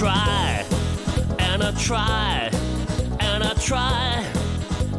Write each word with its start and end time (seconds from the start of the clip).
try 0.00 0.64
and 1.40 1.62
I 1.62 1.72
try 1.72 2.50
and 3.20 3.44
I 3.44 3.52
try 3.52 4.24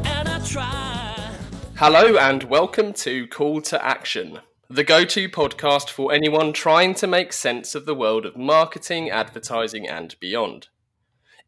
and 0.05 0.29
I 0.29 0.39
try. 0.45 1.35
Hello 1.77 2.17
and 2.17 2.43
welcome 2.43 2.93
to 2.93 3.25
Call 3.25 3.61
to 3.61 3.83
Action, 3.83 4.41
the 4.69 4.83
go 4.83 5.03
to 5.05 5.27
podcast 5.27 5.89
for 5.89 6.13
anyone 6.13 6.53
trying 6.53 6.93
to 6.93 7.07
make 7.07 7.33
sense 7.33 7.73
of 7.73 7.87
the 7.87 7.95
world 7.95 8.27
of 8.27 8.37
marketing, 8.37 9.09
advertising, 9.09 9.89
and 9.89 10.15
beyond. 10.19 10.67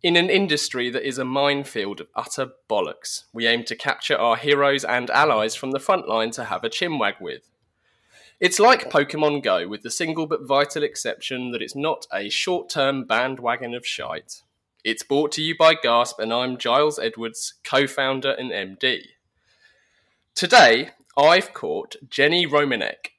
In 0.01 0.15
an 0.15 0.31
industry 0.31 0.89
that 0.89 1.07
is 1.07 1.19
a 1.19 1.23
minefield 1.23 2.01
of 2.01 2.07
utter 2.15 2.53
bollocks, 2.67 3.25
we 3.33 3.45
aim 3.45 3.65
to 3.65 3.75
capture 3.75 4.17
our 4.17 4.35
heroes 4.35 4.83
and 4.83 5.11
allies 5.11 5.53
from 5.53 5.69
the 5.69 5.79
front 5.79 6.09
line 6.09 6.31
to 6.31 6.45
have 6.45 6.63
a 6.63 6.71
chinwag 6.71 7.21
with. 7.21 7.52
It's 8.43 8.59
like 8.59 8.91
Pokemon 8.91 9.41
Go, 9.41 9.69
with 9.69 9.83
the 9.83 9.89
single 9.89 10.27
but 10.27 10.45
vital 10.45 10.83
exception 10.83 11.51
that 11.51 11.61
it's 11.61 11.77
not 11.77 12.05
a 12.11 12.27
short 12.27 12.67
term 12.67 13.05
bandwagon 13.05 13.73
of 13.73 13.87
shite. 13.87 14.41
It's 14.83 15.01
brought 15.01 15.31
to 15.31 15.41
you 15.41 15.55
by 15.57 15.75
Gasp, 15.75 16.19
and 16.19 16.33
I'm 16.33 16.57
Giles 16.57 16.99
Edwards, 16.99 17.53
co 17.63 17.87
founder 17.87 18.31
and 18.31 18.51
MD. 18.51 19.03
Today, 20.35 20.89
I've 21.17 21.53
caught 21.53 21.95
Jenny 22.09 22.45
Romaniuk. 22.45 23.11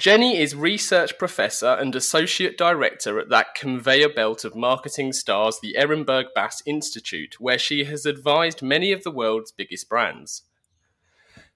Jenny 0.00 0.36
is 0.40 0.56
research 0.56 1.16
professor 1.16 1.70
and 1.74 1.94
associate 1.94 2.58
director 2.58 3.20
at 3.20 3.28
that 3.28 3.54
conveyor 3.54 4.08
belt 4.08 4.44
of 4.44 4.56
marketing 4.56 5.12
stars, 5.12 5.60
the 5.62 5.76
Ehrenberg 5.78 6.34
Bass 6.34 6.60
Institute, 6.66 7.36
where 7.38 7.56
she 7.56 7.84
has 7.84 8.04
advised 8.04 8.62
many 8.62 8.90
of 8.90 9.04
the 9.04 9.12
world's 9.12 9.52
biggest 9.52 9.88
brands. 9.88 10.42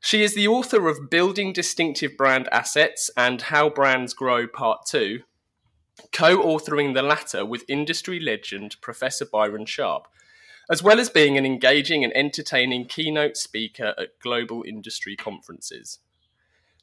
She 0.00 0.22
is 0.22 0.34
the 0.34 0.46
author 0.46 0.88
of 0.88 1.10
Building 1.10 1.52
Distinctive 1.52 2.16
Brand 2.16 2.48
Assets 2.52 3.10
and 3.16 3.42
How 3.42 3.68
Brands 3.68 4.14
Grow 4.14 4.46
Part 4.46 4.86
2, 4.86 5.22
co 6.12 6.38
authoring 6.38 6.94
the 6.94 7.02
latter 7.02 7.44
with 7.44 7.64
industry 7.68 8.20
legend 8.20 8.76
Professor 8.80 9.26
Byron 9.26 9.66
Sharp, 9.66 10.06
as 10.70 10.84
well 10.84 11.00
as 11.00 11.10
being 11.10 11.36
an 11.36 11.44
engaging 11.44 12.04
and 12.04 12.16
entertaining 12.16 12.86
keynote 12.86 13.36
speaker 13.36 13.94
at 13.98 14.18
global 14.22 14.62
industry 14.66 15.16
conferences. 15.16 15.98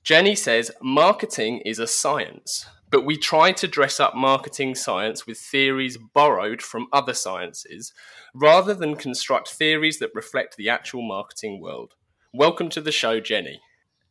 Jenny 0.03 0.35
says 0.35 0.72
marketing 0.81 1.61
is 1.66 1.79
a 1.79 1.88
science, 1.88 2.66
but 2.91 3.05
we 3.05 3.17
try 3.17 3.53
to 3.53 3.67
dress 3.67 4.00
up 4.00 4.13
marketing 4.13 4.75
science 4.75 5.25
with 5.25 5.38
theories 5.38 5.97
borrowed 5.97 6.61
from 6.61 6.88
other 6.91 7.13
sciences 7.13 7.94
rather 8.33 8.73
than 8.73 8.97
construct 8.97 9.50
theories 9.50 10.00
that 10.00 10.13
reflect 10.13 10.57
the 10.57 10.69
actual 10.69 11.02
marketing 11.02 11.61
world. 11.61 11.95
Welcome 12.38 12.67
to 12.72 12.81
the 12.81 12.91
show, 12.91 13.22
Jenny. 13.22 13.61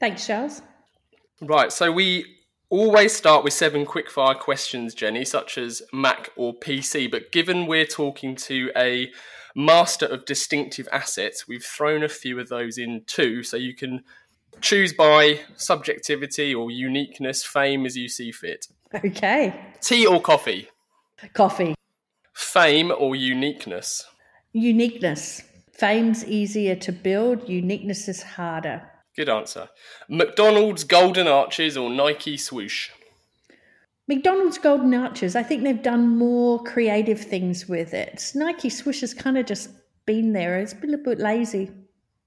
Thanks, 0.00 0.26
Giles. 0.26 0.62
Right, 1.42 1.70
so 1.70 1.92
we 1.92 2.24
always 2.70 3.14
start 3.14 3.44
with 3.44 3.52
seven 3.52 3.84
quickfire 3.84 4.38
questions, 4.38 4.94
Jenny, 4.94 5.26
such 5.26 5.58
as 5.58 5.82
Mac 5.92 6.30
or 6.34 6.54
PC, 6.54 7.10
but 7.10 7.32
given 7.32 7.66
we're 7.66 7.84
talking 7.84 8.34
to 8.36 8.70
a 8.74 9.10
master 9.54 10.06
of 10.06 10.24
distinctive 10.24 10.88
assets, 10.90 11.46
we've 11.46 11.62
thrown 11.62 12.02
a 12.02 12.08
few 12.08 12.40
of 12.40 12.48
those 12.48 12.78
in 12.78 13.02
too, 13.06 13.42
so 13.42 13.58
you 13.58 13.74
can 13.74 14.02
choose 14.62 14.94
by 14.94 15.40
subjectivity 15.56 16.54
or 16.54 16.70
uniqueness, 16.70 17.44
fame 17.44 17.84
as 17.84 17.94
you 17.94 18.08
see 18.08 18.32
fit. 18.32 18.68
Okay. 18.94 19.54
Tea 19.82 20.06
or 20.06 20.18
coffee? 20.22 20.68
Coffee. 21.34 21.74
Fame 22.32 22.90
or 22.90 23.14
uniqueness? 23.14 24.06
Uniqueness. 24.54 25.42
Fame's 25.74 26.24
easier 26.24 26.76
to 26.76 26.92
build, 26.92 27.48
uniqueness 27.48 28.08
is 28.08 28.22
harder. 28.22 28.82
Good 29.16 29.28
answer. 29.28 29.68
McDonald's 30.08 30.84
Golden 30.84 31.26
Arches 31.26 31.76
or 31.76 31.90
Nike 31.90 32.36
Swoosh? 32.36 32.90
McDonald's 34.06 34.58
Golden 34.58 34.94
Arches, 34.94 35.34
I 35.34 35.42
think 35.42 35.64
they've 35.64 35.82
done 35.82 36.16
more 36.16 36.62
creative 36.62 37.20
things 37.20 37.68
with 37.68 37.92
it. 37.92 38.32
Nike 38.36 38.70
Swoosh 38.70 39.00
has 39.00 39.14
kind 39.14 39.36
of 39.36 39.46
just 39.46 39.70
been 40.06 40.32
there. 40.32 40.58
It's 40.58 40.74
been 40.74 40.94
a 40.94 40.98
bit 40.98 41.18
lazy. 41.18 41.72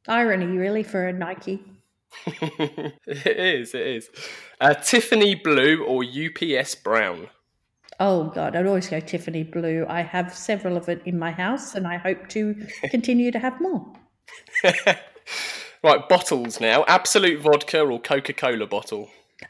Irony, 0.07 0.57
really, 0.57 0.83
for 0.83 1.07
a 1.07 1.13
Nike. 1.13 1.63
it 2.25 2.97
is, 3.05 3.73
it 3.73 3.87
is. 3.87 4.09
Uh, 4.59 4.73
Tiffany 4.73 5.35
Blue 5.35 5.85
or 5.85 6.03
UPS 6.03 6.75
Brown? 6.75 7.29
Oh 7.99 8.25
God, 8.25 8.55
I'd 8.55 8.67
always 8.67 8.89
go 8.89 8.99
Tiffany 8.99 9.43
Blue. 9.43 9.85
I 9.89 10.01
have 10.01 10.35
several 10.35 10.77
of 10.77 10.87
it 10.87 11.01
in 11.05 11.17
my 11.17 11.31
house, 11.31 11.73
and 11.73 11.87
I 11.87 11.97
hope 11.97 12.29
to 12.29 12.55
continue 12.91 13.31
to 13.31 13.39
have 13.39 13.59
more. 13.59 13.93
right, 15.83 16.07
bottles 16.07 16.59
now. 16.59 16.85
Absolut 16.87 17.41
vodka 17.41 17.81
or 17.81 17.99
Coca 17.99 18.33
Cola 18.33 18.67
bottle? 18.67 19.09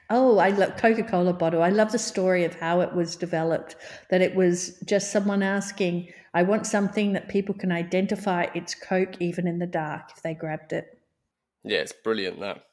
Oh, 0.09 0.38
I 0.38 0.50
love 0.50 0.78
Coca 0.78 1.03
Cola 1.03 1.34
bottle. 1.34 1.62
I 1.62 1.69
love 1.69 1.91
the 1.91 2.00
story 2.00 2.46
of 2.46 2.56
how 2.56 2.81
it 2.81 2.94
was 2.94 3.16
developed. 3.16 3.75
That 4.09 4.22
it 4.22 4.35
was 4.35 4.79
just 4.85 5.12
someone 5.12 5.44
asking, 5.44 6.14
"I 6.34 6.44
want 6.44 6.68
something 6.68 7.14
that 7.14 7.28
people 7.28 7.56
can 7.56 7.72
identify. 7.72 8.47
It's 8.53 8.75
Coke, 8.75 9.22
even 9.22 9.47
in 9.47 9.59
the 9.59 9.68
dark." 9.68 10.12
If 10.16 10.24
they 10.24 10.34
grabbed 10.34 10.72
it. 10.72 10.97
Yeah, 11.64 11.79
it's 11.79 11.94
brilliant 11.94 12.40
that. 12.40 12.64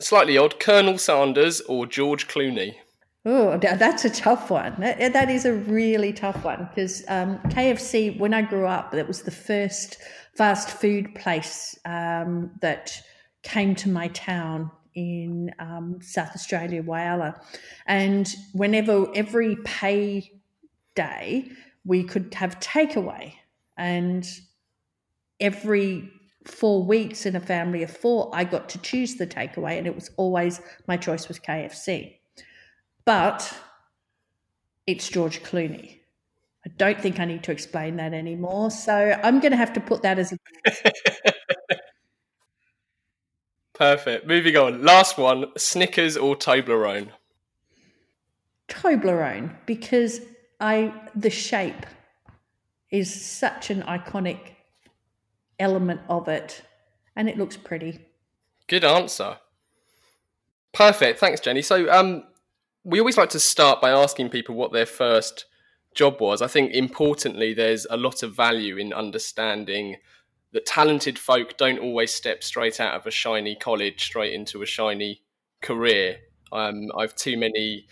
Slightly 0.00 0.36
odd, 0.36 0.58
Colonel 0.58 0.98
Sanders 0.98 1.60
or 1.60 1.86
George 1.86 2.26
Clooney? 2.26 2.76
Oh, 3.26 3.58
that's 3.58 4.06
a 4.06 4.10
tough 4.10 4.50
one. 4.50 4.74
That, 4.78 5.12
that 5.12 5.28
is 5.30 5.44
a 5.44 5.52
really 5.52 6.12
tough 6.12 6.42
one 6.42 6.70
because 6.70 7.04
um, 7.08 7.38
KFC, 7.48 8.18
when 8.18 8.32
I 8.32 8.40
grew 8.40 8.66
up, 8.66 8.92
that 8.92 9.06
was 9.06 9.22
the 9.22 9.30
first 9.30 9.98
fast 10.34 10.70
food 10.70 11.14
place 11.14 11.78
um, 11.84 12.50
that 12.62 12.98
came 13.42 13.74
to 13.74 13.90
my 13.90 14.08
town 14.08 14.70
in 14.94 15.52
um, 15.58 15.98
South 16.00 16.34
Australia, 16.34 16.82
Whyalla. 16.82 17.38
And 17.86 18.32
whenever, 18.54 19.06
every 19.14 19.56
pay 19.64 20.32
day, 20.94 21.50
we 21.84 22.04
could 22.04 22.32
have 22.34 22.58
takeaway. 22.60 23.34
And 23.76 24.26
every 25.40 26.10
four 26.46 26.82
weeks 26.82 27.26
in 27.26 27.36
a 27.36 27.40
family 27.40 27.82
of 27.82 27.94
four, 27.94 28.30
I 28.32 28.44
got 28.44 28.68
to 28.70 28.78
choose 28.78 29.16
the 29.16 29.26
takeaway, 29.26 29.78
and 29.78 29.86
it 29.86 29.94
was 29.94 30.10
always 30.16 30.60
my 30.86 30.96
choice 30.96 31.28
was 31.28 31.38
KFC. 31.38 32.19
But 33.04 33.52
it's 34.86 35.08
George 35.08 35.42
Clooney. 35.42 36.00
I 36.66 36.70
don't 36.76 37.00
think 37.00 37.18
I 37.18 37.24
need 37.24 37.42
to 37.44 37.52
explain 37.52 37.96
that 37.96 38.12
anymore. 38.12 38.70
So 38.70 39.18
I'm 39.22 39.40
going 39.40 39.52
to 39.52 39.56
have 39.56 39.72
to 39.74 39.80
put 39.80 40.02
that 40.02 40.18
as 40.18 40.32
a. 40.32 40.38
Perfect. 43.74 44.26
Moving 44.26 44.56
on. 44.56 44.82
Last 44.82 45.16
one 45.16 45.46
Snickers 45.56 46.18
or 46.18 46.36
Toblerone? 46.36 47.08
Toblerone, 48.68 49.56
because 49.64 50.20
I 50.60 50.92
the 51.14 51.30
shape 51.30 51.86
is 52.90 53.12
such 53.12 53.70
an 53.70 53.82
iconic 53.82 54.38
element 55.58 56.00
of 56.08 56.28
it 56.28 56.62
and 57.16 57.28
it 57.28 57.38
looks 57.38 57.56
pretty. 57.56 58.00
Good 58.66 58.84
answer. 58.84 59.38
Perfect. 60.72 61.18
Thanks, 61.18 61.40
Jenny. 61.40 61.62
So, 61.62 61.90
um, 61.90 62.24
we 62.84 62.98
always 62.98 63.18
like 63.18 63.30
to 63.30 63.40
start 63.40 63.80
by 63.80 63.90
asking 63.90 64.30
people 64.30 64.54
what 64.54 64.72
their 64.72 64.86
first 64.86 65.46
job 65.94 66.20
was. 66.20 66.40
I 66.42 66.46
think 66.46 66.72
importantly, 66.72 67.52
there's 67.54 67.86
a 67.90 67.96
lot 67.96 68.22
of 68.22 68.34
value 68.34 68.76
in 68.76 68.92
understanding 68.92 69.96
that 70.52 70.66
talented 70.66 71.18
folk 71.18 71.56
don't 71.56 71.78
always 71.78 72.12
step 72.12 72.42
straight 72.42 72.80
out 72.80 72.94
of 72.94 73.06
a 73.06 73.10
shiny 73.10 73.54
college 73.54 74.02
straight 74.04 74.32
into 74.34 74.62
a 74.62 74.66
shiny 74.66 75.22
career. 75.60 76.18
Um, 76.52 76.88
I've 76.96 77.14
too 77.14 77.36
many 77.36 77.86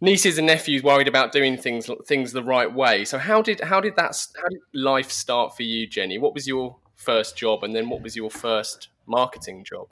nieces 0.00 0.38
and 0.38 0.46
nephews 0.46 0.82
worried 0.82 1.08
about 1.08 1.32
doing 1.32 1.56
things 1.56 1.88
things 2.06 2.32
the 2.32 2.42
right 2.42 2.72
way. 2.72 3.04
So 3.04 3.18
how 3.18 3.42
did 3.42 3.60
how 3.60 3.80
did 3.80 3.96
that 3.96 4.16
how 4.36 4.48
did 4.48 4.60
life 4.72 5.10
start 5.10 5.56
for 5.56 5.62
you, 5.62 5.86
Jenny? 5.86 6.18
What 6.18 6.34
was 6.34 6.46
your 6.46 6.76
first 6.96 7.36
job, 7.36 7.64
and 7.64 7.74
then 7.74 7.88
what 7.88 8.02
was 8.02 8.16
your 8.16 8.30
first 8.30 8.88
marketing 9.06 9.64
job? 9.64 9.88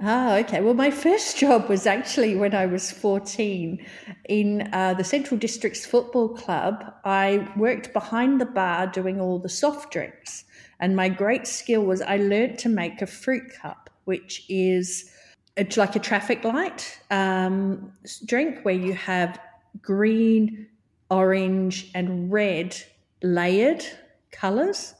Ah, 0.00 0.38
okay. 0.38 0.60
Well, 0.60 0.74
my 0.74 0.90
first 0.90 1.38
job 1.38 1.68
was 1.68 1.86
actually 1.86 2.34
when 2.34 2.54
I 2.54 2.66
was 2.66 2.90
14 2.90 3.84
in 4.28 4.68
uh, 4.72 4.94
the 4.94 5.04
Central 5.04 5.38
Districts 5.38 5.86
Football 5.86 6.30
Club. 6.30 6.92
I 7.04 7.48
worked 7.56 7.92
behind 7.92 8.40
the 8.40 8.46
bar 8.46 8.88
doing 8.88 9.20
all 9.20 9.38
the 9.38 9.48
soft 9.48 9.92
drinks. 9.92 10.44
And 10.80 10.96
my 10.96 11.08
great 11.08 11.46
skill 11.46 11.82
was 11.84 12.02
I 12.02 12.16
learned 12.16 12.58
to 12.60 12.68
make 12.68 13.02
a 13.02 13.06
fruit 13.06 13.52
cup, 13.62 13.88
which 14.04 14.44
is 14.48 15.10
it's 15.56 15.76
like 15.76 15.94
a 15.94 16.00
traffic 16.00 16.42
light 16.42 17.00
um, 17.12 17.92
drink 18.26 18.64
where 18.64 18.74
you 18.74 18.92
have 18.94 19.38
green, 19.80 20.66
orange, 21.10 21.92
and 21.94 22.32
red 22.32 22.76
layered 23.22 23.84
colors 24.32 24.94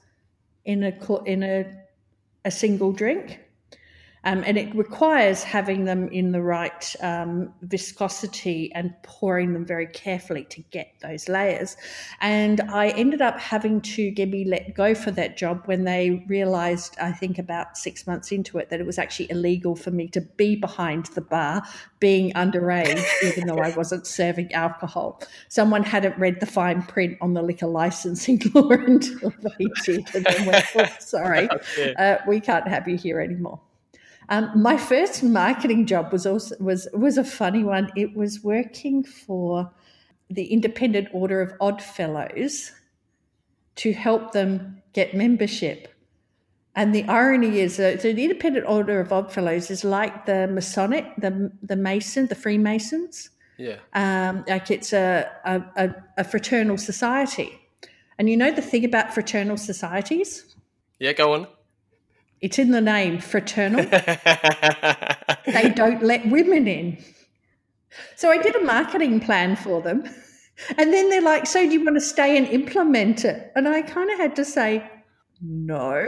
in 0.64 0.85
a 0.85 1.23
in 1.25 1.43
a 1.43 1.67
a 2.44 2.50
single 2.50 2.93
drink. 2.93 3.44
Um, 4.24 4.42
and 4.46 4.56
it 4.56 4.74
requires 4.74 5.42
having 5.42 5.84
them 5.84 6.08
in 6.08 6.32
the 6.32 6.42
right 6.42 6.94
um, 7.00 7.52
viscosity 7.62 8.72
and 8.74 8.94
pouring 9.02 9.52
them 9.52 9.64
very 9.64 9.86
carefully 9.86 10.44
to 10.44 10.62
get 10.70 10.94
those 11.02 11.28
layers. 11.28 11.76
And 12.20 12.60
I 12.62 12.88
ended 12.90 13.20
up 13.20 13.38
having 13.38 13.80
to 13.82 14.10
get 14.10 14.28
me 14.28 14.44
let 14.44 14.74
go 14.74 14.94
for 14.94 15.10
that 15.12 15.36
job 15.36 15.62
when 15.66 15.84
they 15.84 16.24
realized, 16.28 16.96
I 17.00 17.12
think 17.12 17.38
about 17.38 17.76
six 17.76 18.06
months 18.06 18.32
into 18.32 18.58
it, 18.58 18.70
that 18.70 18.80
it 18.80 18.86
was 18.86 18.98
actually 18.98 19.30
illegal 19.30 19.76
for 19.76 19.90
me 19.90 20.08
to 20.08 20.20
be 20.20 20.56
behind 20.56 21.06
the 21.06 21.20
bar 21.20 21.62
being 22.00 22.32
underage, 22.32 23.02
even 23.24 23.46
though 23.46 23.58
I 23.58 23.70
wasn't 23.70 24.06
serving 24.06 24.52
alcohol. 24.52 25.22
Someone 25.48 25.82
hadn't 25.82 26.18
read 26.18 26.40
the 26.40 26.46
fine 26.46 26.82
print 26.82 27.16
on 27.20 27.34
the 27.34 27.42
liquor 27.42 27.66
licensing 27.66 28.42
law 28.54 28.70
until 28.70 29.32
they 29.42 29.66
did, 29.84 30.14
and 30.14 30.24
then 30.24 30.46
went, 30.46 30.64
oh, 30.76 30.86
sorry, 30.98 31.48
uh, 31.98 32.16
we 32.26 32.40
can't 32.40 32.68
have 32.68 32.88
you 32.88 32.96
here 32.96 33.20
anymore. 33.20 33.60
Um, 34.28 34.50
my 34.54 34.76
first 34.76 35.22
marketing 35.22 35.86
job 35.86 36.12
was 36.12 36.26
also 36.26 36.56
was 36.58 36.88
was 36.92 37.18
a 37.18 37.24
funny 37.24 37.64
one. 37.64 37.90
It 37.96 38.16
was 38.16 38.42
working 38.42 39.04
for 39.04 39.70
the 40.30 40.46
Independent 40.46 41.08
Order 41.12 41.40
of 41.42 41.52
Odd 41.60 41.82
Fellows 41.82 42.72
to 43.76 43.92
help 43.92 44.32
them 44.32 44.82
get 44.92 45.14
membership. 45.14 45.88
And 46.76 46.94
the 46.94 47.04
irony 47.04 47.60
is 47.60 47.76
that 47.76 48.02
so 48.02 48.12
the 48.12 48.24
Independent 48.24 48.66
Order 48.66 49.00
of 49.00 49.12
Odd 49.12 49.32
Fellows 49.32 49.70
is 49.70 49.84
like 49.84 50.26
the 50.26 50.46
Masonic, 50.48 51.04
the 51.18 51.52
the 51.62 51.76
Mason, 51.76 52.26
the 52.26 52.34
Freemasons. 52.34 53.30
Yeah. 53.56 53.76
Um, 53.92 54.44
like 54.48 54.70
it's 54.70 54.92
a, 54.92 55.30
a, 55.44 55.94
a 56.16 56.24
fraternal 56.24 56.76
society. 56.76 57.60
And 58.18 58.28
you 58.28 58.36
know 58.36 58.50
the 58.50 58.62
thing 58.62 58.84
about 58.84 59.14
fraternal 59.14 59.56
societies? 59.56 60.56
Yeah, 60.98 61.12
go 61.12 61.34
on. 61.34 61.46
It's 62.44 62.58
in 62.58 62.73
the 62.73 62.81
name, 62.82 63.20
fraternal. 63.20 63.87
they 65.46 65.70
don't 65.75 66.02
let 66.02 66.29
women 66.29 66.69
in. 66.69 67.02
So 68.17 68.29
I 68.29 68.37
did 68.37 68.55
a 68.55 68.62
marketing 68.62 69.20
plan 69.20 69.56
for 69.56 69.81
them. 69.81 70.05
And 70.76 70.93
then 70.93 71.08
they're 71.08 71.23
like, 71.23 71.46
So 71.46 71.64
do 71.64 71.73
you 71.73 71.82
want 71.82 71.96
to 71.96 72.02
stay 72.02 72.37
and 72.37 72.46
implement 72.49 73.25
it? 73.25 73.50
And 73.56 73.67
I 73.67 73.81
kind 73.81 74.11
of 74.11 74.19
had 74.19 74.37
to 74.37 74.44
say, 74.44 74.87
No. 75.41 76.05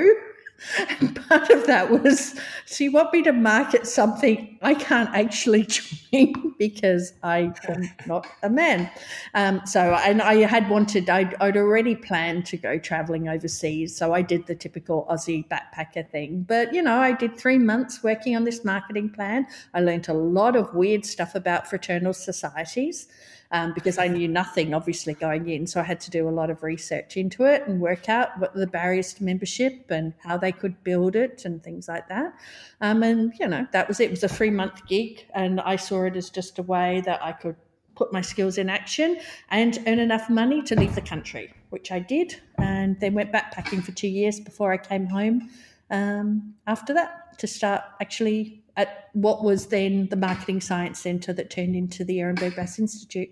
And 1.00 1.14
part 1.28 1.50
of 1.50 1.66
that 1.66 1.90
was, 1.90 2.38
so 2.64 2.84
you 2.84 2.92
want 2.92 3.12
me 3.12 3.22
to 3.22 3.32
market 3.32 3.86
something 3.86 4.58
I 4.62 4.74
can't 4.74 5.10
actually 5.14 5.64
join 6.12 6.54
because 6.58 7.12
I 7.22 7.52
am 7.68 7.90
not 8.06 8.26
a 8.42 8.50
man. 8.50 8.90
Um, 9.34 9.60
so, 9.66 9.80
and 9.80 10.22
I 10.22 10.36
had 10.46 10.68
wanted, 10.70 11.10
I'd, 11.10 11.34
I'd 11.40 11.56
already 11.56 11.94
planned 11.94 12.46
to 12.46 12.56
go 12.56 12.78
traveling 12.78 13.28
overseas. 13.28 13.96
So 13.96 14.14
I 14.14 14.22
did 14.22 14.46
the 14.46 14.54
typical 14.54 15.06
Aussie 15.10 15.46
backpacker 15.48 16.08
thing. 16.10 16.44
But, 16.48 16.72
you 16.72 16.82
know, 16.82 16.98
I 16.98 17.12
did 17.12 17.36
three 17.36 17.58
months 17.58 18.02
working 18.02 18.34
on 18.34 18.44
this 18.44 18.64
marketing 18.64 19.10
plan. 19.10 19.46
I 19.74 19.80
learned 19.80 20.08
a 20.08 20.14
lot 20.14 20.56
of 20.56 20.74
weird 20.74 21.04
stuff 21.04 21.34
about 21.34 21.68
fraternal 21.68 22.14
societies 22.14 23.08
um, 23.52 23.72
because 23.74 23.98
I 23.98 24.08
knew 24.08 24.28
nothing, 24.28 24.74
obviously, 24.74 25.14
going 25.14 25.48
in. 25.48 25.66
So 25.66 25.80
I 25.80 25.84
had 25.84 26.00
to 26.00 26.10
do 26.10 26.28
a 26.28 26.30
lot 26.30 26.50
of 26.50 26.62
research 26.62 27.16
into 27.16 27.44
it 27.44 27.66
and 27.66 27.80
work 27.80 28.08
out 28.08 28.38
what 28.38 28.54
the 28.54 28.66
barriers 28.66 29.12
to 29.14 29.24
membership 29.24 29.90
and 29.90 30.14
how 30.22 30.36
they 30.36 30.52
could 30.52 30.82
build 30.82 31.16
it 31.16 31.44
and 31.44 31.62
things 31.62 31.88
like 31.88 32.08
that. 32.08 32.34
Um, 32.80 33.02
and, 33.02 33.32
you 33.38 33.48
know, 33.48 33.66
that 33.72 33.88
was 33.88 34.00
it. 34.00 34.04
It 34.04 34.10
was 34.10 34.24
a 34.24 34.28
three 34.28 34.50
month 34.50 34.86
gig. 34.86 35.26
And 35.34 35.60
I 35.60 35.76
saw 35.76 36.04
it 36.04 36.16
as 36.16 36.30
just 36.30 36.58
a 36.58 36.62
way 36.62 37.02
that 37.06 37.22
I 37.22 37.32
could 37.32 37.56
put 37.94 38.12
my 38.12 38.20
skills 38.20 38.58
in 38.58 38.68
action 38.68 39.18
and 39.50 39.78
earn 39.86 39.98
enough 39.98 40.28
money 40.28 40.62
to 40.62 40.78
leave 40.78 40.94
the 40.94 41.00
country, 41.00 41.52
which 41.70 41.90
I 41.90 41.98
did. 41.98 42.40
And 42.58 42.98
then 43.00 43.14
went 43.14 43.32
backpacking 43.32 43.82
for 43.82 43.92
two 43.92 44.08
years 44.08 44.38
before 44.40 44.72
I 44.72 44.76
came 44.76 45.06
home 45.06 45.50
um, 45.90 46.54
after 46.66 46.92
that 46.94 47.38
to 47.38 47.46
start 47.46 47.82
actually 48.00 48.62
at 48.76 49.08
what 49.14 49.42
was 49.42 49.66
then 49.68 50.08
the 50.08 50.16
Marketing 50.16 50.60
Science 50.60 50.98
Centre 50.98 51.32
that 51.32 51.50
turned 51.50 51.74
into 51.74 52.04
the 52.04 52.18
Ehrenberg 52.18 52.56
Bass 52.56 52.78
Institute. 52.78 53.30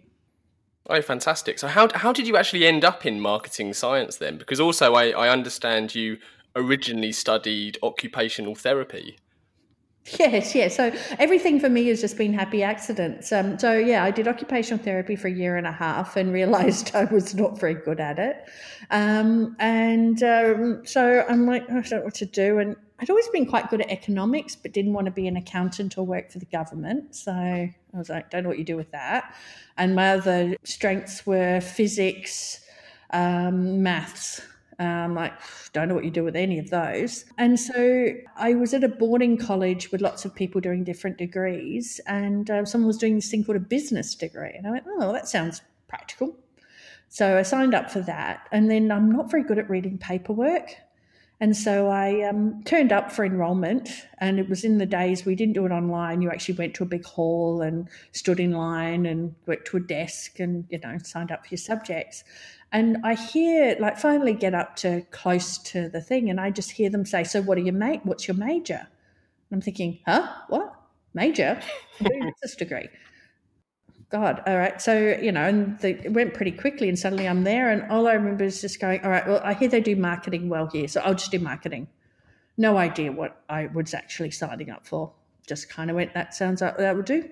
Oh, 0.88 1.00
fantastic! 1.00 1.58
So, 1.58 1.68
how 1.68 1.88
how 1.94 2.12
did 2.12 2.26
you 2.26 2.36
actually 2.36 2.66
end 2.66 2.84
up 2.84 3.06
in 3.06 3.20
marketing 3.20 3.72
science 3.72 4.16
then? 4.16 4.36
Because 4.36 4.60
also, 4.60 4.94
I, 4.94 5.10
I 5.10 5.28
understand 5.30 5.94
you 5.94 6.18
originally 6.54 7.12
studied 7.12 7.78
occupational 7.82 8.54
therapy. 8.54 9.16
Yes, 10.18 10.54
yes. 10.54 10.76
So 10.76 10.92
everything 11.18 11.58
for 11.58 11.70
me 11.70 11.86
has 11.86 12.00
just 12.00 12.18
been 12.18 12.34
happy 12.34 12.62
accidents. 12.62 13.32
Um, 13.32 13.58
so 13.58 13.72
yeah, 13.72 14.04
I 14.04 14.10
did 14.10 14.28
occupational 14.28 14.82
therapy 14.82 15.16
for 15.16 15.28
a 15.28 15.32
year 15.32 15.56
and 15.56 15.66
a 15.66 15.72
half 15.72 16.16
and 16.16 16.30
realized 16.32 16.90
I 16.94 17.04
was 17.04 17.34
not 17.34 17.58
very 17.58 17.74
good 17.74 18.00
at 18.00 18.18
it. 18.18 18.44
Um, 18.90 19.56
and 19.58 20.22
um, 20.22 20.82
so 20.84 21.24
I'm 21.26 21.46
like, 21.46 21.68
I 21.70 21.74
don't 21.74 21.90
know 21.90 22.00
what 22.02 22.14
to 22.16 22.26
do. 22.26 22.58
And 22.58 22.76
I'd 23.00 23.10
always 23.10 23.28
been 23.28 23.46
quite 23.46 23.70
good 23.70 23.80
at 23.80 23.90
economics, 23.90 24.54
but 24.54 24.72
didn't 24.72 24.92
want 24.92 25.06
to 25.06 25.10
be 25.10 25.26
an 25.26 25.36
accountant 25.36 25.98
or 25.98 26.06
work 26.06 26.30
for 26.30 26.38
the 26.38 26.46
government. 26.46 27.14
So 27.14 27.32
I 27.32 27.74
was 27.92 28.08
like, 28.08 28.30
don't 28.30 28.44
know 28.44 28.48
what 28.48 28.58
you 28.58 28.64
do 28.64 28.76
with 28.76 28.90
that. 28.92 29.34
And 29.76 29.94
my 29.94 30.12
other 30.12 30.56
strengths 30.62 31.26
were 31.26 31.60
physics, 31.60 32.64
um, 33.10 33.82
maths. 33.82 34.40
Um, 34.78 35.14
like, 35.14 35.32
don't 35.72 35.88
know 35.88 35.94
what 35.94 36.04
you 36.04 36.10
do 36.10 36.24
with 36.24 36.34
any 36.34 36.58
of 36.58 36.70
those. 36.70 37.24
And 37.38 37.60
so 37.60 38.08
I 38.36 38.54
was 38.54 38.74
at 38.74 38.82
a 38.82 38.88
boarding 38.88 39.36
college 39.38 39.92
with 39.92 40.00
lots 40.00 40.24
of 40.24 40.34
people 40.34 40.60
doing 40.60 40.82
different 40.82 41.16
degrees, 41.16 42.00
and 42.08 42.50
uh, 42.50 42.64
someone 42.64 42.88
was 42.88 42.98
doing 42.98 43.14
this 43.14 43.30
thing 43.30 43.44
called 43.44 43.56
a 43.56 43.60
business 43.60 44.16
degree. 44.16 44.52
And 44.56 44.66
I 44.66 44.72
went, 44.72 44.84
oh, 44.88 45.12
that 45.12 45.28
sounds 45.28 45.62
practical. 45.86 46.36
So 47.08 47.38
I 47.38 47.42
signed 47.42 47.72
up 47.72 47.88
for 47.88 48.00
that. 48.00 48.48
And 48.50 48.68
then 48.68 48.90
I'm 48.90 49.12
not 49.12 49.30
very 49.30 49.44
good 49.44 49.58
at 49.58 49.70
reading 49.70 49.96
paperwork. 49.96 50.74
And 51.40 51.56
so 51.56 51.88
I 51.88 52.22
um, 52.22 52.62
turned 52.64 52.92
up 52.92 53.10
for 53.10 53.24
enrolment, 53.24 53.90
and 54.18 54.38
it 54.38 54.48
was 54.48 54.64
in 54.64 54.78
the 54.78 54.86
days 54.86 55.24
we 55.24 55.34
didn't 55.34 55.54
do 55.54 55.66
it 55.66 55.72
online. 55.72 56.22
You 56.22 56.30
actually 56.30 56.54
went 56.54 56.74
to 56.74 56.84
a 56.84 56.86
big 56.86 57.04
hall 57.04 57.60
and 57.60 57.88
stood 58.12 58.38
in 58.38 58.52
line 58.52 59.04
and 59.04 59.34
went 59.46 59.64
to 59.66 59.76
a 59.76 59.80
desk 59.80 60.38
and 60.38 60.64
you 60.70 60.78
know 60.78 60.96
signed 61.02 61.32
up 61.32 61.44
for 61.44 61.48
your 61.50 61.58
subjects. 61.58 62.22
And 62.72 62.98
I 63.04 63.14
hear 63.14 63.76
like 63.80 63.98
finally 63.98 64.32
get 64.32 64.54
up 64.54 64.76
to 64.76 65.02
close 65.10 65.58
to 65.58 65.88
the 65.88 66.00
thing, 66.00 66.30
and 66.30 66.40
I 66.40 66.50
just 66.50 66.70
hear 66.70 66.88
them 66.88 67.04
say, 67.04 67.24
"So 67.24 67.42
what 67.42 67.58
are 67.58 67.62
your 67.62 67.74
mate? 67.74 68.00
What's 68.04 68.28
your 68.28 68.36
major?" 68.36 68.86
And 69.50 69.58
I'm 69.58 69.60
thinking, 69.60 69.98
"Huh? 70.06 70.28
What 70.48 70.72
major? 71.14 71.60
business 72.00 72.54
degree." 72.56 72.88
God, 74.14 74.44
all 74.46 74.56
right. 74.56 74.80
So, 74.80 75.18
you 75.20 75.32
know, 75.32 75.42
and 75.42 75.76
the, 75.80 76.00
it 76.04 76.12
went 76.12 76.34
pretty 76.34 76.52
quickly, 76.52 76.88
and 76.88 76.96
suddenly 76.96 77.26
I'm 77.26 77.42
there. 77.42 77.68
And 77.68 77.90
all 77.90 78.06
I 78.06 78.12
remember 78.12 78.44
is 78.44 78.60
just 78.60 78.78
going, 78.78 79.00
all 79.02 79.10
right, 79.10 79.26
well, 79.26 79.40
I 79.42 79.54
hear 79.54 79.66
they 79.66 79.80
do 79.80 79.96
marketing 79.96 80.48
well 80.48 80.68
here. 80.68 80.86
So 80.86 81.00
I'll 81.00 81.16
just 81.16 81.32
do 81.32 81.40
marketing. 81.40 81.88
No 82.56 82.76
idea 82.76 83.10
what 83.10 83.42
I 83.48 83.66
was 83.66 83.92
actually 83.92 84.30
signing 84.30 84.70
up 84.70 84.86
for. 84.86 85.12
Just 85.48 85.68
kind 85.68 85.90
of 85.90 85.96
went, 85.96 86.14
that 86.14 86.32
sounds 86.32 86.60
like 86.60 86.78
that 86.78 86.94
would 86.94 87.06
do. 87.06 87.28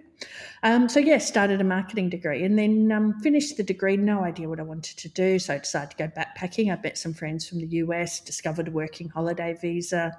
Um, 0.64 0.88
so, 0.88 0.98
yeah, 0.98 1.18
started 1.18 1.60
a 1.60 1.64
marketing 1.64 2.10
degree 2.10 2.42
and 2.42 2.58
then 2.58 2.90
um, 2.90 3.14
finished 3.20 3.56
the 3.56 3.62
degree. 3.62 3.96
No 3.96 4.24
idea 4.24 4.48
what 4.48 4.58
I 4.58 4.64
wanted 4.64 4.98
to 4.98 5.08
do. 5.08 5.38
So 5.38 5.54
I 5.54 5.58
decided 5.58 5.90
to 5.92 5.96
go 5.96 6.08
backpacking. 6.08 6.76
I 6.76 6.82
met 6.82 6.98
some 6.98 7.14
friends 7.14 7.48
from 7.48 7.58
the 7.58 7.76
US, 7.76 8.18
discovered 8.18 8.66
a 8.66 8.72
working 8.72 9.08
holiday 9.08 9.54
visa, 9.54 10.18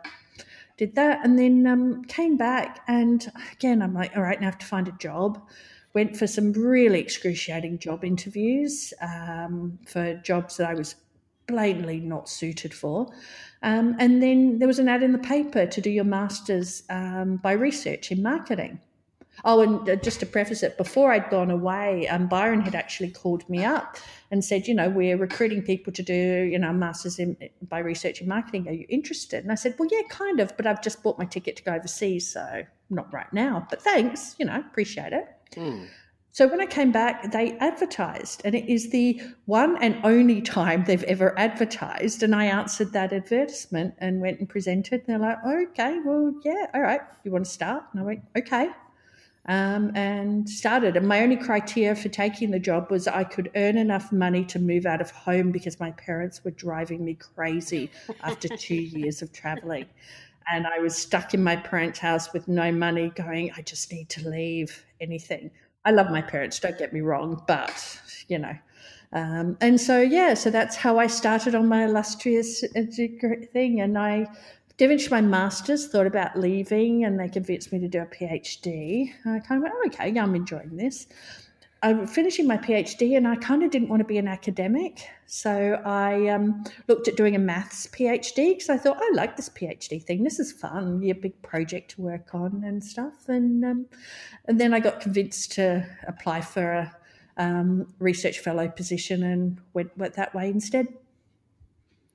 did 0.78 0.96
that, 0.96 1.26
and 1.26 1.38
then 1.38 1.68
um, 1.68 2.06
came 2.06 2.38
back. 2.38 2.86
And 2.88 3.30
again, 3.52 3.82
I'm 3.82 3.94
like, 3.94 4.16
all 4.16 4.24
right, 4.24 4.40
now 4.40 4.48
I 4.48 4.52
have 4.52 4.60
to 4.60 4.66
find 4.66 4.88
a 4.88 4.94
job 4.94 5.46
went 5.94 6.18
for 6.18 6.28
some 6.28 6.54
really 6.54 7.00
excruciating 7.00 7.80
job 7.80 8.04
interviews 8.04 8.94
um, 9.02 9.78
for 9.86 10.16
jobs 10.16 10.58
that 10.58 10.70
I 10.70 10.74
was 10.74 10.96
blatantly 11.48 12.00
not 12.00 12.30
suited 12.30 12.74
for. 12.74 13.12
Um, 13.62 13.96
and 14.00 14.22
then 14.22 14.60
there 14.60 14.68
was 14.68 14.80
an 14.80 14.90
ad 14.90 15.04
in 15.04 15.12
the 15.12 15.20
paper 15.20 15.66
to 15.66 15.82
do 15.82 15.90
your 15.90 16.04
master's 16.04 16.84
um, 16.90 17.38
by 17.38 17.54
research 17.54 18.12
in 18.12 18.22
marketing. 18.22 18.80
Oh, 19.46 19.62
and 19.62 19.90
uh, 19.90 19.96
just 19.96 20.20
to 20.20 20.26
preface 20.26 20.62
it, 20.64 20.78
before 20.78 21.12
I'd 21.12 21.30
gone 21.30 21.50
away, 21.50 22.08
um, 22.08 22.28
Byron 22.28 22.62
had 22.62 22.76
actually 22.76 23.10
called 23.10 23.48
me 23.50 23.66
up 23.66 23.98
and 24.30 24.46
said, 24.46 24.68
you 24.68 24.76
know, 24.76 24.90
we're 24.90 25.18
recruiting 25.18 25.64
people 25.64 25.92
to 25.94 26.04
do, 26.04 26.14
you 26.14 26.60
know, 26.60 26.72
masters 26.72 27.20
in 27.20 27.36
by 27.68 27.80
research 27.80 28.22
in 28.22 28.28
marketing. 28.28 28.68
Are 28.68 28.74
you 28.74 28.86
interested? 28.90 29.44
And 29.44 29.52
I 29.52 29.56
said, 29.56 29.76
well, 29.80 29.90
yeah, 29.92 30.02
kind 30.10 30.40
of, 30.40 30.56
but 30.56 30.68
I've 30.68 30.84
just 30.84 31.02
bought 31.02 31.18
my 31.18 31.26
ticket 31.26 31.56
to 31.58 31.64
go 31.64 31.74
overseas, 31.74 32.32
so 32.32 32.64
not 32.90 33.12
right 33.12 33.32
now. 33.34 33.66
But 33.70 33.82
thanks, 33.82 34.36
you 34.38 34.46
know, 34.46 34.60
appreciate 34.60 35.14
it. 35.14 35.28
Mm. 35.56 35.88
So 36.34 36.48
when 36.48 36.60
I 36.60 36.66
came 36.66 36.92
back, 36.92 37.32
they 37.32 37.52
advertised, 37.60 38.42
and 38.44 38.56
it 38.56 38.68
is 38.68 38.90
the 38.90 39.22
one 39.46 39.78
and 39.84 40.04
only 40.04 40.42
time 40.42 40.84
they've 40.84 41.04
ever 41.04 41.38
advertised. 41.38 42.24
And 42.24 42.34
I 42.34 42.46
answered 42.46 42.92
that 42.94 43.14
advertisement 43.14 43.94
and 44.00 44.20
went 44.20 44.40
and 44.40 44.50
presented. 44.50 45.04
And 45.06 45.10
they're 45.10 45.20
like, 45.20 45.46
okay, 45.46 46.00
well, 46.04 46.34
yeah, 46.44 46.66
all 46.74 46.82
right, 46.82 47.02
you 47.24 47.30
want 47.30 47.46
to 47.46 47.52
start? 47.52 47.84
And 47.92 48.02
I 48.02 48.04
went, 48.04 48.24
okay. 48.36 48.70
Um, 49.46 49.92
and 49.96 50.50
started. 50.50 50.98
And 50.98 51.08
my 51.08 51.22
only 51.22 51.36
criteria 51.36 51.94
for 51.94 52.10
taking 52.10 52.50
the 52.50 52.60
job 52.60 52.90
was 52.90 53.08
I 53.08 53.26
could 53.26 53.52
earn 53.56 53.78
enough 53.78 54.12
money 54.12 54.44
to 54.46 54.58
move 54.58 54.88
out 54.88 55.02
of 55.02 55.12
home 55.12 55.52
because 55.52 55.80
my 55.80 55.92
parents 55.92 56.44
were 56.44 56.52
driving 56.52 57.06
me 57.06 57.14
crazy 57.14 57.92
after 58.24 58.48
two 58.48 58.74
years 58.98 59.22
of 59.22 59.32
traveling. 59.34 59.86
And 60.52 60.68
I 60.68 60.80
was 60.80 60.96
stuck 60.96 61.34
in 61.34 61.44
my 61.44 61.56
parents' 61.56 62.00
house 62.00 62.34
with 62.34 62.48
no 62.48 62.72
money, 62.72 63.10
going, 63.16 63.52
I 63.58 63.62
just 63.62 63.92
need 63.92 64.10
to 64.10 64.30
leave 64.30 64.86
anything. 65.02 65.52
I 65.86 65.92
love 65.92 66.10
my 66.10 66.22
parents, 66.22 66.60
don't 66.60 66.78
get 66.78 66.94
me 66.94 67.02
wrong, 67.02 67.44
but 67.48 68.00
you 68.28 68.40
know. 68.40 68.56
Um, 69.12 69.58
and 69.62 69.80
so, 69.80 70.02
yeah, 70.02 70.34
so 70.34 70.50
that's 70.50 70.76
how 70.76 70.98
I 70.98 71.08
started 71.08 71.54
on 71.54 71.68
my 71.68 71.86
illustrious 71.86 72.62
thing. 72.62 73.82
And 73.82 73.98
I 73.98 74.26
finished 74.78 75.12
my 75.12 75.22
master's, 75.22 75.88
thought 75.88 76.08
about 76.08 76.40
leaving, 76.40 77.06
and 77.06 77.20
they 77.20 77.30
convinced 77.30 77.72
me 77.72 77.80
to 77.80 77.88
do 77.88 78.00
a 78.00 78.06
PhD. 78.06 79.12
I 79.26 79.40
kind 79.40 79.60
of 79.60 79.64
went, 79.64 79.76
oh, 79.78 79.84
okay, 79.88 80.10
yeah, 80.10 80.24
I'm 80.24 80.36
enjoying 80.36 80.76
this. 80.76 81.08
I'm 81.84 82.08
finishing 82.08 82.48
my 82.48 82.58
PhD 82.58 83.18
and 83.18 83.28
I 83.28 83.36
kind 83.36 83.62
of 83.62 83.70
didn't 83.70 83.90
want 83.90 84.00
to 84.00 84.06
be 84.06 84.18
an 84.18 84.28
academic. 84.28 85.06
So 85.26 85.82
I 85.84 86.30
um, 86.30 86.64
looked 86.88 87.10
at 87.10 87.18
doing 87.18 87.36
a 87.36 87.40
maths 87.40 87.88
PhD 87.88 88.52
because 88.52 88.70
I 88.70 88.78
thought, 88.78 88.98
I 89.02 89.12
like 89.14 89.36
this 89.36 89.50
PhD 89.50 90.02
thing. 90.02 90.24
This 90.24 90.40
is 90.40 90.54
fun. 90.54 91.04
A 91.04 91.12
big 91.12 91.40
project 91.42 91.92
to 91.92 92.02
work 92.02 92.34
on 92.34 92.64
and 92.66 92.82
stuff. 92.82 93.28
And, 93.28 93.66
um, 93.66 93.86
and 94.46 94.62
then 94.62 94.74
I 94.74 94.80
got 94.80 95.02
convinced 95.02 95.52
to 95.54 95.86
apply 96.08 96.40
for 96.40 96.72
a 96.72 96.96
um, 97.36 97.94
research 98.00 98.40
fellow 98.40 98.70
position 98.70 99.22
and 99.22 99.60
went, 99.74 99.96
went 99.98 100.14
that 100.14 100.34
way 100.34 100.48
instead. 100.48 100.88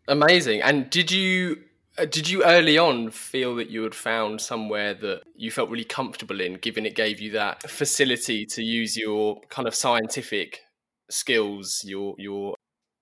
Amazing. 0.08 0.62
And 0.62 0.88
did 0.88 1.12
you 1.12 1.62
did 2.06 2.28
you 2.28 2.44
early 2.44 2.78
on 2.78 3.10
feel 3.10 3.56
that 3.56 3.70
you 3.70 3.82
had 3.82 3.94
found 3.94 4.40
somewhere 4.40 4.94
that 4.94 5.22
you 5.34 5.50
felt 5.50 5.70
really 5.70 5.84
comfortable 5.84 6.40
in, 6.40 6.54
given 6.54 6.86
it 6.86 6.94
gave 6.94 7.20
you 7.20 7.32
that 7.32 7.68
facility 7.68 8.46
to 8.46 8.62
use 8.62 8.96
your 8.96 9.40
kind 9.48 9.66
of 9.66 9.74
scientific 9.74 10.60
skills, 11.10 11.82
your 11.84 12.14
your 12.18 12.54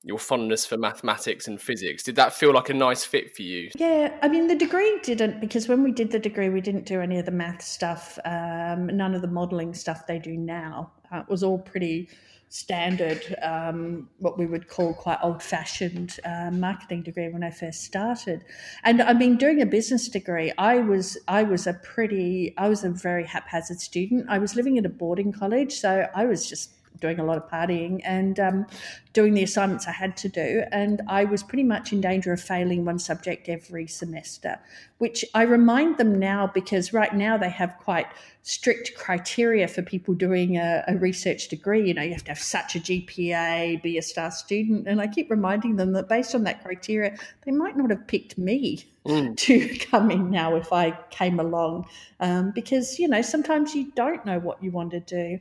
your 0.03 0.19
fondness 0.19 0.65
for 0.65 0.76
mathematics 0.76 1.49
and 1.49 1.61
physics? 1.61 2.03
Did 2.03 2.17
that 2.17 2.33
feel 2.33 2.53
like 2.53 2.69
a 2.69 2.75
nice 2.75 3.05
fit 3.05 3.35
for 3.35 3.43
you? 3.43 3.71
Yeah, 3.76 4.17
I 4.23 4.29
mean 4.29 4.47
the 4.47 4.55
degree 4.55 4.99
didn't 5.03 5.41
because 5.41 5.69
when 5.69 5.83
we 5.83 5.93
did 5.93 6.11
the 6.11 6.19
degree, 6.19 6.49
we 6.49 6.61
didn't 6.61 6.87
do 6.87 7.00
any 7.00 7.19
of 7.19 7.26
the 7.26 7.33
math 7.33 7.62
stuff, 7.62 8.19
um, 8.25 8.87
none 8.87 9.15
of 9.15 9.23
the 9.23 9.29
modelling 9.29 9.75
stuff 9.75 10.07
they 10.07 10.19
do 10.19 10.37
now. 10.37 10.93
Uh, 11.12 11.21
it 11.21 11.29
was 11.29 11.43
all 11.43 11.59
pretty 11.59 12.09
standard, 12.49 13.37
um, 13.43 14.09
what 14.19 14.38
we 14.38 14.47
would 14.47 14.69
call 14.69 14.95
quite 14.95 15.19
old 15.23 15.43
fashioned 15.43 16.19
uh, 16.25 16.50
marketing 16.50 17.03
degree 17.03 17.29
when 17.29 17.43
I 17.43 17.50
first 17.50 17.85
started. 17.85 18.45
And 18.85 19.03
I 19.03 19.12
mean, 19.12 19.37
doing 19.37 19.62
a 19.62 19.67
business 19.67 20.09
degree, 20.09 20.53
I 20.57 20.79
was 20.79 21.19
I 21.29 21.43
was 21.43 21.67
a 21.67 21.75
pretty 21.75 22.55
I 22.57 22.69
was 22.69 22.85
a 22.85 22.91
very 22.91 23.25
haphazard 23.25 23.81
student. 23.81 24.26
I 24.29 24.38
was 24.38 24.55
living 24.55 24.76
in 24.76 24.87
a 24.87 24.88
boarding 24.88 25.33
college, 25.33 25.73
so 25.73 26.09
I 26.15 26.26
was 26.26 26.49
just 26.49 26.75
doing 27.00 27.19
a 27.19 27.25
lot 27.25 27.37
of 27.37 27.49
partying 27.49 28.00
and 28.05 28.38
um, 28.41 28.67
doing 29.12 29.35
the 29.35 29.43
assignments 29.43 29.87
I 29.87 29.93
had 29.93 30.17
to 30.19 30.29
do. 30.29 30.62
And 30.73 31.03
I 31.09 31.25
was 31.25 31.43
pretty 31.43 31.62
much 31.62 31.93
in 31.93 32.00
danger 32.00 32.33
of 32.33 32.41
failing 32.41 32.85
one 32.85 32.99
subject 32.99 33.49
every 33.49 33.87
semester, 33.87 34.59
which 34.99 35.25
I 35.35 35.43
remind 35.43 35.99
them 35.99 36.19
now 36.19 36.47
because 36.47 36.93
right 36.93 37.15
now 37.15 37.37
they 37.37 37.50
have 37.50 37.76
quite 37.79 38.07
strict 38.43 38.93
criteria 38.97 39.67
for 39.67 39.83
people 39.83 40.15
doing 40.15 40.57
a, 40.57 40.85
a 40.87 40.97
research 40.97 41.49
degree. 41.49 41.88
You 41.88 41.95
know, 41.95 42.03
you 42.03 42.12
have 42.12 42.25
to 42.25 42.31
have 42.31 42.38
such 42.38 42.76
a 42.76 42.81
GPA, 42.81 43.83
be 43.83 43.99
a 43.99 44.03
star 44.03 44.31
student. 44.31 44.87
And 44.87 45.00
I 45.00 45.07
keep 45.07 45.31
reminding 45.31 45.76
them 45.76 45.93
that 45.93 46.09
based 46.09 46.35
on 46.35 46.45
that 46.45 46.62
criteria, 46.62 47.17
they 47.45 47.53
might 47.53 47.76
not 47.76 47.91
have 47.91 48.07
picked 48.07 48.38
me 48.38 48.85
mm. 49.06 49.36
to 49.46 49.78
come 49.90 50.10
in 50.10 50.30
now 50.30 50.56
if 50.56 50.72
I 50.72 50.92
came 51.10 51.40
along 51.40 51.86
um, 52.20 52.52
because, 52.54 52.98
you 52.98 53.08
know, 53.08 53.22
sometimes 53.22 53.75
you 53.75 53.90
don't 53.92 54.25
know 54.25 54.38
what 54.38 54.62
you 54.62 54.70
want 54.70 54.90
to 54.92 55.00
do. 55.00 55.38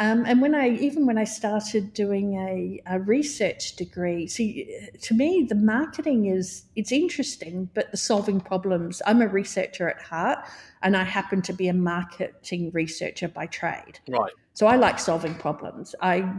Um, 0.00 0.24
and 0.26 0.40
when 0.40 0.54
I 0.54 0.68
even 0.68 1.06
when 1.06 1.18
I 1.18 1.24
started 1.24 1.92
doing 1.92 2.34
a, 2.34 2.80
a, 2.86 3.00
research 3.00 3.74
degree, 3.74 4.28
see, 4.28 4.72
to 5.02 5.14
me 5.14 5.44
the 5.48 5.56
marketing 5.56 6.26
is 6.26 6.62
it's 6.76 6.92
interesting, 6.92 7.68
but 7.74 7.90
the 7.90 7.96
solving 7.96 8.40
problems. 8.40 9.02
I'm 9.06 9.20
a 9.22 9.26
researcher 9.26 9.88
at 9.88 10.00
heart, 10.00 10.38
and 10.82 10.96
I 10.96 11.02
happen 11.02 11.42
to 11.42 11.52
be 11.52 11.66
a 11.66 11.74
marketing 11.74 12.70
researcher 12.72 13.26
by 13.26 13.46
trade. 13.46 13.98
Right. 14.08 14.30
So 14.54 14.68
I 14.68 14.76
like 14.76 15.00
solving 15.00 15.34
problems. 15.34 15.96
I 16.00 16.32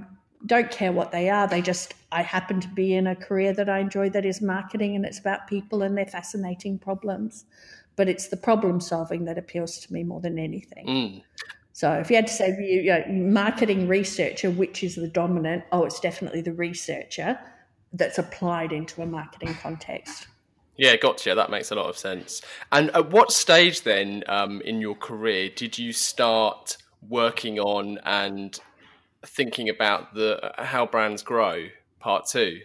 don't 0.45 0.71
care 0.71 0.91
what 0.91 1.11
they 1.11 1.29
are. 1.29 1.47
They 1.47 1.61
just 1.61 1.93
I 2.11 2.21
happen 2.21 2.59
to 2.61 2.67
be 2.69 2.95
in 2.95 3.07
a 3.07 3.15
career 3.15 3.53
that 3.53 3.69
I 3.69 3.79
enjoy 3.79 4.09
that 4.11 4.25
is 4.25 4.41
marketing, 4.41 4.95
and 4.95 5.05
it's 5.05 5.19
about 5.19 5.47
people 5.47 5.81
and 5.81 5.97
their 5.97 6.05
fascinating 6.05 6.79
problems. 6.79 7.45
But 7.95 8.07
it's 8.07 8.29
the 8.29 8.37
problem 8.37 8.79
solving 8.79 9.25
that 9.25 9.37
appeals 9.37 9.79
to 9.79 9.93
me 9.93 10.03
more 10.03 10.21
than 10.21 10.39
anything. 10.39 10.87
Mm. 10.87 11.23
So 11.73 11.93
if 11.93 12.09
you 12.09 12.15
had 12.15 12.27
to 12.27 12.33
say 12.33 12.57
you 12.59 12.83
know, 12.83 13.03
marketing 13.09 13.87
researcher, 13.87 14.51
which 14.51 14.83
is 14.83 14.95
the 14.95 15.07
dominant, 15.07 15.63
oh, 15.71 15.85
it's 15.85 15.99
definitely 15.99 16.41
the 16.41 16.53
researcher 16.53 17.39
that's 17.93 18.17
applied 18.17 18.71
into 18.71 19.01
a 19.01 19.05
marketing 19.05 19.55
context. 19.61 20.27
Yeah, 20.77 20.95
gotcha. 20.95 21.35
That 21.35 21.49
makes 21.49 21.71
a 21.71 21.75
lot 21.75 21.87
of 21.87 21.97
sense. 21.97 22.41
And 22.71 22.89
at 22.95 23.11
what 23.11 23.31
stage 23.31 23.83
then 23.83 24.23
um, 24.27 24.61
in 24.61 24.79
your 24.79 24.95
career 24.95 25.49
did 25.53 25.77
you 25.77 25.91
start 25.91 26.77
working 27.07 27.59
on 27.59 27.99
and 28.05 28.59
thinking 29.25 29.69
about 29.69 30.13
the 30.13 30.53
how 30.57 30.85
brands 30.85 31.21
grow 31.21 31.67
part 31.99 32.27
two? 32.27 32.61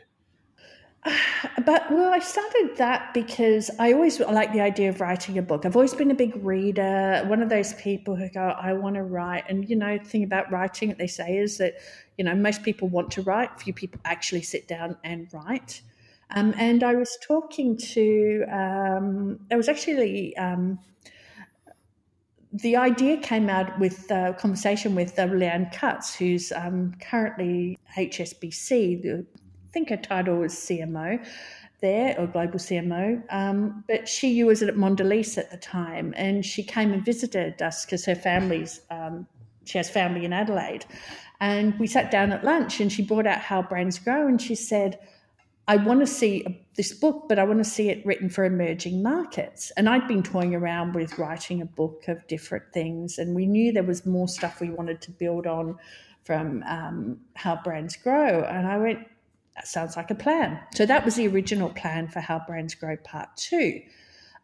but 1.65 1.91
well, 1.91 2.13
I 2.13 2.19
started 2.19 2.77
that 2.77 3.13
because 3.13 3.71
I 3.79 3.93
always 3.93 4.21
like 4.21 4.53
the 4.53 4.61
idea 4.61 4.89
of 4.89 5.01
writing 5.01 5.39
a 5.39 5.43
book. 5.43 5.67
I've 5.67 5.77
always 5.77 5.95
been 5.95 6.11
a 6.11 6.15
big 6.15 6.37
reader, 6.45 7.23
one 7.27 7.43
of 7.43 7.49
those 7.49 7.75
people 7.75 8.17
who 8.17 8.29
go, 8.31 8.41
I 8.41 8.73
want 8.73 8.97
to 8.97 9.03
write. 9.03 9.45
And, 9.49 9.69
you 9.69 9.77
know, 9.77 9.99
the 9.99 10.05
thing 10.05 10.25
about 10.25 10.51
writing, 10.51 10.95
they 10.99 11.07
say 11.07 11.37
is 11.37 11.59
that, 11.59 11.75
you 12.17 12.25
know, 12.25 12.35
most 12.35 12.63
people 12.63 12.89
want 12.89 13.11
to 13.13 13.23
write, 13.23 13.61
few 13.61 13.75
people 13.75 14.01
actually 14.05 14.43
sit 14.43 14.67
down 14.67 14.97
and 15.05 15.29
write. 15.33 15.83
Um, 16.35 16.55
and 16.57 16.83
I 16.83 16.95
was 16.95 17.19
talking 17.27 17.77
to, 17.77 18.45
um, 18.51 19.41
I 19.53 19.57
was 19.57 19.69
actually, 19.69 20.37
um, 20.37 20.79
the 22.55 22.77
idea 22.77 23.17
came 23.19 23.51
out 23.51 23.79
with 23.81 24.09
a 24.13 24.35
conversation 24.39 24.95
with 24.95 25.19
uh, 25.19 25.27
Leanne 25.27 25.73
Cutts, 25.73 26.15
who's 26.15 26.53
um, 26.53 26.95
currently 27.01 27.77
HSBC, 27.97 29.03
the 29.03 29.27
think 29.73 29.91
her 29.91 29.97
title 29.97 30.37
was 30.37 30.55
CMO 30.55 31.19
there 31.81 32.15
or 32.19 32.29
global 32.29 32.61
CMO. 32.61 33.21
Um, 33.31 33.85
but 33.89 34.09
she 34.09 34.45
was 34.45 34.63
at 34.63 34.77
Mondelez 34.77 35.37
at 35.37 35.51
the 35.51 35.57
time, 35.57 36.15
and 36.17 36.47
she 36.47 36.63
came 36.63 36.93
and 36.93 37.05
visited 37.05 37.61
us 37.61 37.85
because 37.85 38.05
her 38.07 38.15
family's 38.15 38.81
um, 38.91 39.27
she 39.65 39.79
has 39.79 39.91
family 39.91 40.25
in 40.25 40.33
Adelaide, 40.33 40.87
and 41.41 41.77
we 41.81 41.89
sat 41.89 42.11
down 42.11 42.31
at 42.33 42.45
lunch, 42.45 42.81
and 42.81 42.93
she 42.93 43.03
brought 43.03 43.27
out 43.27 43.41
How 43.41 43.63
Brands 43.63 43.99
Grow, 43.99 44.29
and 44.29 44.41
she 44.41 44.55
said. 44.55 44.99
I 45.67 45.77
want 45.77 46.01
to 46.01 46.07
see 46.07 46.65
this 46.77 46.93
book, 46.93 47.25
but 47.29 47.39
I 47.39 47.45
want 47.45 47.59
to 47.59 47.65
see 47.65 47.89
it 47.89 48.05
written 48.05 48.29
for 48.29 48.45
emerging 48.45 49.03
markets. 49.03 49.73
And 49.77 49.89
I'd 49.89 50.07
been 50.07 50.23
toying 50.23 50.55
around 50.55 50.95
with 50.95 51.19
writing 51.19 51.63
a 51.63 51.67
book 51.67 52.07
of 52.09 52.27
different 52.27 52.65
things, 52.73 53.19
and 53.19 53.35
we 53.35 53.47
knew 53.47 53.73
there 53.73 53.83
was 53.83 54.05
more 54.05 54.29
stuff 54.29 54.61
we 54.61 54.71
wanted 54.71 55.01
to 55.03 55.11
build 55.11 55.47
on 55.47 55.79
from 56.25 56.63
um, 56.65 57.19
how 57.35 57.57
brands 57.57 57.97
grow. 57.97 58.43
And 58.43 58.67
I 58.67 58.77
went, 58.79 59.07
that 59.55 59.67
sounds 59.67 59.97
like 59.97 60.11
a 60.11 60.15
plan. 60.15 60.61
So 60.75 60.85
that 60.85 61.05
was 61.05 61.15
the 61.15 61.29
original 61.29 61.71
plan 61.71 62.09
for 62.09 62.21
How 62.21 62.43
Brands 62.47 62.75
Grow 62.75 62.97
Part 62.97 63.35
Two. 63.37 63.81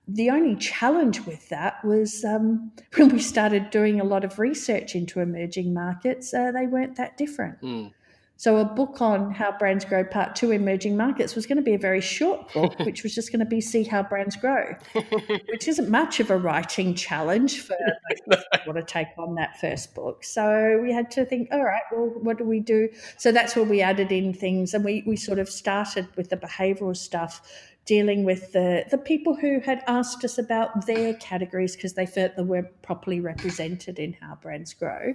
The 0.09 0.31
only 0.31 0.57
challenge 0.57 1.21
with 1.27 1.49
that 1.51 1.85
was 1.85 2.25
um, 2.25 2.73
when 2.97 3.11
we 3.11 3.21
started 3.21 3.71
doing 3.71 4.01
a 4.01 4.05
lot 4.05 4.25
of 4.25 4.39
research 4.39 4.95
into 4.95 5.21
emerging 5.21 5.75
markets, 5.75 6.33
uh, 6.33 6.51
they 6.53 6.67
weren't 6.67 6.97
that 6.97 7.17
different. 7.17 7.61
Mm. 7.61 7.93
So, 8.41 8.57
a 8.57 8.65
book 8.65 9.03
on 9.03 9.33
how 9.33 9.53
brands 9.59 9.85
grow, 9.85 10.03
part 10.03 10.35
two, 10.35 10.51
emerging 10.51 10.97
markets, 10.97 11.35
was 11.35 11.45
going 11.45 11.59
to 11.59 11.63
be 11.63 11.75
a 11.75 11.79
very 11.79 12.01
short 12.01 12.51
book, 12.55 12.75
oh. 12.81 12.85
which 12.85 13.03
was 13.03 13.15
just 13.15 13.31
going 13.31 13.41
to 13.41 13.45
be 13.45 13.61
see 13.61 13.85
how 13.85 14.03
brands 14.03 14.35
grow, 14.35 14.77
which 15.51 15.69
isn't 15.69 15.91
much 15.91 16.21
of 16.21 16.31
a 16.31 16.39
writing 16.39 16.95
challenge 16.95 17.61
for 17.61 17.77
people 18.11 18.39
want 18.67 18.79
to 18.79 18.83
take 18.83 19.09
on 19.19 19.35
that 19.35 19.61
first 19.61 19.95
book. 19.95 20.25
So, 20.25 20.81
we 20.83 20.91
had 20.91 21.11
to 21.11 21.27
think, 21.27 21.51
all 21.53 21.63
right, 21.63 21.83
well, 21.93 22.07
what 22.23 22.39
do 22.39 22.45
we 22.45 22.61
do? 22.61 22.89
So, 23.19 23.31
that's 23.31 23.55
where 23.57 23.67
we 23.67 23.83
added 23.83 24.11
in 24.11 24.33
things, 24.33 24.73
and 24.73 24.87
we, 24.87 25.05
we 25.07 25.17
sort 25.17 25.39
of 25.39 25.51
started 25.51 26.09
with 26.17 26.31
the 26.31 26.39
behavioral 26.39 26.97
stuff 26.97 27.43
dealing 27.87 28.25
with 28.25 28.53
the, 28.53 28.85
the 28.91 28.99
people 28.99 29.35
who 29.35 29.61
had 29.61 29.83
asked 29.87 30.25
us 30.25 30.39
about 30.39 30.87
their 30.87 31.15
categories 31.15 31.75
because 31.75 31.95
they 31.95 32.07
felt 32.07 32.37
they 32.37 32.43
weren't 32.43 32.83
properly 32.83 33.21
represented 33.21 33.99
in 33.99 34.13
how 34.15 34.37
brands 34.37 34.75
grow 34.75 35.15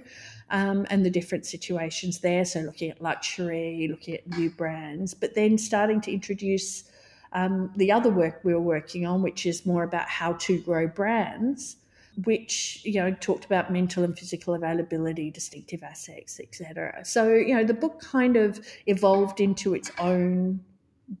um, 0.50 0.86
and 0.90 1.04
the 1.04 1.10
different 1.10 1.46
situations 1.46 2.20
there. 2.20 2.44
So, 2.44 2.60
looking 2.60 2.90
at 2.90 3.00
luxury, 3.00 3.88
looking 3.90 4.14
at 4.14 4.26
new 4.26 4.50
brands, 4.50 5.14
but 5.14 5.34
then 5.34 5.58
starting 5.58 6.00
to 6.02 6.12
introduce 6.12 6.84
um, 7.32 7.70
the 7.76 7.92
other 7.92 8.10
work 8.10 8.40
we 8.44 8.52
were 8.54 8.60
working 8.60 9.06
on, 9.06 9.22
which 9.22 9.46
is 9.46 9.64
more 9.64 9.84
about 9.84 10.08
how 10.08 10.34
to 10.34 10.60
grow 10.60 10.86
brands 10.86 11.76
which 12.24 12.80
you 12.82 12.94
know 12.94 13.12
talked 13.20 13.44
about 13.44 13.70
mental 13.70 14.02
and 14.02 14.18
physical 14.18 14.54
availability 14.54 15.30
distinctive 15.30 15.82
assets 15.82 16.40
etc 16.40 17.04
so 17.04 17.34
you 17.34 17.54
know 17.54 17.62
the 17.62 17.74
book 17.74 18.00
kind 18.00 18.36
of 18.36 18.66
evolved 18.86 19.38
into 19.38 19.74
its 19.74 19.90
own 19.98 20.58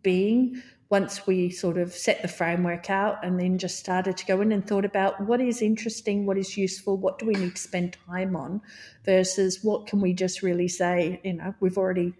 being 0.02 0.62
once 0.88 1.26
we 1.26 1.50
sort 1.50 1.78
of 1.78 1.92
set 1.92 2.22
the 2.22 2.28
framework 2.28 2.90
out 2.90 3.24
and 3.24 3.40
then 3.40 3.58
just 3.58 3.78
started 3.78 4.16
to 4.16 4.26
go 4.26 4.40
in 4.40 4.52
and 4.52 4.66
thought 4.66 4.84
about 4.84 5.20
what 5.20 5.40
is 5.40 5.60
interesting, 5.60 6.26
what 6.26 6.38
is 6.38 6.56
useful, 6.56 6.96
what 6.96 7.18
do 7.18 7.26
we 7.26 7.34
need 7.34 7.56
to 7.56 7.60
spend 7.60 7.96
time 8.08 8.36
on 8.36 8.60
versus 9.04 9.60
what 9.62 9.86
can 9.86 10.00
we 10.00 10.12
just 10.12 10.42
really 10.42 10.68
say, 10.68 11.20
you 11.24 11.32
know, 11.32 11.54
we've 11.60 11.76
already 11.76 12.14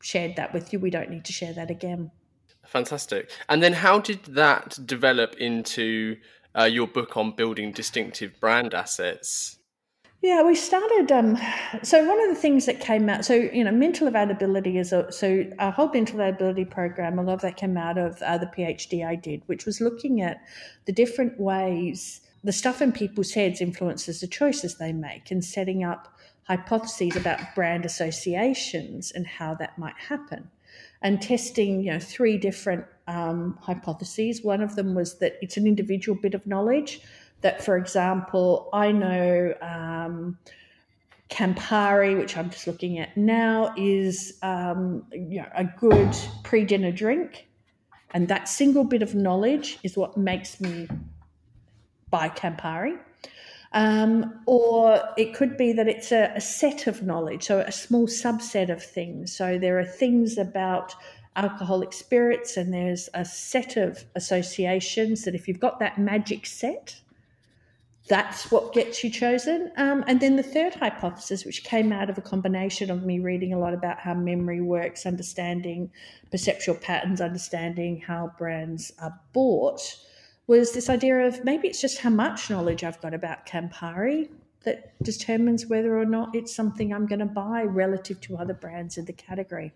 shared 0.00 0.36
that 0.36 0.54
with 0.54 0.72
you, 0.72 0.78
we 0.78 0.90
don't 0.90 1.10
need 1.10 1.24
to 1.24 1.32
share 1.32 1.52
that 1.52 1.70
again. 1.70 2.10
Fantastic. 2.64 3.30
And 3.48 3.62
then 3.62 3.72
how 3.72 3.98
did 3.98 4.24
that 4.26 4.78
develop 4.86 5.34
into 5.36 6.16
uh, 6.56 6.64
your 6.64 6.86
book 6.86 7.16
on 7.16 7.32
building 7.32 7.72
distinctive 7.72 8.38
brand 8.38 8.72
assets? 8.72 9.59
Yeah, 10.22 10.42
we 10.42 10.54
started. 10.54 11.10
Um, 11.10 11.38
so 11.82 12.06
one 12.06 12.20
of 12.20 12.28
the 12.28 12.40
things 12.40 12.66
that 12.66 12.78
came 12.78 13.08
out, 13.08 13.24
so 13.24 13.32
you 13.34 13.64
know, 13.64 13.70
mental 13.70 14.06
availability 14.06 14.76
is 14.76 14.92
a 14.92 15.10
so 15.10 15.46
our 15.58 15.72
whole 15.72 15.90
mental 15.90 16.20
availability 16.20 16.66
program. 16.66 17.18
A 17.18 17.22
lot 17.22 17.34
of 17.34 17.40
that 17.40 17.56
came 17.56 17.78
out 17.78 17.96
of 17.96 18.20
uh, 18.20 18.36
the 18.36 18.46
PhD 18.46 19.06
I 19.06 19.14
did, 19.14 19.42
which 19.46 19.64
was 19.64 19.80
looking 19.80 20.20
at 20.20 20.42
the 20.84 20.92
different 20.92 21.40
ways 21.40 22.20
the 22.44 22.52
stuff 22.52 22.82
in 22.82 22.92
people's 22.92 23.32
heads 23.32 23.60
influences 23.60 24.20
the 24.20 24.26
choices 24.26 24.76
they 24.76 24.92
make, 24.92 25.30
and 25.30 25.42
setting 25.42 25.84
up 25.84 26.14
hypotheses 26.44 27.16
about 27.16 27.54
brand 27.54 27.86
associations 27.86 29.12
and 29.12 29.26
how 29.26 29.54
that 29.54 29.78
might 29.78 29.96
happen, 29.96 30.50
and 31.00 31.22
testing 31.22 31.82
you 31.82 31.92
know 31.92 31.98
three 31.98 32.36
different 32.36 32.84
um, 33.08 33.58
hypotheses. 33.62 34.42
One 34.42 34.60
of 34.60 34.76
them 34.76 34.94
was 34.94 35.18
that 35.20 35.38
it's 35.40 35.56
an 35.56 35.66
individual 35.66 36.18
bit 36.20 36.34
of 36.34 36.46
knowledge 36.46 37.00
that, 37.40 37.64
for 37.64 37.76
example, 37.76 38.68
I 38.72 38.92
know 38.92 39.54
um, 39.62 40.38
Campari, 41.30 42.18
which 42.18 42.36
I'm 42.36 42.50
just 42.50 42.66
looking 42.66 42.98
at 42.98 43.16
now, 43.16 43.72
is 43.76 44.38
um, 44.42 45.04
you 45.12 45.40
know, 45.40 45.48
a 45.54 45.64
good 45.64 46.14
pre 46.42 46.64
dinner 46.64 46.92
drink. 46.92 47.46
And 48.12 48.26
that 48.28 48.48
single 48.48 48.84
bit 48.84 49.02
of 49.02 49.14
knowledge 49.14 49.78
is 49.84 49.96
what 49.96 50.16
makes 50.16 50.60
me 50.60 50.88
buy 52.10 52.28
Campari. 52.28 52.98
Um, 53.72 54.40
or 54.46 55.00
it 55.16 55.32
could 55.32 55.56
be 55.56 55.72
that 55.74 55.86
it's 55.86 56.10
a, 56.10 56.32
a, 56.34 56.40
set 56.40 56.88
of 56.88 57.04
knowledge, 57.04 57.44
so 57.44 57.60
a 57.60 57.70
small 57.70 58.08
subset 58.08 58.68
of 58.68 58.82
things. 58.82 59.32
So 59.32 59.58
there 59.58 59.78
are 59.78 59.84
things 59.84 60.36
about 60.38 60.92
alcoholic 61.36 61.92
spirits, 61.92 62.56
and 62.56 62.74
there's 62.74 63.08
a 63.14 63.24
set 63.24 63.76
of 63.76 64.04
associations 64.16 65.22
that 65.22 65.36
if 65.36 65.46
you've 65.46 65.60
got 65.60 65.78
that 65.78 65.98
magic 65.98 66.46
set, 66.46 66.96
that's 68.10 68.50
what 68.50 68.72
gets 68.72 69.04
you 69.04 69.08
chosen. 69.08 69.70
Um, 69.76 70.02
and 70.08 70.20
then 70.20 70.34
the 70.34 70.42
third 70.42 70.74
hypothesis, 70.74 71.44
which 71.44 71.62
came 71.62 71.92
out 71.92 72.10
of 72.10 72.18
a 72.18 72.20
combination 72.20 72.90
of 72.90 73.04
me 73.06 73.20
reading 73.20 73.52
a 73.54 73.58
lot 73.58 73.72
about 73.72 74.00
how 74.00 74.14
memory 74.14 74.60
works, 74.60 75.06
understanding 75.06 75.92
perceptual 76.32 76.74
patterns, 76.74 77.20
understanding 77.20 78.00
how 78.00 78.32
brands 78.36 78.92
are 78.98 79.16
bought, 79.32 79.96
was 80.48 80.72
this 80.72 80.90
idea 80.90 81.20
of 81.20 81.44
maybe 81.44 81.68
it's 81.68 81.80
just 81.80 81.98
how 81.98 82.10
much 82.10 82.50
knowledge 82.50 82.82
I've 82.82 83.00
got 83.00 83.14
about 83.14 83.46
Campari 83.46 84.28
that 84.64 84.92
determines 85.04 85.66
whether 85.66 85.96
or 85.96 86.04
not 86.04 86.34
it's 86.34 86.52
something 86.52 86.92
I'm 86.92 87.06
going 87.06 87.20
to 87.20 87.26
buy 87.26 87.62
relative 87.62 88.20
to 88.22 88.38
other 88.38 88.54
brands 88.54 88.98
in 88.98 89.04
the 89.04 89.12
category. 89.12 89.72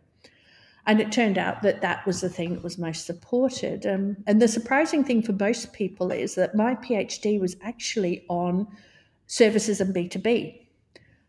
And 0.87 1.01
it 1.01 1.13
turned 1.13 1.39
out 1.39 1.63
that 1.63 1.81
that 1.81 2.05
was 2.07 2.21
the 2.21 2.29
thing 2.29 2.55
that 2.55 2.63
was 2.63 2.77
most 2.77 3.07
supported. 3.07 3.87
Um, 3.87 4.19
and 4.27 4.41
the 4.41 4.49
surprising 4.49 5.03
thing 5.03 5.23
for 5.23 5.33
most 5.33 5.73
people 5.73 6.13
is 6.13 6.35
that 6.35 6.55
my 6.55 6.75
PhD 6.75 7.41
was 7.41 7.57
actually 7.63 8.25
on 8.29 8.67
services 9.27 9.81
and 9.81 9.95
B2B. 9.95 10.64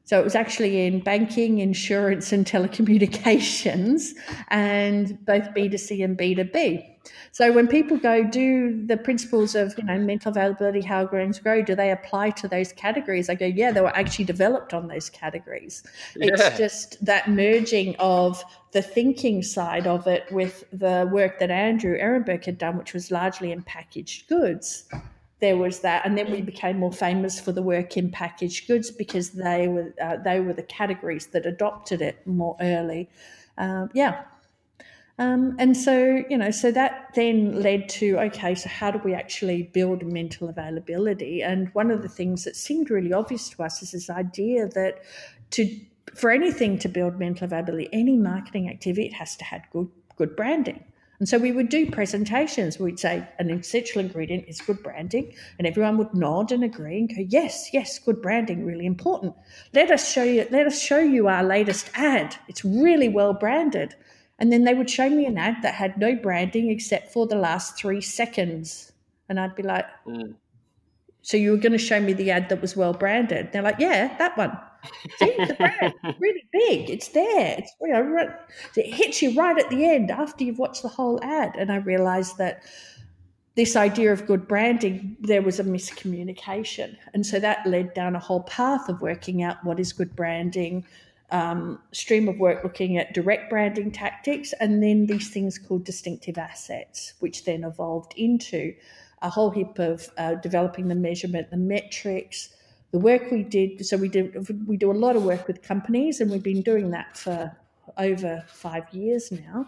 So 0.06 0.20
it 0.20 0.24
was 0.24 0.36
actually 0.36 0.86
in 0.86 1.00
banking, 1.00 1.60
insurance, 1.60 2.32
and 2.32 2.46
telecommunications, 2.46 4.12
and 4.50 5.24
both 5.26 5.46
B2C 5.56 6.04
and 6.04 6.18
B2B. 6.18 6.86
So 7.32 7.52
when 7.52 7.68
people 7.68 7.98
go, 7.98 8.24
do 8.24 8.86
the 8.86 8.98
principles 8.98 9.56
of 9.56 9.78
you 9.78 9.84
know 9.84 9.98
mental 9.98 10.30
availability, 10.30 10.82
how 10.82 11.06
brands 11.06 11.40
grow, 11.40 11.62
do 11.62 11.76
they 11.76 11.92
apply 11.92 12.30
to 12.32 12.48
those 12.48 12.72
categories? 12.72 13.30
I 13.30 13.36
go, 13.36 13.46
yeah, 13.46 13.72
they 13.72 13.82
were 13.82 13.96
actually 13.96 14.26
developed 14.26 14.74
on 14.74 14.88
those 14.88 15.10
categories. 15.10 15.84
Yeah. 16.16 16.30
It's 16.34 16.58
just 16.58 17.04
that 17.04 17.30
merging 17.30 17.96
of 17.98 18.44
the 18.72 18.82
thinking 18.82 19.42
side 19.42 19.88
of 19.88 20.08
it 20.08 20.32
with 20.32 20.64
the 20.72 21.10
work 21.12 21.40
that 21.40 21.50
Andrew 21.50 21.98
Ehrenberg 21.98 22.46
had 22.46 22.58
done, 22.58 22.78
which 22.78 22.94
was 22.94 23.12
largely 23.12 23.52
in 23.52 23.64
packaged 23.64 24.28
goods. 24.28 24.88
There 25.46 25.58
was 25.66 25.76
that, 25.88 26.00
and 26.06 26.18
then 26.18 26.28
we 26.32 26.42
became 26.42 26.78
more 26.86 26.96
famous 27.08 27.40
for 27.40 27.52
the 27.58 27.62
work 27.74 27.98
in 27.98 28.06
packaged 28.10 28.68
goods 28.68 28.88
because 29.04 29.28
they 29.32 29.68
were 29.74 29.94
uh, 30.06 30.18
they 30.28 30.40
were 30.46 30.56
the 30.62 30.68
categories 30.80 31.26
that 31.34 31.46
adopted 31.46 32.00
it 32.10 32.16
more 32.26 32.56
early. 32.60 33.10
Uh, 33.64 33.86
yeah, 33.94 34.14
um, 35.18 35.56
and 35.60 35.78
so, 35.78 36.24
you 36.30 36.38
know, 36.38 36.52
so 36.52 36.72
that 36.72 37.12
then 37.16 37.62
led 37.62 37.88
to 37.90 38.18
okay, 38.28 38.54
so 38.54 38.68
how 38.68 38.92
do 38.92 39.00
we 39.00 39.14
actually 39.14 39.64
build 39.64 40.04
mental 40.04 40.50
availability? 40.50 41.42
And 41.42 41.70
one 41.74 41.90
of 41.90 42.02
the 42.02 42.10
things 42.10 42.44
that 42.44 42.56
seemed 42.56 42.90
really 42.90 43.14
obvious 43.14 43.50
to 43.52 43.64
us 43.64 43.82
is 43.82 43.92
this 43.92 44.10
idea 44.10 44.68
that 44.70 45.04
to 45.52 45.80
for 46.14 46.32
anything 46.32 46.78
to 46.80 46.90
build 46.90 47.18
mental 47.18 47.46
availability, 47.46 47.90
any 47.94 48.18
marketing 48.18 48.70
activity, 48.70 49.08
it 49.08 49.14
has 49.14 49.38
to 49.38 49.46
have 49.46 49.62
good 49.72 49.90
good 50.18 50.36
branding. 50.36 50.84
And 51.20 51.30
so 51.30 51.38
we 51.38 51.52
would 51.52 51.70
do 51.70 51.90
presentations. 51.90 52.78
We'd 52.78 53.00
say 53.00 53.28
an 53.40 53.50
essential 53.50 54.02
ingredient 54.02 54.46
is 54.48 54.60
good 54.60 54.84
branding, 54.84 55.34
and 55.58 55.68
everyone 55.68 55.98
would 55.98 56.14
nod 56.14 56.52
and 56.52 56.64
agree 56.64 57.00
and 57.00 57.10
go, 57.10 57.24
"Yes, 57.28 57.70
yes, 57.74 58.00
good 58.00 58.22
branding, 58.22 58.66
really 58.66 58.86
important. 58.86 59.34
Let 59.74 59.92
us 59.92 60.12
show 60.12 60.24
you. 60.24 60.48
Let 60.52 60.68
us 60.68 60.82
show 60.82 61.00
you 61.00 61.28
our 61.28 61.44
latest 61.44 61.90
ad. 61.96 62.36
It's 62.48 62.66
really 62.66 63.10
well 63.10 63.34
branded." 63.34 63.96
And 64.38 64.52
then 64.52 64.66
they 64.66 64.74
would 64.74 64.90
show 64.90 65.10
me 65.10 65.26
an 65.26 65.38
ad 65.38 65.62
that 65.62 65.76
had 65.76 65.98
no 65.98 66.16
branding 66.16 66.70
except 66.70 67.14
for 67.14 67.26
the 67.26 67.38
last 67.38 67.78
three 67.78 68.02
seconds. 68.02 68.92
And 69.30 69.40
I'd 69.40 69.56
be 69.56 69.64
like, 69.64 69.86
mm. 70.06 70.36
So 71.22 71.38
you 71.38 71.50
were 71.52 71.58
going 71.58 71.72
to 71.72 71.80
show 71.80 72.00
me 72.00 72.14
the 72.14 72.30
ad 72.30 72.50
that 72.50 72.62
was 72.62 72.78
well 72.78 72.94
branded? 72.94 73.52
They're 73.52 73.64
like, 73.64 73.80
Yeah, 73.80 74.16
that 74.18 74.38
one. 74.38 74.56
See, 75.18 75.36
brand, 75.58 75.94
really 76.20 76.46
big. 76.52 76.90
It's 76.90 77.10
there. 77.10 77.56
It's 77.58 77.74
you 77.82 77.94
know, 77.94 78.36
it 78.76 78.94
hits 78.94 79.22
you 79.22 79.34
right 79.40 79.58
at 79.58 79.70
the 79.70 79.86
end 79.86 80.12
after 80.12 80.44
you've 80.44 80.60
watched 80.60 80.82
the 80.82 80.90
whole 80.90 81.20
ad. 81.24 81.56
And 81.58 81.72
I 81.72 81.78
realized 81.78 82.38
that 82.38 82.64
this 83.56 83.76
idea 83.76 84.12
of 84.12 84.26
good 84.26 84.48
branding, 84.48 85.16
there 85.22 85.42
was 85.42 85.60
a 85.60 85.64
miscommunication. 85.64 86.98
And 87.14 87.26
so 87.26 87.40
that 87.40 87.66
led 87.66 87.94
down 87.94 88.16
a 88.16 88.20
whole 88.20 88.44
path 88.44 88.90
of 88.90 89.02
working 89.02 89.44
out 89.44 89.64
what 89.64 89.80
is 89.80 89.94
good 89.94 90.16
branding, 90.16 90.86
um, 91.32 91.80
stream 91.92 92.28
of 92.28 92.38
work 92.38 92.64
looking 92.64 92.98
at 92.98 93.14
direct 93.14 93.50
branding 93.50 93.92
tactics 93.92 94.54
and 94.60 94.84
then 94.84 95.08
these 95.08 95.30
things 95.30 95.58
called 95.58 95.84
distinctive 95.84 96.38
assets, 96.38 97.14
which 97.20 97.46
then 97.46 97.64
evolved 97.64 98.14
into 98.16 98.74
a 99.22 99.30
whole 99.30 99.50
heap 99.50 99.80
of 99.80 100.08
uh, 100.18 100.36
developing 100.36 100.88
the 100.88 100.96
measurement, 100.96 101.50
the 101.50 101.58
metrics, 101.58 102.50
the 102.96 103.00
work 103.00 103.30
we 103.30 103.44
did. 103.44 103.86
So 103.86 103.98
we 103.98 104.08
did 104.08 104.26
we 104.68 104.78
do 104.78 104.90
a 104.90 105.00
lot 105.06 105.16
of 105.18 105.24
work 105.24 105.48
with 105.48 105.62
companies, 105.62 106.22
and 106.22 106.32
we've 106.32 106.50
been 106.54 106.62
doing 106.62 106.92
that 106.92 107.18
for 107.18 107.38
over 107.98 108.44
five 108.48 108.86
years 108.94 109.32
now, 109.32 109.68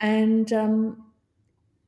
and. 0.00 0.52
Um, 0.52 1.06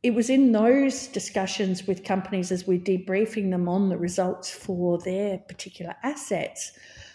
it 0.03 0.15
was 0.15 0.31
in 0.31 0.53
those 0.53 1.09
discussions 1.09 1.85
with 1.89 2.05
companies 2.05 2.53
as 2.53 2.65
we're 2.65 2.79
debriefing 2.79 3.51
them 3.51 3.69
on 3.69 3.89
the 3.89 3.97
results 3.97 4.49
for 4.49 4.99
their 4.99 5.39
particular 5.39 5.97
assets 6.05 6.71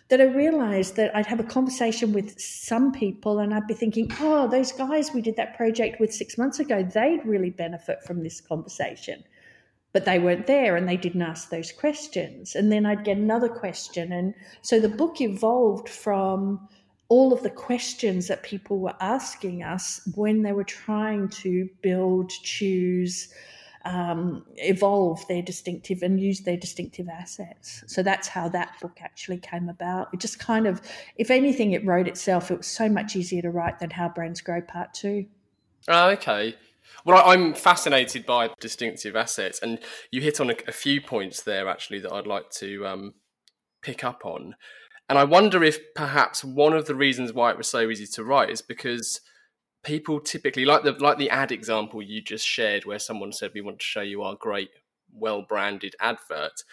that 0.10 0.20
I 0.20 0.26
realized 0.26 0.98
that 0.98 1.16
I'd 1.16 1.28
have 1.28 1.40
a 1.40 1.46
conversation 1.58 2.12
with 2.12 2.38
some 2.38 2.92
people 2.92 3.40
and 3.40 3.54
I'd 3.54 3.66
be 3.66 3.76
thinking, 3.76 4.12
oh, 4.20 4.50
those 4.50 4.74
guys 4.74 5.12
we 5.14 5.22
did 5.22 5.38
that 5.38 5.56
project 5.56 6.02
with 6.02 6.14
six 6.14 6.38
months 6.38 6.60
ago, 6.60 6.84
they'd 6.84 7.26
really 7.26 7.52
benefit 7.52 8.04
from 8.04 8.24
this 8.24 8.42
conversation. 8.42 9.24
But 9.94 10.06
they 10.06 10.20
weren't 10.20 10.48
there 10.48 10.78
and 10.78 10.88
they 10.88 10.98
didn't 10.98 11.22
ask 11.22 11.50
those 11.50 11.72
questions. 11.72 12.56
And 12.56 12.72
then 12.72 12.86
I'd 12.86 13.04
get 13.04 13.18
another 13.18 13.50
question. 13.50 14.12
And 14.14 14.34
so 14.62 14.80
the 14.80 14.88
book 14.88 15.20
evolved 15.20 15.90
from 15.90 16.68
all 17.10 17.34
of 17.34 17.44
the 17.44 17.50
questions 17.50 18.30
that 18.30 18.42
people 18.42 18.80
were 18.80 18.96
asking 19.02 19.64
us 19.64 20.00
when 20.16 20.44
they 20.44 20.54
were 20.54 20.64
trying 20.64 21.28
to 21.28 21.68
build, 21.82 22.30
choose, 22.30 23.34
um, 23.84 24.46
evolve 24.56 25.28
their 25.28 25.42
distinctive 25.42 26.04
and 26.04 26.22
use 26.22 26.42
their 26.42 26.56
distinctive 26.56 27.10
assets. 27.10 27.84
So 27.88 28.02
that's 28.02 28.30
how 28.30 28.48
that 28.50 28.74
book 28.82 29.00
actually 29.02 29.40
came 29.40 29.68
about. 29.68 30.08
It 30.14 30.22
just 30.22 30.40
kind 30.40 30.68
of, 30.68 30.82
if 31.18 31.30
anything, 31.30 31.74
it 31.74 31.86
wrote 31.86 32.08
itself. 32.08 32.50
It 32.50 32.60
was 32.60 32.68
so 32.68 32.88
much 32.88 33.16
easier 33.18 33.42
to 33.42 33.50
write 33.50 33.80
than 33.80 33.90
How 33.90 34.08
Brands 34.08 34.40
Grow 34.40 34.62
Part 34.62 34.94
Two. 34.94 35.26
Oh, 35.88 36.12
okay. 36.12 36.56
Well, 37.06 37.24
I'm 37.26 37.54
fascinated 37.54 38.26
by 38.26 38.52
distinctive 38.60 39.16
assets, 39.16 39.60
and 39.62 39.80
you 40.12 40.22
hit 40.22 40.40
on 40.40 40.50
a, 40.50 40.56
a 40.68 40.72
few 40.72 41.02
points 41.02 41.42
there 41.44 41.68
actually 41.68 42.00
that 42.00 42.14
I'd 42.14 42.28
like 42.28 42.50
to 42.58 42.86
um, 42.86 43.14
pick 43.82 44.04
up 44.04 44.26
on. 44.26 44.56
And 45.10 45.18
I 45.18 45.24
wonder 45.24 45.64
if 45.64 45.80
perhaps 45.94 46.44
one 46.44 46.74
of 46.74 46.86
the 46.86 46.96
reasons 46.96 47.34
why 47.34 47.52
it 47.52 47.58
was 47.58 47.68
so 47.68 47.90
easy 47.90 48.08
to 48.08 48.24
write 48.24 48.50
is 48.50 48.62
because 48.62 49.20
people 49.84 50.20
typically 50.20 50.64
like 50.64 50.84
the 50.84 50.92
like 50.94 51.18
the 51.18 51.30
ad 51.30 51.52
example 51.52 52.02
you 52.02 52.22
just 52.22 52.48
shared 52.48 52.86
where 52.86 53.00
someone 53.00 53.32
said 53.32 53.52
we 53.54 53.62
want 53.62 53.80
to 53.80 53.86
show 53.86 54.02
you 54.02 54.22
our 54.22 54.36
great 54.36 54.70
well 55.12 55.44
branded 55.48 55.96
advert 56.00 56.64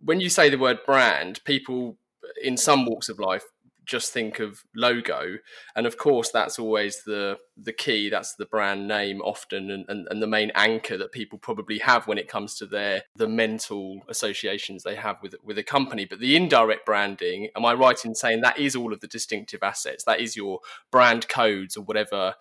when 0.00 0.20
you 0.20 0.28
say 0.28 0.48
the 0.48 0.56
word 0.56 0.78
brand 0.86 1.40
people 1.44 1.98
in 2.42 2.56
some 2.56 2.86
walks 2.86 3.08
of 3.08 3.18
life 3.18 3.44
just 3.84 4.12
think 4.12 4.38
of 4.38 4.62
logo 4.74 5.36
and 5.74 5.86
of 5.86 5.96
course 5.96 6.30
that's 6.30 6.58
always 6.58 7.02
the 7.04 7.38
the 7.56 7.72
key 7.72 8.08
that's 8.08 8.34
the 8.34 8.46
brand 8.46 8.86
name 8.86 9.20
often 9.22 9.70
and, 9.70 9.84
and, 9.88 10.06
and, 10.10 10.22
the 10.22 10.26
main 10.26 10.50
anchor 10.54 10.96
that 10.96 11.12
people 11.12 11.38
probably 11.38 11.78
have 11.78 12.06
when 12.06 12.18
it 12.18 12.28
comes 12.28 12.54
to 12.54 12.66
their 12.66 13.02
the 13.16 13.28
mental 13.28 14.00
associations 14.08 14.82
they 14.82 14.94
have 14.94 15.16
with 15.22 15.34
with 15.42 15.58
a 15.58 15.62
company 15.62 16.04
but 16.04 16.20
the 16.20 16.36
indirect 16.36 16.86
branding 16.86 17.48
am 17.56 17.64
i 17.64 17.72
right 17.72 18.04
in 18.04 18.14
saying 18.14 18.40
that 18.40 18.58
is 18.58 18.76
all 18.76 18.92
of 18.92 19.00
the 19.00 19.06
distinctive 19.06 19.62
assets 19.62 20.04
that 20.04 20.20
is 20.20 20.36
your 20.36 20.60
brand 20.90 21.28
codes 21.28 21.76
or 21.76 21.82
whatever 21.82 22.34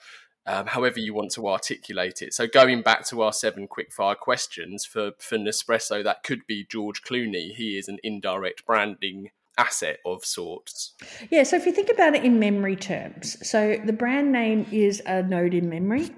um, 0.45 0.67
however 0.67 0.99
you 0.99 1.13
want 1.13 1.31
to 1.33 1.47
articulate 1.47 2.21
it. 2.21 2.33
So 2.33 2.47
going 2.47 2.81
back 2.81 3.05
to 3.07 3.21
our 3.21 3.33
seven 3.33 3.67
quickfire 3.67 4.17
questions 4.17 4.85
for 4.85 5.11
for 5.19 5.37
Nespresso, 5.37 6.03
that 6.03 6.23
could 6.23 6.47
be 6.47 6.65
George 6.67 7.03
Clooney. 7.03 7.51
He 7.51 7.77
is 7.77 7.87
an 7.87 7.99
indirect 8.03 8.65
branding 8.65 9.29
asset 9.61 9.99
of 10.05 10.25
sorts. 10.25 10.93
Yeah, 11.29 11.43
so 11.43 11.55
if 11.55 11.65
you 11.65 11.71
think 11.71 11.89
about 11.89 12.15
it 12.15 12.23
in 12.23 12.39
memory 12.39 12.75
terms, 12.75 13.37
so 13.47 13.77
the 13.85 13.93
brand 13.93 14.31
name 14.31 14.65
is 14.71 15.01
a 15.05 15.23
node 15.23 15.53
in 15.53 15.69
memory. 15.69 16.09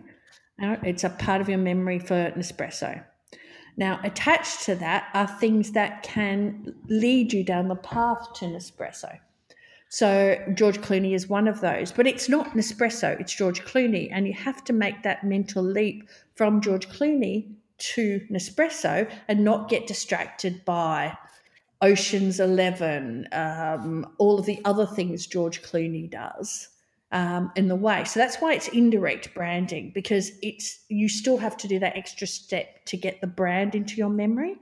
It's 0.59 1.03
a 1.03 1.09
part 1.09 1.41
of 1.41 1.49
your 1.49 1.57
memory 1.57 1.99
for 1.99 2.31
Nespresso. 2.37 3.03
Now, 3.75 3.99
attached 4.03 4.63
to 4.65 4.75
that 4.75 5.09
are 5.13 5.27
things 5.27 5.71
that 5.71 6.03
can 6.03 6.75
lead 6.87 7.33
you 7.33 7.43
down 7.43 7.67
the 7.67 7.75
path 7.75 8.33
to 8.35 8.45
Nespresso. 8.45 9.17
So, 9.89 10.37
George 10.53 10.79
Clooney 10.79 11.13
is 11.13 11.27
one 11.27 11.47
of 11.47 11.59
those, 11.61 11.91
but 11.91 12.07
it's 12.07 12.29
not 12.29 12.55
Nespresso, 12.55 13.19
it's 13.19 13.35
George 13.35 13.63
Clooney. 13.63 14.09
And 14.11 14.27
you 14.27 14.33
have 14.33 14.63
to 14.65 14.73
make 14.73 15.03
that 15.03 15.23
mental 15.23 15.63
leap 15.63 16.07
from 16.35 16.61
George 16.61 16.87
Clooney 16.87 17.55
to 17.79 18.21
Nespresso 18.31 19.09
and 19.27 19.43
not 19.43 19.69
get 19.69 19.87
distracted 19.87 20.63
by 20.65 21.17
Ocean's 21.83 22.39
Eleven, 22.39 23.27
um, 23.33 24.07
all 24.17 24.39
of 24.39 24.45
the 24.45 24.61
other 24.63 24.85
things 24.85 25.27
George 25.27 25.61
Clooney 25.61 26.09
does 26.09 26.69
um, 27.11 27.51
in 27.57 27.67
the 27.67 27.75
way. 27.75 28.05
So 28.05 28.19
that's 28.19 28.37
why 28.37 28.53
it's 28.53 28.69
indirect 28.69 29.33
branding 29.33 29.91
because 29.93 30.31
it's 30.41 30.79
you 30.87 31.09
still 31.09 31.37
have 31.37 31.57
to 31.57 31.67
do 31.67 31.79
that 31.79 31.97
extra 31.97 32.25
step 32.25 32.85
to 32.85 32.95
get 32.95 33.19
the 33.19 33.27
brand 33.27 33.75
into 33.75 33.97
your 33.97 34.09
memory. 34.09 34.55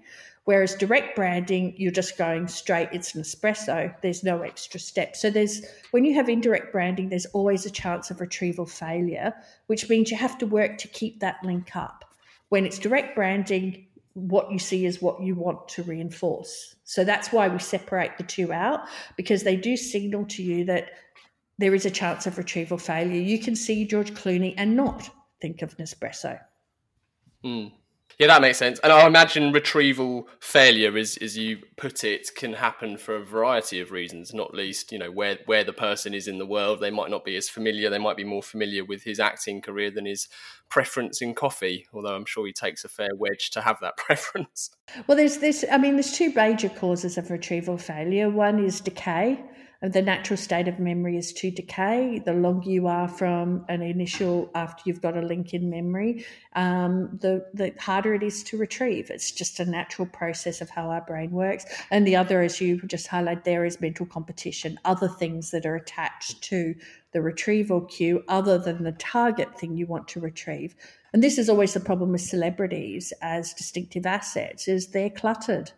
Whereas 0.46 0.74
direct 0.74 1.16
branding, 1.16 1.76
you're 1.78 1.92
just 1.92 2.18
going 2.18 2.48
straight, 2.48 2.90
it's 2.92 3.14
Nespresso, 3.14 3.94
there's 4.02 4.24
no 4.24 4.42
extra 4.42 4.80
step. 4.80 5.16
So 5.16 5.30
there's 5.30 5.64
when 5.92 6.04
you 6.04 6.16
have 6.16 6.28
indirect 6.28 6.72
branding, 6.72 7.10
there's 7.10 7.28
always 7.28 7.68
a 7.68 7.72
chance 7.72 8.10
of 8.10 8.20
retrieval 8.20 8.66
failure, 8.66 9.34
which 9.68 9.88
means 9.88 10.10
you 10.10 10.18
have 10.18 10.40
to 10.40 10.48
work 10.48 10.80
to 10.80 10.88
keep 10.88 11.20
that 11.20 11.38
link 11.44 11.76
up. 11.76 12.04
When 12.50 12.66
it's 12.66 12.80
direct 12.80 13.16
branding, 13.16 13.86
what 14.14 14.52
you 14.52 14.60
see 14.60 14.86
is 14.86 15.02
what 15.02 15.22
you 15.22 15.36
want 15.36 15.70
to 15.70 15.84
reinforce. 15.84 16.76
So 16.92 17.06
that's 17.06 17.32
why 17.32 17.48
we 17.48 17.58
separate 17.58 18.18
the 18.18 18.26
two 18.26 18.52
out 18.52 18.82
because 19.16 19.44
they 19.44 19.56
do 19.56 19.78
signal 19.78 20.26
to 20.26 20.44
you 20.44 20.66
that 20.66 20.90
there 21.58 21.74
is 21.74 21.86
a 21.86 21.90
chance 21.90 22.28
of 22.28 22.38
retrieval 22.38 22.78
failure. 22.78 23.22
You 23.22 23.40
can 23.40 23.56
see 23.56 23.86
George 23.86 24.14
Clooney 24.14 24.54
and 24.58 24.76
not 24.76 25.10
think 25.40 25.62
of 25.62 25.78
Nespresso. 25.78 26.38
Mm. 27.46 27.72
Yeah, 28.22 28.28
that 28.28 28.42
makes 28.44 28.60
sense. 28.60 28.80
And 28.84 28.94
I 28.94 29.08
imagine 29.08 29.52
retrieval 29.52 30.28
failure, 30.40 30.96
as 30.96 31.18
as 31.18 31.40
you 31.40 31.58
put 31.76 32.04
it, 32.04 32.30
can 32.36 32.54
happen 32.54 33.00
for 33.00 33.16
a 33.16 33.26
variety 33.26 33.82
of 33.82 33.90
reasons. 33.90 34.32
Not 34.32 34.54
least, 34.54 34.92
you 34.92 35.00
know, 35.00 35.10
where 35.10 35.40
where 35.48 35.64
the 35.64 35.74
person 35.74 36.14
is 36.14 36.28
in 36.28 36.38
the 36.38 36.46
world. 36.46 36.82
They 36.82 36.92
might 36.92 37.10
not 37.10 37.26
be 37.26 37.36
as 37.36 37.50
familiar. 37.50 37.90
They 37.90 37.98
might 37.98 38.18
be 38.18 38.24
more 38.24 38.44
familiar 38.44 38.86
with 38.86 39.02
his 39.02 39.20
acting 39.20 39.60
career 39.60 39.90
than 39.90 40.06
his 40.06 40.28
preference 40.70 41.20
in 41.20 41.34
coffee. 41.34 41.88
Although 41.96 42.14
I'm 42.14 42.26
sure 42.26 42.46
he 42.46 42.54
takes 42.54 42.86
a 42.86 42.90
fair 42.90 43.10
wedge 43.16 43.50
to 43.54 43.62
have 43.62 43.80
that 43.82 43.98
preference. 44.06 44.70
Well, 45.08 45.18
there's 45.18 45.40
this. 45.40 45.66
I 45.72 45.80
mean, 45.80 45.94
there's 45.94 46.16
two 46.16 46.32
major 46.32 46.70
causes 46.70 47.18
of 47.18 47.32
retrieval 47.32 47.80
failure. 47.80 48.30
One 48.30 48.64
is 48.64 48.82
decay 48.82 49.44
the 49.82 50.02
natural 50.02 50.38
state 50.38 50.68
of 50.68 50.80
memory 50.80 51.18
is 51.18 51.34
to 51.34 51.50
decay. 51.50 52.22
The 52.24 52.34
longer 52.34 52.70
you 52.70 52.86
are 52.86 53.08
from 53.08 53.66
an 53.68 53.82
initial, 53.82 54.52
after 54.54 54.84
you've 54.86 55.02
got 55.02 55.18
a 55.18 55.22
link 55.22 55.56
in 55.56 55.72
memory, 55.72 56.24
um, 56.56 57.18
the, 57.20 57.48
the 57.56 57.74
harder 57.80 58.14
it 58.14 58.22
is 58.22 58.44
to 58.44 58.58
retrieve. 58.58 59.10
It's 59.10 59.32
just 59.32 59.60
a 59.60 59.66
natural 59.66 60.08
process 60.08 60.62
of 60.62 60.70
how 60.70 60.92
our 60.92 61.02
brain 61.02 61.32
works. 61.32 61.66
And 61.90 62.06
the 62.06 62.16
other, 62.16 62.44
as 62.44 62.62
you 62.62 62.80
just 62.84 63.08
highlighted 63.08 63.44
there, 63.44 63.66
is 63.66 63.82
mental 63.82 64.06
competition, 64.06 64.80
other 64.86 65.08
things 65.08 65.50
that 65.50 65.66
are 65.66 65.76
attached 65.76 66.44
to 66.44 66.76
the 67.12 67.22
retrieval 67.22 67.82
cue 67.82 68.24
other 68.28 68.60
than 68.60 68.84
the 68.84 68.92
target 68.94 69.58
thing 69.58 69.76
you 69.76 69.88
want 69.88 70.08
to 70.10 70.20
retrieve. 70.20 70.76
And 71.12 71.24
this 71.24 71.40
is 71.40 71.50
always 71.50 71.74
the 71.74 71.80
problem 71.80 72.12
with 72.12 72.22
celebrities 72.22 73.14
as 73.22 73.54
distinctive 73.54 74.06
assets 74.06 74.68
is 74.68 74.88
they're 74.88 75.10
cluttered 75.10 75.72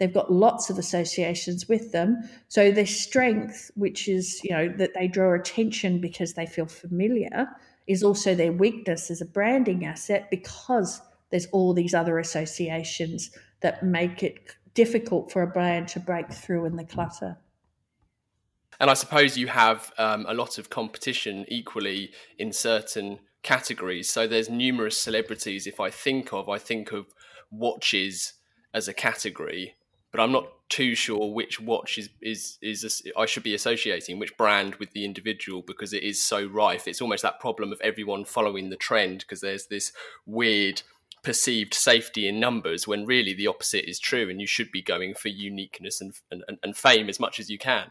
They've 0.00 0.12
got 0.12 0.32
lots 0.32 0.70
of 0.70 0.78
associations 0.78 1.68
with 1.68 1.92
them. 1.92 2.28
So 2.48 2.72
their 2.72 2.86
strength, 2.86 3.70
which 3.74 4.08
is, 4.08 4.42
you 4.42 4.50
know, 4.50 4.68
that 4.78 4.94
they 4.94 5.06
draw 5.06 5.34
attention 5.34 6.00
because 6.00 6.32
they 6.32 6.46
feel 6.46 6.64
familiar, 6.64 7.46
is 7.86 8.02
also 8.02 8.34
their 8.34 8.50
weakness 8.50 9.10
as 9.10 9.20
a 9.20 9.26
branding 9.26 9.84
asset 9.84 10.30
because 10.30 11.02
there's 11.28 11.46
all 11.52 11.74
these 11.74 11.92
other 11.92 12.18
associations 12.18 13.30
that 13.60 13.84
make 13.84 14.22
it 14.22 14.56
difficult 14.72 15.30
for 15.30 15.42
a 15.42 15.46
brand 15.46 15.88
to 15.88 16.00
break 16.00 16.32
through 16.32 16.64
in 16.64 16.76
the 16.76 16.84
clutter. 16.84 17.36
And 18.80 18.88
I 18.88 18.94
suppose 18.94 19.36
you 19.36 19.48
have 19.48 19.92
um, 19.98 20.24
a 20.26 20.32
lot 20.32 20.56
of 20.56 20.70
competition 20.70 21.44
equally 21.48 22.12
in 22.38 22.54
certain 22.54 23.18
categories. 23.42 24.08
So 24.08 24.26
there's 24.26 24.48
numerous 24.48 24.98
celebrities. 24.98 25.66
If 25.66 25.78
I 25.78 25.90
think 25.90 26.32
of, 26.32 26.48
I 26.48 26.56
think 26.56 26.90
of 26.90 27.06
watches 27.50 28.32
as 28.72 28.88
a 28.88 28.94
category, 28.94 29.74
but 30.12 30.20
I'm 30.20 30.32
not 30.32 30.48
too 30.68 30.94
sure 30.94 31.32
which 31.32 31.60
watch 31.60 31.98
is 31.98 32.08
is 32.22 32.58
is 32.62 33.02
I 33.16 33.26
should 33.26 33.42
be 33.42 33.54
associating 33.54 34.18
which 34.18 34.36
brand 34.36 34.76
with 34.76 34.92
the 34.92 35.04
individual 35.04 35.62
because 35.62 35.92
it 35.92 36.02
is 36.02 36.22
so 36.22 36.46
rife. 36.46 36.86
It's 36.86 37.02
almost 37.02 37.22
that 37.22 37.40
problem 37.40 37.72
of 37.72 37.80
everyone 37.82 38.24
following 38.24 38.70
the 38.70 38.76
trend 38.76 39.20
because 39.20 39.40
there's 39.40 39.66
this 39.66 39.92
weird 40.26 40.82
perceived 41.22 41.74
safety 41.74 42.26
in 42.26 42.40
numbers 42.40 42.88
when 42.88 43.04
really 43.04 43.34
the 43.34 43.46
opposite 43.46 43.88
is 43.88 43.98
true 43.98 44.30
and 44.30 44.40
you 44.40 44.46
should 44.46 44.72
be 44.72 44.80
going 44.80 45.14
for 45.14 45.28
uniqueness 45.28 46.00
and, 46.00 46.14
and, 46.30 46.42
and 46.62 46.76
fame 46.76 47.08
as 47.08 47.20
much 47.20 47.38
as 47.38 47.50
you 47.50 47.58
can. 47.58 47.90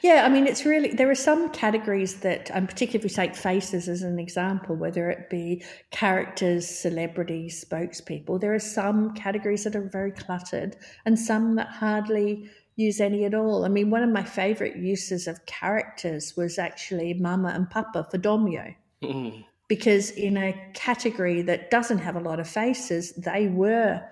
Yeah, 0.00 0.24
I 0.26 0.28
mean, 0.28 0.48
it's 0.48 0.64
really, 0.64 0.88
there 0.88 1.08
are 1.10 1.14
some 1.14 1.50
categories 1.50 2.20
that, 2.20 2.50
and 2.50 2.68
particularly 2.68 2.98
if 2.98 3.04
we 3.04 3.14
take 3.14 3.36
faces 3.36 3.88
as 3.88 4.02
an 4.02 4.18
example, 4.18 4.74
whether 4.74 5.08
it 5.10 5.30
be 5.30 5.62
characters, 5.92 6.66
celebrities, 6.66 7.64
spokespeople, 7.64 8.40
there 8.40 8.52
are 8.52 8.58
some 8.58 9.14
categories 9.14 9.62
that 9.62 9.76
are 9.76 9.88
very 9.88 10.10
cluttered 10.10 10.76
and 11.04 11.16
some 11.16 11.54
that 11.54 11.68
hardly 11.68 12.50
use 12.74 13.00
any 13.00 13.24
at 13.24 13.34
all. 13.34 13.64
I 13.64 13.68
mean, 13.68 13.90
one 13.90 14.02
of 14.02 14.10
my 14.10 14.24
favorite 14.24 14.76
uses 14.76 15.28
of 15.28 15.46
characters 15.46 16.36
was 16.36 16.58
actually 16.58 17.14
Mama 17.14 17.50
and 17.50 17.70
Papa 17.70 18.08
for 18.10 18.18
Dolmio. 18.18 18.74
Mm. 19.02 19.44
Because 19.68 20.10
in 20.10 20.36
a 20.36 20.52
category 20.74 21.42
that 21.42 21.70
doesn't 21.70 21.98
have 21.98 22.16
a 22.16 22.20
lot 22.20 22.40
of 22.40 22.48
faces, 22.48 23.12
they 23.12 23.46
were 23.46 24.02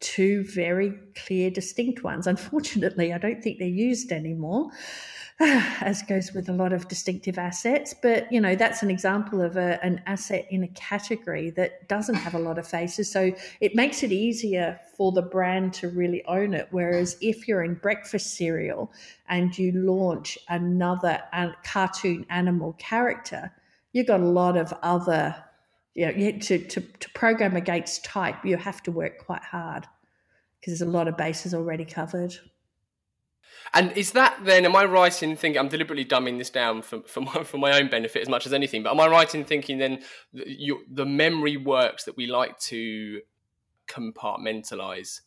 two 0.00 0.44
very 0.44 0.92
clear, 1.26 1.50
distinct 1.50 2.02
ones. 2.02 2.26
Unfortunately, 2.26 3.12
I 3.12 3.18
don't 3.18 3.42
think 3.42 3.58
they're 3.58 3.68
used 3.68 4.12
anymore. 4.12 4.70
as 5.80 6.02
goes 6.02 6.34
with 6.34 6.50
a 6.50 6.52
lot 6.52 6.70
of 6.70 6.86
distinctive 6.88 7.38
assets. 7.38 7.94
But 7.94 8.30
you 8.30 8.40
know, 8.40 8.54
that's 8.54 8.82
an 8.82 8.90
example 8.90 9.40
of 9.40 9.56
a, 9.56 9.82
an 9.82 10.02
asset 10.06 10.46
in 10.50 10.62
a 10.62 10.68
category 10.68 11.48
that 11.52 11.88
doesn't 11.88 12.16
have 12.16 12.34
a 12.34 12.38
lot 12.38 12.58
of 12.58 12.68
faces. 12.68 13.10
So 13.10 13.32
it 13.60 13.74
makes 13.74 14.02
it 14.02 14.12
easier 14.12 14.78
for 14.96 15.12
the 15.12 15.22
brand 15.22 15.72
to 15.74 15.88
really 15.88 16.22
own 16.26 16.52
it. 16.52 16.68
Whereas 16.72 17.16
if 17.22 17.48
you're 17.48 17.64
in 17.64 17.74
breakfast 17.74 18.34
cereal 18.36 18.92
and 19.30 19.56
you 19.56 19.72
launch 19.72 20.36
another 20.50 21.22
cartoon 21.64 22.26
animal 22.28 22.74
character, 22.74 23.50
you've 23.92 24.08
got 24.08 24.20
a 24.20 24.24
lot 24.24 24.58
of 24.58 24.74
other. 24.82 25.34
You 25.94 26.06
know, 26.06 26.38
to, 26.38 26.58
to, 26.58 26.80
to 26.80 27.10
program 27.14 27.56
against 27.56 28.04
type, 28.04 28.44
you 28.44 28.56
have 28.56 28.82
to 28.84 28.92
work 28.92 29.18
quite 29.24 29.42
hard 29.42 29.86
because 30.60 30.78
there's 30.78 30.88
a 30.88 30.90
lot 30.90 31.08
of 31.08 31.16
bases 31.16 31.52
already 31.52 31.84
covered. 31.84 32.34
And 33.72 33.92
is 33.96 34.12
that 34.12 34.38
then? 34.44 34.64
Am 34.64 34.74
I 34.74 34.84
right 34.84 35.22
in 35.22 35.36
thinking? 35.36 35.58
I'm 35.58 35.68
deliberately 35.68 36.04
dumbing 36.04 36.38
this 36.38 36.50
down 36.50 36.82
for 36.82 37.02
for 37.02 37.20
my, 37.20 37.44
for 37.44 37.58
my 37.58 37.78
own 37.78 37.88
benefit 37.88 38.22
as 38.22 38.28
much 38.28 38.46
as 38.46 38.52
anything. 38.52 38.82
But 38.82 38.90
am 38.90 39.00
I 39.00 39.06
right 39.06 39.32
in 39.34 39.44
thinking 39.44 39.78
then 39.78 40.00
you, 40.32 40.80
the 40.90 41.06
memory 41.06 41.56
works 41.56 42.04
that 42.04 42.16
we 42.16 42.26
like 42.26 42.58
to 42.60 43.20
compartmentalize 43.88 45.20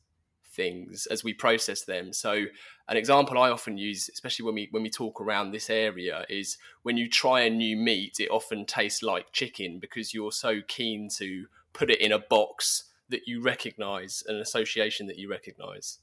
things 0.53 1.05
as 1.07 1.23
we 1.23 1.33
process 1.33 1.83
them? 1.83 2.13
So 2.13 2.45
an 2.87 2.97
example 2.97 3.37
I 3.37 3.49
often 3.49 3.77
use, 3.77 4.09
especially 4.09 4.45
when 4.45 4.55
we 4.55 4.67
when 4.71 4.83
we 4.83 4.89
talk 4.89 5.19
around 5.19 5.51
this 5.51 5.69
area, 5.69 6.25
is 6.29 6.57
when 6.83 6.97
you 6.97 7.09
try 7.09 7.41
a 7.41 7.49
new 7.49 7.77
meat, 7.77 8.19
it 8.19 8.29
often 8.29 8.65
tastes 8.65 9.03
like 9.03 9.31
chicken 9.31 9.79
because 9.79 10.13
you're 10.13 10.31
so 10.31 10.61
keen 10.67 11.09
to 11.17 11.45
put 11.73 11.89
it 11.89 11.99
in 11.99 12.11
a 12.11 12.19
box 12.19 12.85
that 13.09 13.27
you 13.27 13.41
recognize, 13.41 14.23
an 14.27 14.37
association 14.37 15.07
that 15.07 15.17
you 15.17 15.29
recognize. 15.29 15.99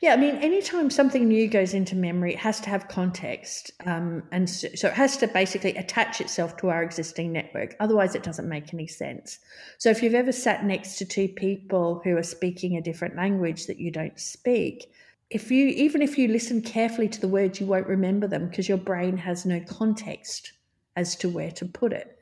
Yeah, 0.00 0.12
I 0.12 0.16
mean, 0.16 0.36
anytime 0.36 0.90
something 0.90 1.26
new 1.26 1.48
goes 1.48 1.74
into 1.74 1.96
memory, 1.96 2.34
it 2.34 2.38
has 2.38 2.60
to 2.60 2.70
have 2.70 2.86
context. 2.86 3.72
Um, 3.86 4.22
and 4.30 4.48
so, 4.48 4.68
so, 4.74 4.88
it 4.88 4.94
has 4.94 5.16
to 5.18 5.26
basically 5.26 5.74
attach 5.76 6.20
itself 6.20 6.56
to 6.58 6.68
our 6.68 6.82
existing 6.82 7.32
network. 7.32 7.74
Otherwise, 7.80 8.14
it 8.14 8.22
doesn't 8.22 8.48
make 8.48 8.72
any 8.72 8.86
sense. 8.86 9.38
So, 9.78 9.90
if 9.90 10.02
you've 10.02 10.14
ever 10.14 10.32
sat 10.32 10.64
next 10.64 10.98
to 10.98 11.04
two 11.04 11.28
people 11.28 12.00
who 12.04 12.16
are 12.16 12.22
speaking 12.22 12.76
a 12.76 12.82
different 12.82 13.16
language 13.16 13.66
that 13.66 13.78
you 13.78 13.90
don't 13.90 14.18
speak, 14.20 14.92
if 15.30 15.50
you 15.50 15.66
even 15.68 16.02
if 16.02 16.18
you 16.18 16.28
listen 16.28 16.62
carefully 16.62 17.08
to 17.08 17.20
the 17.20 17.28
words, 17.28 17.60
you 17.60 17.66
won't 17.66 17.88
remember 17.88 18.28
them 18.28 18.48
because 18.48 18.68
your 18.68 18.78
brain 18.78 19.16
has 19.16 19.44
no 19.44 19.60
context 19.60 20.52
as 20.94 21.16
to 21.16 21.28
where 21.28 21.50
to 21.52 21.66
put 21.66 21.92
it. 21.92 22.18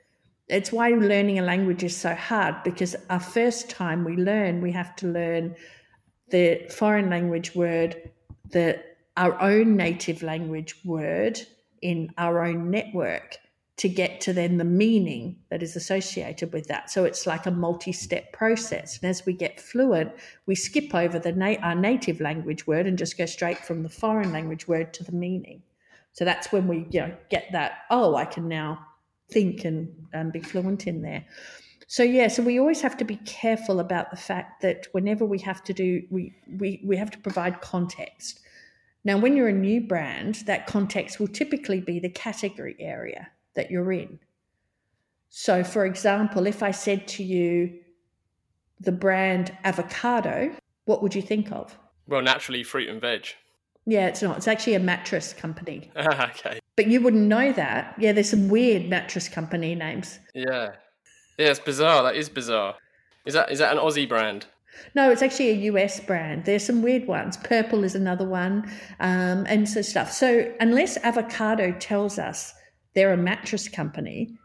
It's 0.49 0.73
why 0.73 0.91
learning 0.91 1.39
a 1.39 1.43
language 1.43 1.83
is 1.85 1.97
so 1.97 2.15
hard 2.15 2.57
because 2.65 2.97
our 3.11 3.21
first 3.21 3.69
time 3.69 4.05
we 4.05 4.17
learn, 4.17 4.61
we 4.61 4.73
have 4.73 4.95
to 4.97 5.07
learn 5.07 5.57
the 6.31 6.67
foreign 6.71 7.11
language 7.11 7.55
word, 7.55 8.11
the 8.51 8.83
our 9.17 9.41
own 9.41 9.77
native 9.77 10.23
language 10.23 10.75
word 10.85 11.41
in 11.83 12.11
our 12.19 12.45
own 12.45 12.71
network. 12.71 13.39
to 13.77 13.89
get 13.89 14.21
to 14.21 14.33
then 14.33 14.57
the 14.57 14.65
meaning 14.65 15.37
that 15.51 15.63
is 15.63 15.75
associated 15.75 16.53
with 16.53 16.69
that. 16.69 16.91
So 16.91 17.05
it's 17.05 17.27
like 17.27 17.47
a 17.47 17.51
multi 17.51 17.93
step 17.93 18.33
process. 18.33 19.01
And 19.01 19.11
as 19.11 19.27
we 19.27 19.33
get 19.33 19.61
fluent, 19.61 20.13
we 20.47 20.55
skip 20.55 20.95
over 20.95 21.19
the 21.19 21.33
na- 21.33 21.57
our 21.61 21.75
native 21.75 22.21
language 22.21 22.67
word 22.67 22.87
and 22.87 22.97
just 22.97 23.19
go 23.19 23.27
straight 23.27 23.59
from 23.59 23.83
the 23.83 23.89
foreign 23.89 24.33
language 24.33 24.69
word 24.69 24.95
to 24.95 25.05
the 25.05 25.13
meaning. 25.13 25.63
So 26.13 26.25
that's 26.25 26.53
when 26.53 26.69
we 26.69 26.87
you 26.91 27.01
know, 27.01 27.17
get 27.31 27.51
that, 27.51 27.79
oh, 27.91 28.15
I 28.15 28.25
can 28.25 28.47
now 28.47 28.87
think 29.31 29.65
and, 29.65 29.93
and 30.13 30.33
be 30.33 30.41
fluent 30.41 30.87
in 30.87 31.03
there. 31.03 31.25
So 31.87 32.03
yeah, 32.03 32.29
so 32.29 32.43
we 32.43 32.59
always 32.59 32.81
have 32.81 32.97
to 32.99 33.05
be 33.05 33.17
careful 33.17 33.81
about 33.81 34.11
the 34.11 34.17
fact 34.17 34.63
that 34.63 34.87
whenever 34.93 35.25
we 35.25 35.39
have 35.41 35.63
to 35.65 35.73
do, 35.73 36.03
we, 36.11 36.35
we, 36.59 36.81
we 36.85 36.97
have 36.97 37.11
to 37.11 37.19
provide 37.19 37.61
context. 37.61 38.41
Now, 39.05 39.19
when 39.19 39.37
you're 39.37 39.49
a 39.49 39.53
new 39.53 39.83
brand, 39.83 40.37
that 40.47 40.67
context 40.67 41.21
will 41.21 41.29
typically 41.29 41.81
be 41.81 42.01
the 42.01 42.09
category 42.09 42.75
area 42.79 43.29
that 43.55 43.71
you're 43.71 43.93
in. 43.93 44.19
So, 45.29 45.63
for 45.63 45.85
example, 45.85 46.47
if 46.47 46.63
I 46.63 46.71
said 46.71 47.07
to 47.09 47.23
you 47.23 47.81
the 48.81 48.93
brand 48.93 49.53
avocado, 49.65 50.55
what 50.87 51.03
would 51.03 51.15
you 51.15 51.23
think 51.23 51.53
of? 51.53 51.77
Well, 52.07 52.23
naturally, 52.23 52.63
fruit 52.63 52.89
and 52.89 53.01
veg. 53.01 53.27
Yeah, 53.87 54.07
it's 54.07 54.23
not. 54.23 54.39
It's 54.39 54.49
actually 54.49 54.75
a 54.75 54.81
mattress 54.81 55.35
company. 55.35 55.91
okay. 55.97 56.61
But 56.77 56.87
you 56.87 57.01
wouldn't 57.01 57.27
know 57.27 57.53
that. 57.53 57.95
Yeah, 57.99 58.13
there's 58.13 58.31
some 58.31 58.49
weird 58.49 58.89
mattress 58.89 59.29
company 59.29 59.75
names. 59.75 60.19
Yeah. 60.35 60.73
Yeah, 61.39 61.49
it's 61.49 61.61
bizarre. 61.61 62.03
That 62.03 62.17
is 62.17 62.29
bizarre. 62.29 62.77
Is 63.27 63.35
that 63.35 63.51
is 63.51 63.59
that 63.59 63.73
an 63.73 63.83
Aussie 63.83 64.09
brand? 64.09 64.47
No, 64.95 65.11
it's 65.11 65.23
actually 65.23 65.51
a 65.51 65.73
US 65.73 66.01
brand. 66.01 66.45
There's 66.45 66.65
some 66.65 66.83
weird 66.83 67.07
ones. 67.07 67.37
Purple 67.37 67.85
is 67.85 67.95
another 67.95 68.27
one, 68.27 68.71
um, 69.01 69.47
and 69.49 69.69
so 69.69 69.83
stuff. 69.83 70.13
So 70.13 70.53
unless 70.61 70.97
avocado 70.99 71.73
tells 71.73 72.19
us 72.19 72.55
they're 72.95 73.13
a 73.13 73.17
mattress 73.17 73.69
company. 73.69 74.39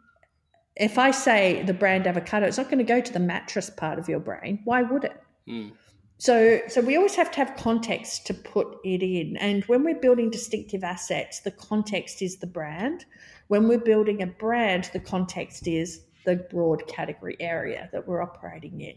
If 0.75 0.97
I 0.97 1.11
say 1.11 1.63
the 1.63 1.73
brand 1.73 2.07
avocado, 2.07 2.47
it's 2.47 2.57
not 2.57 2.67
going 2.69 2.79
to 2.79 2.83
go 2.83 3.01
to 3.01 3.13
the 3.13 3.19
mattress 3.19 3.69
part 3.69 3.99
of 3.99 4.07
your 4.07 4.19
brain. 4.19 4.61
Why 4.63 4.81
would 4.81 5.03
it? 5.03 5.21
Mm. 5.47 5.71
So, 6.17 6.59
so 6.67 6.81
we 6.81 6.97
always 6.97 7.15
have 7.15 7.31
to 7.31 7.37
have 7.37 7.55
context 7.55 8.25
to 8.27 8.33
put 8.33 8.77
it 8.83 9.01
in. 9.01 9.37
And 9.37 9.63
when 9.65 9.83
we're 9.83 9.99
building 9.99 10.29
distinctive 10.29 10.83
assets, 10.83 11.41
the 11.41 11.51
context 11.51 12.21
is 12.21 12.37
the 12.37 12.47
brand. 12.47 13.05
When 13.47 13.67
we're 13.67 13.79
building 13.79 14.21
a 14.21 14.27
brand, 14.27 14.89
the 14.91 14.99
context 14.99 15.67
is 15.67 16.01
the 16.29 16.43
broad 16.43 16.85
category 16.87 17.35
area 17.39 17.89
that 17.91 18.07
we're 18.07 18.21
operating 18.21 18.81
in. 18.81 18.95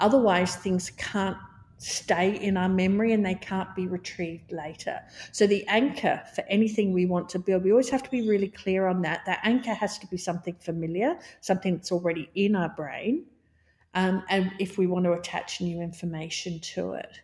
Otherwise, 0.00 0.56
things 0.56 0.90
can't 0.90 1.36
stay 1.78 2.36
in 2.40 2.56
our 2.56 2.68
memory 2.68 3.12
and 3.12 3.24
they 3.24 3.34
can't 3.34 3.74
be 3.74 3.86
retrieved 3.86 4.52
later. 4.52 5.00
So, 5.32 5.46
the 5.46 5.66
anchor 5.66 6.22
for 6.34 6.44
anything 6.48 6.92
we 6.92 7.06
want 7.06 7.28
to 7.30 7.38
build, 7.38 7.64
we 7.64 7.70
always 7.70 7.90
have 7.90 8.02
to 8.02 8.10
be 8.10 8.28
really 8.28 8.48
clear 8.48 8.86
on 8.86 9.02
that. 9.02 9.24
That 9.26 9.40
anchor 9.44 9.74
has 9.74 9.98
to 9.98 10.06
be 10.06 10.16
something 10.16 10.56
familiar, 10.60 11.18
something 11.40 11.76
that's 11.76 11.92
already 11.92 12.30
in 12.34 12.54
our 12.54 12.68
brain, 12.68 13.24
um, 13.94 14.22
and 14.28 14.52
if 14.58 14.78
we 14.78 14.86
want 14.86 15.04
to 15.04 15.12
attach 15.12 15.60
new 15.60 15.80
information 15.80 16.60
to 16.74 16.94
it. 16.94 17.20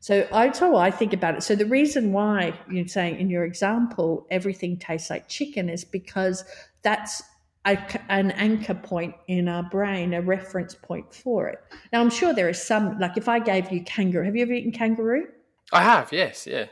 So 0.00 0.26
that's 0.32 0.58
how 0.58 0.74
I 0.74 0.90
think 0.90 1.12
about 1.12 1.36
it. 1.36 1.44
So 1.44 1.54
the 1.54 1.66
reason 1.66 2.12
why 2.12 2.54
you're 2.68 2.88
saying 2.88 3.20
in 3.20 3.30
your 3.30 3.44
example 3.44 4.26
everything 4.32 4.76
tastes 4.76 5.10
like 5.10 5.28
chicken 5.28 5.68
is 5.68 5.84
because 5.84 6.44
that's 6.82 7.22
a, 7.64 7.78
an 8.08 8.32
anchor 8.32 8.74
point 8.74 9.14
in 9.28 9.48
our 9.48 9.62
brain, 9.62 10.14
a 10.14 10.22
reference 10.22 10.74
point 10.74 11.14
for 11.14 11.48
it. 11.48 11.58
Now, 11.92 12.00
I'm 12.00 12.10
sure 12.10 12.34
there 12.34 12.48
is 12.48 12.62
some, 12.62 12.98
like 12.98 13.16
if 13.16 13.28
I 13.28 13.38
gave 13.38 13.70
you 13.70 13.82
kangaroo, 13.84 14.24
have 14.24 14.36
you 14.36 14.42
ever 14.42 14.52
eaten 14.52 14.72
kangaroo? 14.72 15.28
I 15.72 15.82
have, 15.82 16.12
yes, 16.12 16.46
yeah. 16.46 16.66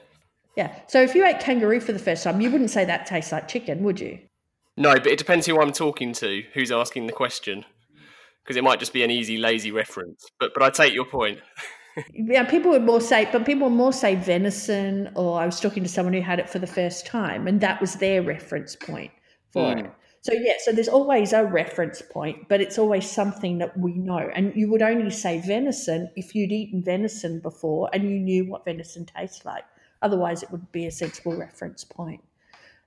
Yeah. 0.57 0.75
So 0.89 1.01
if 1.01 1.15
you 1.15 1.25
ate 1.25 1.41
kangaroo 1.41 1.81
for 1.81 1.93
the 1.93 1.99
first 1.99 2.25
time, 2.25 2.41
you 2.41 2.51
wouldn't 2.51 2.71
say 2.71 2.85
that 2.85 3.07
tastes 3.07 3.33
like 3.33 3.49
chicken, 3.49 3.83
would 3.85 4.01
you? 4.01 4.19
No, 4.77 4.95
but 4.95 5.07
it 5.07 5.19
depends 5.19 5.47
who 5.47 5.61
I'm 5.61 5.73
talking 5.73 6.13
to, 6.15 6.43
who's 6.55 6.73
asking 6.73 7.07
the 7.07 7.13
question, 7.13 7.65
because 8.43 8.57
it 8.57 8.65
might 8.65 8.79
just 8.79 8.93
be 8.93 9.03
an 9.03 9.11
easy, 9.11 9.37
lazy 9.37 9.71
reference. 9.71 10.27
But 10.39 10.53
but 10.55 10.63
I 10.63 10.71
take 10.71 10.95
your 10.95 11.05
point. 11.05 11.39
yeah, 12.13 12.45
people 12.45 12.71
would 12.71 12.85
more 12.85 13.01
say, 13.01 13.29
but 13.31 13.45
people 13.45 13.69
would 13.69 13.77
more 13.77 13.93
say 13.93 14.15
venison, 14.15 15.11
or 15.15 15.41
I 15.41 15.47
was 15.47 15.61
talking 15.61 15.83
to 15.83 15.89
someone 15.89 16.15
who 16.15 16.21
had 16.23 16.39
it 16.39 16.49
for 16.49 16.59
the 16.59 16.67
first 16.67 17.07
time, 17.07 17.47
and 17.47 17.61
that 17.61 17.81
was 17.81 17.95
their 17.97 18.23
reference 18.23 18.75
point 18.77 19.11
for 19.53 19.75
mm. 19.75 19.85
it. 19.85 19.93
So 20.23 20.35
yeah, 20.35 20.55
so 20.59 20.73
there's 20.73 20.89
always 20.89 21.33
a 21.33 21.45
reference 21.45 22.03
point, 22.03 22.49
but 22.49 22.61
it's 22.61 22.79
always 22.79 23.11
something 23.11 23.57
that 23.59 23.79
we 23.79 23.93
know. 23.95 24.31
And 24.35 24.55
you 24.55 24.71
would 24.71 24.83
only 24.83 25.11
say 25.11 25.41
venison 25.41 26.11
if 26.15 26.35
you'd 26.35 26.53
eaten 26.53 26.85
venison 26.85 27.41
before 27.41 27.89
and 27.95 28.05
you 28.05 28.19
knew 28.19 28.45
what 28.45 28.67
venison 28.67 29.07
tastes 29.07 29.47
like. 29.47 29.65
Otherwise, 30.03 30.43
it 30.43 30.51
would 30.51 30.71
be 30.73 30.87
a 30.87 30.91
sensible 30.91 31.37
reference 31.37 31.85
point. 31.85 32.23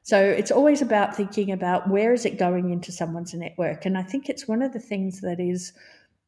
So 0.03 0.19
it's 0.21 0.51
always 0.51 0.81
about 0.81 1.15
thinking 1.15 1.51
about 1.51 1.89
where 1.89 2.13
is 2.13 2.25
it 2.25 2.37
going 2.37 2.71
into 2.71 2.91
someone's 2.91 3.33
network. 3.33 3.85
And 3.85 3.97
I 3.97 4.03
think 4.03 4.29
it's 4.29 4.47
one 4.47 4.61
of 4.61 4.73
the 4.73 4.79
things 4.79 5.21
that 5.21 5.39
is 5.39 5.73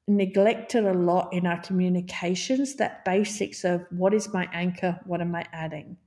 neglected 0.07 0.85
a 0.85 0.93
lot 0.93 1.33
in 1.33 1.45
our 1.45 1.59
communications 1.61 2.75
that 2.75 3.05
basics 3.05 3.63
of 3.63 3.85
what 3.89 4.13
is 4.13 4.33
my 4.33 4.47
anchor, 4.53 4.99
what 5.05 5.21
am 5.21 5.35
I 5.35 5.45
adding? 5.51 5.97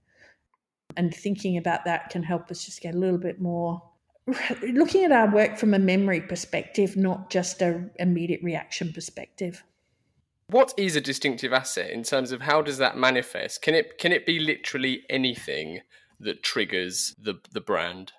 And 0.96 1.14
thinking 1.14 1.56
about 1.56 1.84
that 1.84 2.10
can 2.10 2.22
help 2.22 2.50
us 2.50 2.64
just 2.64 2.80
get 2.80 2.94
a 2.94 2.98
little 2.98 3.18
bit 3.18 3.40
more 3.40 3.82
looking 4.62 5.04
at 5.04 5.12
our 5.12 5.30
work 5.32 5.56
from 5.56 5.74
a 5.74 5.78
memory 5.78 6.20
perspective, 6.20 6.96
not 6.96 7.30
just 7.30 7.62
a 7.62 7.88
immediate 7.98 8.42
reaction 8.42 8.92
perspective. 8.92 9.62
What 10.48 10.72
is 10.78 10.96
a 10.96 11.00
distinctive 11.00 11.52
asset 11.52 11.90
in 11.90 12.02
terms 12.02 12.32
of 12.32 12.40
how 12.40 12.62
does 12.62 12.78
that 12.78 12.96
manifest? 12.96 13.62
Can 13.62 13.74
it 13.74 13.98
can 13.98 14.12
it 14.12 14.24
be 14.24 14.38
literally 14.38 15.02
anything 15.10 15.80
that 16.20 16.42
triggers 16.42 17.14
the 17.20 17.34
the 17.52 17.60
brand? 17.60 18.12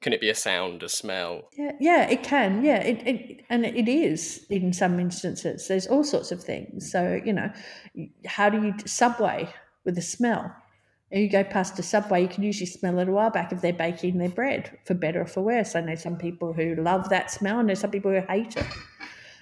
Can 0.00 0.12
it 0.12 0.20
be 0.20 0.28
a 0.28 0.34
sound, 0.34 0.82
a 0.82 0.88
smell? 0.88 1.48
Yeah, 1.56 1.72
yeah, 1.80 2.08
it 2.08 2.22
can. 2.22 2.62
Yeah, 2.62 2.82
it, 2.82 3.06
it 3.06 3.44
and 3.48 3.64
it 3.64 3.88
is 3.88 4.44
in 4.50 4.72
some 4.72 5.00
instances. 5.00 5.68
There's 5.68 5.86
all 5.86 6.04
sorts 6.04 6.30
of 6.32 6.42
things. 6.42 6.90
So 6.90 7.20
you 7.24 7.32
know, 7.32 7.50
how 8.26 8.48
do 8.50 8.62
you 8.62 8.74
subway 8.86 9.48
with 9.84 9.98
a 9.98 10.02
smell? 10.02 10.54
You 11.20 11.28
go 11.28 11.44
past 11.44 11.78
a 11.78 11.82
subway, 11.82 12.22
you 12.22 12.28
can 12.28 12.42
usually 12.42 12.66
smell 12.66 12.98
it 12.98 13.08
a 13.08 13.12
while 13.12 13.30
back 13.30 13.52
if 13.52 13.60
they're 13.60 13.72
baking 13.72 14.18
their 14.18 14.28
bread, 14.28 14.76
for 14.84 14.94
better 14.94 15.20
or 15.20 15.26
for 15.26 15.42
worse. 15.42 15.76
I 15.76 15.80
know 15.80 15.94
some 15.94 16.16
people 16.16 16.52
who 16.52 16.74
love 16.74 17.08
that 17.10 17.30
smell, 17.30 17.58
I 17.58 17.62
know 17.62 17.74
some 17.74 17.90
people 17.90 18.10
who 18.10 18.20
hate 18.26 18.56
it. 18.56 18.66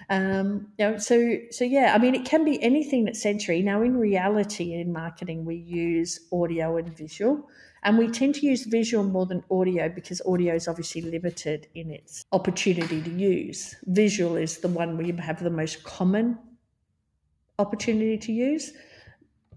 Um, 0.09 0.67
you 0.77 0.85
know, 0.85 0.97
so 0.97 1.37
so 1.49 1.63
yeah, 1.63 1.93
I 1.95 1.97
mean, 1.97 2.13
it 2.13 2.25
can 2.25 2.43
be 2.43 2.61
anything 2.61 3.05
that's 3.05 3.21
sensory. 3.21 3.61
Now, 3.61 3.81
in 3.81 3.97
reality, 3.97 4.73
in 4.73 4.91
marketing, 4.91 5.45
we 5.45 5.55
use 5.55 6.19
audio 6.31 6.77
and 6.77 6.95
visual, 6.95 7.49
and 7.83 7.97
we 7.97 8.09
tend 8.09 8.35
to 8.35 8.45
use 8.45 8.65
visual 8.65 9.03
more 9.03 9.25
than 9.25 9.43
audio 9.49 9.89
because 9.89 10.21
audio 10.27 10.55
is 10.55 10.67
obviously 10.67 11.01
limited 11.01 11.67
in 11.73 11.89
its 11.89 12.25
opportunity 12.31 13.01
to 13.01 13.09
use. 13.09 13.75
Visual 13.85 14.35
is 14.35 14.57
the 14.57 14.67
one 14.67 14.97
we 14.97 15.11
have 15.13 15.41
the 15.41 15.49
most 15.49 15.83
common 15.83 16.37
opportunity 17.59 18.17
to 18.17 18.31
use 18.31 18.73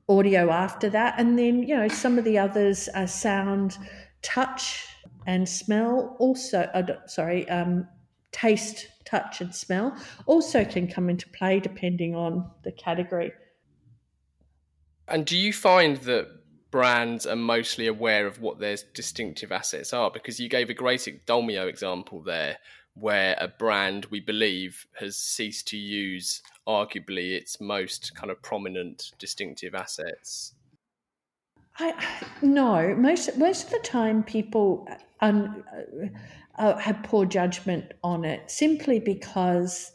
audio 0.08 0.50
after 0.50 0.88
that. 0.90 1.18
And 1.18 1.38
then, 1.38 1.62
you 1.62 1.76
know, 1.76 1.88
some 1.88 2.18
of 2.18 2.24
the 2.24 2.38
others 2.38 2.88
are 2.88 3.06
sound, 3.06 3.78
touch, 4.22 4.86
and 5.26 5.48
smell. 5.48 6.16
Also, 6.18 6.60
uh, 6.74 7.06
sorry, 7.06 7.48
um, 7.48 7.86
taste, 8.32 8.88
touch, 9.04 9.40
and 9.40 9.54
smell 9.54 9.96
also 10.26 10.64
can 10.64 10.86
come 10.86 11.10
into 11.10 11.28
play 11.30 11.60
depending 11.60 12.14
on 12.14 12.50
the 12.62 12.72
category. 12.72 13.32
And 15.08 15.24
do 15.24 15.36
you 15.36 15.52
find 15.52 15.98
that 15.98 16.28
brands 16.70 17.26
are 17.26 17.36
mostly 17.36 17.86
aware 17.86 18.26
of 18.26 18.40
what 18.40 18.58
their 18.58 18.76
distinctive 18.94 19.52
assets 19.52 19.92
are? 19.92 20.10
Because 20.10 20.40
you 20.40 20.48
gave 20.48 20.68
a 20.70 20.74
great 20.74 21.00
Dolmio 21.26 21.68
example 21.68 22.22
there, 22.22 22.58
where 22.98 23.36
a 23.38 23.48
brand 23.48 24.06
we 24.06 24.20
believe 24.20 24.86
has 24.98 25.16
ceased 25.16 25.68
to 25.68 25.76
use 25.76 26.42
arguably 26.66 27.32
its 27.32 27.60
most 27.60 28.14
kind 28.14 28.30
of 28.30 28.40
prominent 28.42 29.12
distinctive 29.18 29.74
assets? 29.74 30.54
I 31.78 31.94
no 32.40 32.94
most 32.96 33.36
most 33.36 33.64
of 33.64 33.70
the 33.70 33.78
time 33.80 34.22
people 34.22 34.88
um, 35.20 35.62
uh, 36.58 36.76
have 36.76 37.02
poor 37.02 37.26
judgment 37.26 37.92
on 38.02 38.24
it 38.24 38.50
simply 38.50 38.98
because 38.98 39.92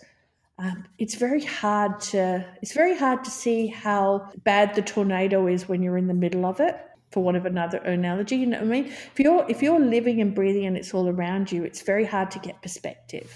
um, 0.59 0.85
it's 0.99 1.15
very 1.15 1.43
hard 1.43 1.99
to 2.01 2.45
it's 2.61 2.73
very 2.73 2.95
hard 2.95 3.23
to 3.23 3.31
see 3.31 3.65
how 3.65 4.29
bad 4.43 4.75
the 4.75 4.81
tornado 4.83 5.47
is 5.47 5.67
when 5.67 5.81
you're 5.81 5.97
in 5.97 6.07
the 6.07 6.13
middle 6.13 6.45
of 6.45 6.59
it 6.59 6.77
for 7.11 7.23
want 7.23 7.37
of 7.37 7.45
another 7.45 7.77
analogy 7.79 8.37
you 8.37 8.45
know 8.45 8.57
what 8.57 8.67
i 8.67 8.69
mean 8.69 8.85
if 8.85 9.19
you're 9.19 9.45
if 9.49 9.61
you're 9.61 9.79
living 9.79 10.21
and 10.21 10.33
breathing 10.33 10.65
and 10.65 10.77
it's 10.77 10.93
all 10.93 11.07
around 11.07 11.51
you 11.51 11.63
it's 11.63 11.81
very 11.81 12.05
hard 12.05 12.31
to 12.31 12.39
get 12.39 12.61
perspective 12.61 13.35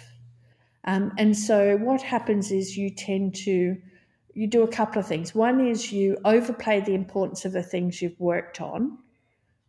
um, 0.86 1.12
and 1.18 1.38
so 1.38 1.78
what 1.78 2.02
happens 2.02 2.52
is 2.52 2.78
you 2.78 2.90
tend 2.90 3.36
to 3.36 3.76
you 4.36 4.48
do 4.48 4.64
a 4.64 4.68
couple 4.68 5.00
of 5.00 5.08
things. 5.08 5.34
One 5.34 5.66
is 5.66 5.92
you 5.92 6.18
overplay 6.26 6.82
the 6.82 6.94
importance 6.94 7.46
of 7.46 7.54
the 7.54 7.64
things 7.64 8.02
you've 8.02 8.20
worked 8.20 8.62
on. 8.62 8.98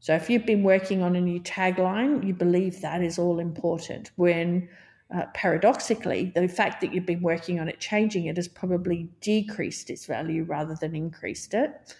So 0.01 0.15
if 0.15 0.29
you've 0.29 0.45
been 0.45 0.65
working 0.65 1.03
on 1.03 1.17
a 1.17 1.21
new 1.21 1.41
tagline, 1.41 2.27
you 2.27 2.35
believe 2.35 2.81
that 2.81 3.03
is 3.03 3.19
all 3.19 3.39
important. 3.39 4.11
When 4.17 4.69
uh, 5.15 5.27
paradoxically, 5.35 6.33
the 6.35 6.49
fact 6.49 6.81
that 6.81 6.93
you've 6.93 7.07
been 7.07 7.23
working 7.23 7.61
on 7.61 7.69
it, 7.69 7.79
changing 7.79 8.27
it, 8.27 8.37
has 8.37 8.49
probably 8.49 9.09
decreased 9.21 9.89
its 9.89 10.05
value 10.05 10.43
rather 10.43 10.75
than 10.75 10.97
increased 10.97 11.55
it. 11.55 11.95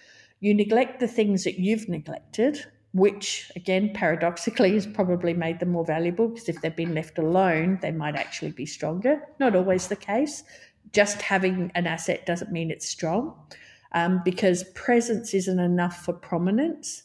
You 0.47 0.55
neglect 0.55 1.01
the 1.01 1.09
things 1.09 1.43
that 1.43 1.59
you've 1.59 1.89
neglected 1.89 2.65
which 2.93 3.51
again 3.57 3.91
paradoxically 3.93 4.75
has 4.75 4.87
probably 4.87 5.35
made 5.35 5.59
them 5.59 5.71
more 5.71 5.85
valuable 5.85 6.29
because 6.29 6.49
if 6.49 6.61
they've 6.61 6.77
been 6.77 6.95
left 6.95 7.19
alone 7.19 7.81
they 7.83 7.91
might 7.91 8.15
actually 8.15 8.53
be 8.53 8.65
stronger. 8.65 9.21
Not 9.41 9.57
always 9.57 9.89
the 9.89 9.97
case. 9.97 10.45
Just 10.93 11.21
having 11.21 11.73
an 11.75 11.89
asset 11.89 12.27
doesn't 12.27 12.53
mean 12.53 12.71
it's 12.71 12.87
strong 12.89 13.35
um, 13.91 14.23
because 14.25 14.63
presence 14.77 15.35
isn't 15.35 15.59
enough 15.59 16.05
for 16.05 16.13
prominence. 16.13 17.03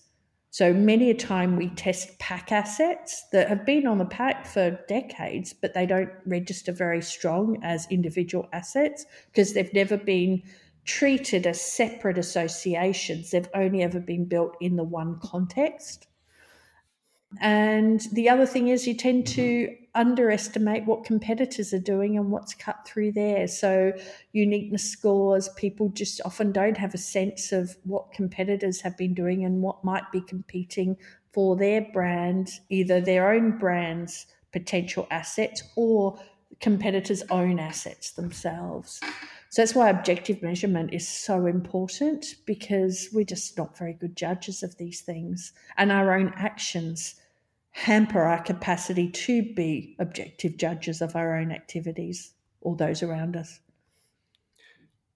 So 0.51 0.71
many 0.71 1.09
a 1.09 1.15
time 1.15 1.57
we 1.57 1.69
test 1.69 2.19
pack 2.19 2.51
assets 2.51 3.25
that 3.31 3.49
have 3.49 3.65
been 3.65 3.87
on 3.87 3.97
the 3.97 4.05
pack 4.05 4.45
for 4.45 4.79
decades 4.87 5.51
but 5.51 5.73
they 5.73 5.87
don't 5.87 6.11
register 6.27 6.71
very 6.71 7.01
strong 7.01 7.57
as 7.63 7.87
individual 7.89 8.47
assets 8.53 9.07
because 9.31 9.53
they've 9.53 9.73
never 9.73 9.97
been 9.97 10.43
treated 10.85 11.45
as 11.45 11.61
separate 11.61 12.17
associations. 12.17 13.31
They've 13.31 13.47
only 13.53 13.83
ever 13.83 13.99
been 13.99 14.25
built 14.25 14.57
in 14.59 14.75
the 14.75 14.83
one 14.83 15.19
context. 15.19 16.07
And 17.39 18.01
the 18.11 18.27
other 18.27 18.45
thing 18.45 18.67
is, 18.67 18.85
you 18.85 18.93
tend 18.93 19.25
to 19.27 19.41
mm-hmm. 19.41 19.75
underestimate 19.95 20.85
what 20.85 21.05
competitors 21.05 21.73
are 21.73 21.79
doing 21.79 22.17
and 22.17 22.29
what's 22.29 22.53
cut 22.53 22.85
through 22.85 23.13
there. 23.13 23.47
So, 23.47 23.93
uniqueness 24.33 24.89
scores, 24.89 25.47
people 25.55 25.89
just 25.89 26.19
often 26.25 26.51
don't 26.51 26.75
have 26.75 26.93
a 26.93 26.97
sense 26.97 27.53
of 27.53 27.77
what 27.83 28.11
competitors 28.11 28.81
have 28.81 28.97
been 28.97 29.13
doing 29.13 29.45
and 29.45 29.61
what 29.61 29.83
might 29.83 30.11
be 30.11 30.21
competing 30.21 30.97
for 31.31 31.55
their 31.55 31.87
brand, 31.93 32.49
either 32.69 32.99
their 32.99 33.31
own 33.31 33.57
brand's 33.57 34.25
potential 34.51 35.07
assets 35.09 35.63
or 35.77 36.19
competitors' 36.59 37.23
own 37.29 37.59
assets 37.59 38.11
themselves. 38.11 38.99
So 39.51 39.61
that's 39.61 39.75
why 39.75 39.89
objective 39.89 40.41
measurement 40.41 40.93
is 40.93 41.05
so 41.05 41.45
important 41.45 42.35
because 42.45 43.09
we're 43.11 43.25
just 43.25 43.57
not 43.57 43.77
very 43.77 43.91
good 43.91 44.15
judges 44.15 44.63
of 44.63 44.77
these 44.77 45.01
things. 45.01 45.51
And 45.77 45.91
our 45.91 46.17
own 46.17 46.31
actions 46.37 47.15
hamper 47.71 48.21
our 48.21 48.41
capacity 48.41 49.09
to 49.09 49.53
be 49.53 49.97
objective 49.99 50.55
judges 50.55 51.01
of 51.01 51.17
our 51.17 51.37
own 51.37 51.51
activities 51.51 52.31
or 52.61 52.77
those 52.77 53.03
around 53.03 53.35
us. 53.35 53.59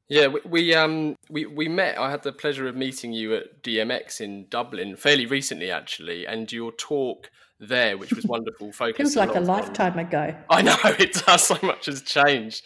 Yeah, 0.09 0.27
we, 0.27 0.41
we 0.45 0.75
um 0.75 1.15
we 1.29 1.45
we 1.45 1.69
met. 1.69 1.97
I 1.97 2.11
had 2.11 2.23
the 2.23 2.33
pleasure 2.33 2.67
of 2.67 2.75
meeting 2.75 3.13
you 3.13 3.35
at 3.35 3.63
DMX 3.63 4.19
in 4.19 4.47
Dublin 4.49 4.97
fairly 4.97 5.25
recently, 5.25 5.71
actually, 5.71 6.27
and 6.27 6.51
your 6.51 6.73
talk 6.73 7.31
there, 7.59 7.97
which 7.97 8.11
was 8.11 8.25
wonderful. 8.27 8.71
Focused 8.73 8.97
Feels 8.97 9.15
like 9.15 9.35
a, 9.35 9.39
a 9.39 9.41
lifetime 9.41 9.93
on... 9.93 9.99
ago. 9.99 10.35
I 10.49 10.61
know 10.61 10.75
it 10.83 11.13
does. 11.13 11.45
So 11.45 11.57
much 11.63 11.85
has 11.87 12.01
changed 12.01 12.65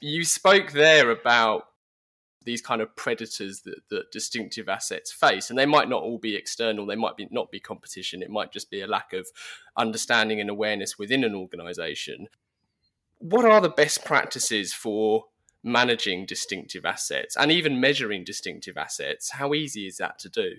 you 0.00 0.24
spoke 0.24 0.72
there 0.72 1.10
about 1.10 1.64
these 2.44 2.62
kind 2.62 2.80
of 2.80 2.96
predators 2.96 3.60
that, 3.62 3.80
that 3.90 4.10
distinctive 4.10 4.68
assets 4.68 5.12
face 5.12 5.50
and 5.50 5.58
they 5.58 5.66
might 5.66 5.88
not 5.88 6.02
all 6.02 6.18
be 6.18 6.34
external 6.34 6.86
they 6.86 6.96
might 6.96 7.16
be 7.16 7.28
not 7.30 7.50
be 7.50 7.60
competition 7.60 8.22
it 8.22 8.30
might 8.30 8.52
just 8.52 8.70
be 8.70 8.80
a 8.80 8.86
lack 8.86 9.12
of 9.12 9.28
understanding 9.76 10.40
and 10.40 10.48
awareness 10.48 10.98
within 10.98 11.22
an 11.22 11.34
organization 11.34 12.28
what 13.18 13.44
are 13.44 13.60
the 13.60 13.68
best 13.68 14.04
practices 14.04 14.72
for 14.72 15.24
managing 15.62 16.24
distinctive 16.24 16.86
assets 16.86 17.36
and 17.36 17.52
even 17.52 17.78
measuring 17.78 18.24
distinctive 18.24 18.78
assets 18.78 19.32
how 19.32 19.52
easy 19.52 19.86
is 19.86 19.98
that 19.98 20.18
to 20.18 20.28
do 20.28 20.54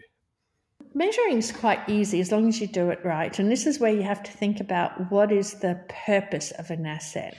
Measuring 0.93 1.37
is 1.37 1.51
quite 1.51 1.87
easy 1.87 2.19
as 2.19 2.31
long 2.31 2.47
as 2.47 2.59
you 2.59 2.67
do 2.67 2.89
it 2.89 2.99
right. 3.05 3.37
And 3.37 3.51
this 3.51 3.65
is 3.65 3.79
where 3.79 3.93
you 3.93 4.01
have 4.01 4.23
to 4.23 4.31
think 4.31 4.59
about 4.59 5.11
what 5.11 5.31
is 5.31 5.53
the 5.53 5.79
purpose 6.05 6.51
of 6.51 6.69
an 6.71 6.85
asset. 6.85 7.35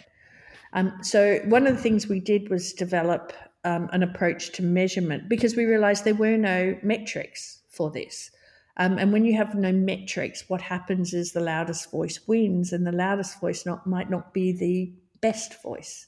Um, 0.73 0.93
so 1.03 1.41
one 1.47 1.67
of 1.67 1.77
the 1.77 1.83
things 1.83 2.09
we 2.09 2.21
did 2.21 2.49
was 2.49 2.73
develop 2.73 3.33
um, 3.65 3.89
an 3.93 4.03
approach 4.03 4.53
to 4.53 4.63
measurement 4.63 5.29
because 5.29 5.57
we 5.57 5.65
realized 5.65 6.05
there 6.05 6.15
were 6.15 6.37
no 6.37 6.77
metrics 6.83 7.61
for 7.69 7.91
this. 7.91 8.31
Um, 8.79 8.99
and 8.99 9.13
when 9.13 9.25
you 9.25 9.37
have 9.37 9.55
no 9.55 9.71
metrics, 9.71 10.49
what 10.49 10.63
happens 10.63 11.13
is 11.13 11.33
the 11.33 11.41
loudest 11.41 11.91
voice 11.91 12.21
wins, 12.27 12.73
and 12.73 12.87
the 12.87 12.93
loudest 12.93 13.39
voice 13.39 13.67
not, 13.67 13.87
might 13.87 14.09
not 14.09 14.33
be 14.33 14.53
the 14.53 14.93
best 15.21 15.63
voice. 15.63 16.07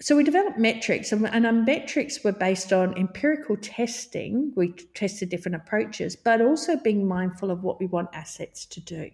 So 0.00 0.16
we 0.16 0.24
developed 0.24 0.58
metrics, 0.58 1.12
and, 1.12 1.26
and 1.28 1.44
our 1.44 1.52
metrics 1.52 2.24
were 2.24 2.32
based 2.32 2.72
on 2.72 2.96
empirical 2.96 3.56
testing. 3.56 4.52
We 4.56 4.72
tested 4.94 5.28
different 5.28 5.56
approaches, 5.56 6.16
but 6.16 6.40
also 6.40 6.76
being 6.76 7.06
mindful 7.06 7.50
of 7.50 7.62
what 7.62 7.78
we 7.78 7.86
want 7.86 8.08
assets 8.14 8.64
to 8.66 8.80
do. 8.80 9.10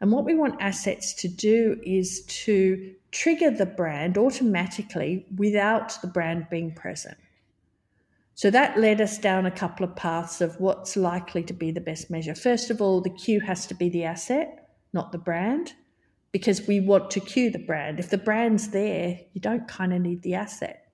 And 0.00 0.12
what 0.12 0.24
we 0.24 0.34
want 0.34 0.60
assets 0.60 1.14
to 1.14 1.28
do 1.28 1.80
is 1.84 2.24
to 2.26 2.94
trigger 3.12 3.50
the 3.50 3.66
brand 3.66 4.18
automatically 4.18 5.26
without 5.36 6.00
the 6.02 6.06
brand 6.06 6.48
being 6.50 6.72
present. 6.74 7.16
So 8.34 8.50
that 8.50 8.78
led 8.78 9.00
us 9.00 9.16
down 9.16 9.46
a 9.46 9.50
couple 9.50 9.84
of 9.84 9.96
paths 9.96 10.42
of 10.42 10.60
what's 10.60 10.94
likely 10.94 11.42
to 11.44 11.54
be 11.54 11.70
the 11.70 11.80
best 11.80 12.10
measure. 12.10 12.34
First 12.34 12.68
of 12.70 12.82
all, 12.82 13.00
the 13.00 13.08
cue 13.08 13.40
has 13.40 13.66
to 13.68 13.74
be 13.74 13.88
the 13.88 14.04
asset, 14.04 14.68
not 14.92 15.10
the 15.10 15.18
brand, 15.18 15.72
because 16.32 16.66
we 16.66 16.80
want 16.80 17.10
to 17.12 17.20
cue 17.20 17.48
the 17.48 17.58
brand. 17.58 17.98
If 17.98 18.10
the 18.10 18.18
brand's 18.18 18.68
there, 18.68 19.18
you 19.32 19.40
don't 19.40 19.66
kind 19.66 19.94
of 19.94 20.02
need 20.02 20.20
the 20.20 20.34
asset. 20.34 20.92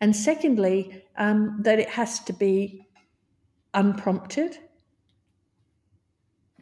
And 0.00 0.16
secondly, 0.16 1.04
um, 1.18 1.58
that 1.60 1.78
it 1.78 1.90
has 1.90 2.20
to 2.20 2.32
be 2.32 2.86
unprompted 3.74 4.58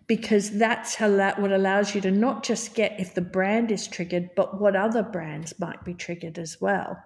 because 0.07 0.51
that's 0.59 0.95
how 0.95 1.09
that 1.17 1.41
what 1.41 1.53
allows 1.53 1.95
you 1.95 2.01
to 2.03 2.11
not 2.11 2.43
just 2.43 2.75
get 2.75 2.99
if 3.01 3.15
the 3.15 3.21
brand 3.21 3.71
is 3.71 3.87
triggered, 3.87 4.31
but 4.37 4.61
what 4.61 4.77
other 4.77 5.03
brands 5.03 5.59
might 5.59 5.83
be 5.85 5.95
triggered 5.95 6.39
as 6.39 6.61
well. 6.61 7.03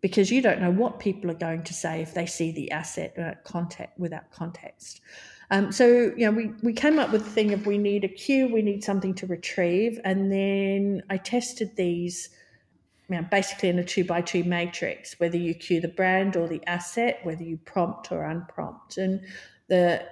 Because 0.00 0.30
you 0.30 0.42
don't 0.42 0.60
know 0.60 0.70
what 0.70 1.00
people 1.00 1.30
are 1.30 1.34
going 1.34 1.64
to 1.64 1.74
say 1.74 2.02
if 2.02 2.14
they 2.14 2.26
see 2.26 2.52
the 2.52 2.70
asset 2.70 3.14
without 3.16 3.44
context. 3.44 3.98
Without 3.98 4.30
context. 4.30 5.00
Um, 5.50 5.72
so 5.72 6.12
you 6.16 6.26
know, 6.26 6.32
we 6.32 6.52
we 6.62 6.72
came 6.72 6.98
up 6.98 7.10
with 7.10 7.24
the 7.24 7.30
thing 7.30 7.52
of 7.52 7.66
we 7.66 7.78
need 7.78 8.04
a 8.04 8.08
cue, 8.08 8.48
we 8.48 8.62
need 8.62 8.84
something 8.84 9.14
to 9.14 9.26
retrieve, 9.26 9.98
and 10.04 10.30
then 10.30 11.02
I 11.10 11.16
tested 11.16 11.76
these. 11.76 12.30
You 13.10 13.16
know, 13.16 13.26
basically 13.30 13.70
in 13.70 13.78
a 13.78 13.84
two 13.84 14.04
by 14.04 14.20
two 14.20 14.44
matrix, 14.44 15.18
whether 15.18 15.38
you 15.38 15.54
cue 15.54 15.80
the 15.80 15.88
brand 15.88 16.36
or 16.36 16.46
the 16.46 16.60
asset, 16.66 17.20
whether 17.22 17.42
you 17.42 17.56
prompt 17.56 18.12
or 18.12 18.22
unprompt. 18.22 18.98
And 18.98 19.22
the 19.68 20.04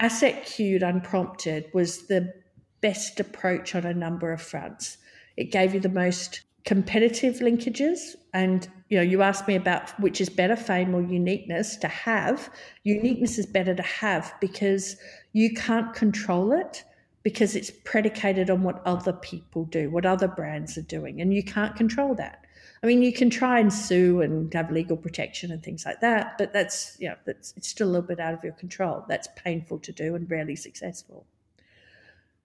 asset 0.00 0.46
cued 0.46 0.82
unprompted 0.82 1.66
was 1.72 2.06
the 2.08 2.32
best 2.80 3.20
approach 3.20 3.74
on 3.74 3.84
a 3.84 3.94
number 3.94 4.32
of 4.32 4.40
fronts. 4.40 4.96
It 5.36 5.52
gave 5.52 5.74
you 5.74 5.80
the 5.80 5.88
most 5.88 6.40
competitive 6.64 7.36
linkages 7.36 8.16
and 8.34 8.68
you 8.90 8.98
know 8.98 9.02
you 9.02 9.22
asked 9.22 9.48
me 9.48 9.54
about 9.54 9.98
which 9.98 10.20
is 10.20 10.28
better 10.28 10.56
fame 10.56 10.94
or 10.94 11.00
uniqueness 11.00 11.74
to 11.74 11.88
have 11.88 12.50
uniqueness 12.84 13.38
is 13.38 13.46
better 13.46 13.74
to 13.74 13.82
have 13.82 14.34
because 14.42 14.96
you 15.32 15.54
can't 15.54 15.94
control 15.94 16.52
it 16.52 16.84
because 17.22 17.56
it's 17.56 17.70
predicated 17.84 18.50
on 18.50 18.62
what 18.62 18.82
other 18.84 19.14
people 19.14 19.64
do 19.64 19.88
what 19.88 20.04
other 20.04 20.28
brands 20.28 20.76
are 20.76 20.82
doing 20.82 21.22
and 21.22 21.32
you 21.32 21.42
can't 21.42 21.74
control 21.76 22.14
that 22.14 22.44
I 22.82 22.86
mean, 22.86 23.02
you 23.02 23.12
can 23.12 23.28
try 23.28 23.60
and 23.60 23.72
sue 23.72 24.22
and 24.22 24.52
have 24.54 24.70
legal 24.70 24.96
protection 24.96 25.50
and 25.52 25.62
things 25.62 25.84
like 25.84 26.00
that, 26.00 26.38
but 26.38 26.52
that's 26.52 26.96
you 26.98 27.08
know 27.08 27.16
that's 27.26 27.52
it's 27.56 27.68
still 27.68 27.88
a 27.88 27.90
little 27.90 28.06
bit 28.06 28.20
out 28.20 28.32
of 28.32 28.42
your 28.42 28.54
control. 28.54 29.04
That's 29.06 29.28
painful 29.36 29.80
to 29.80 29.92
do 29.92 30.14
and 30.14 30.30
rarely 30.30 30.56
successful. 30.56 31.26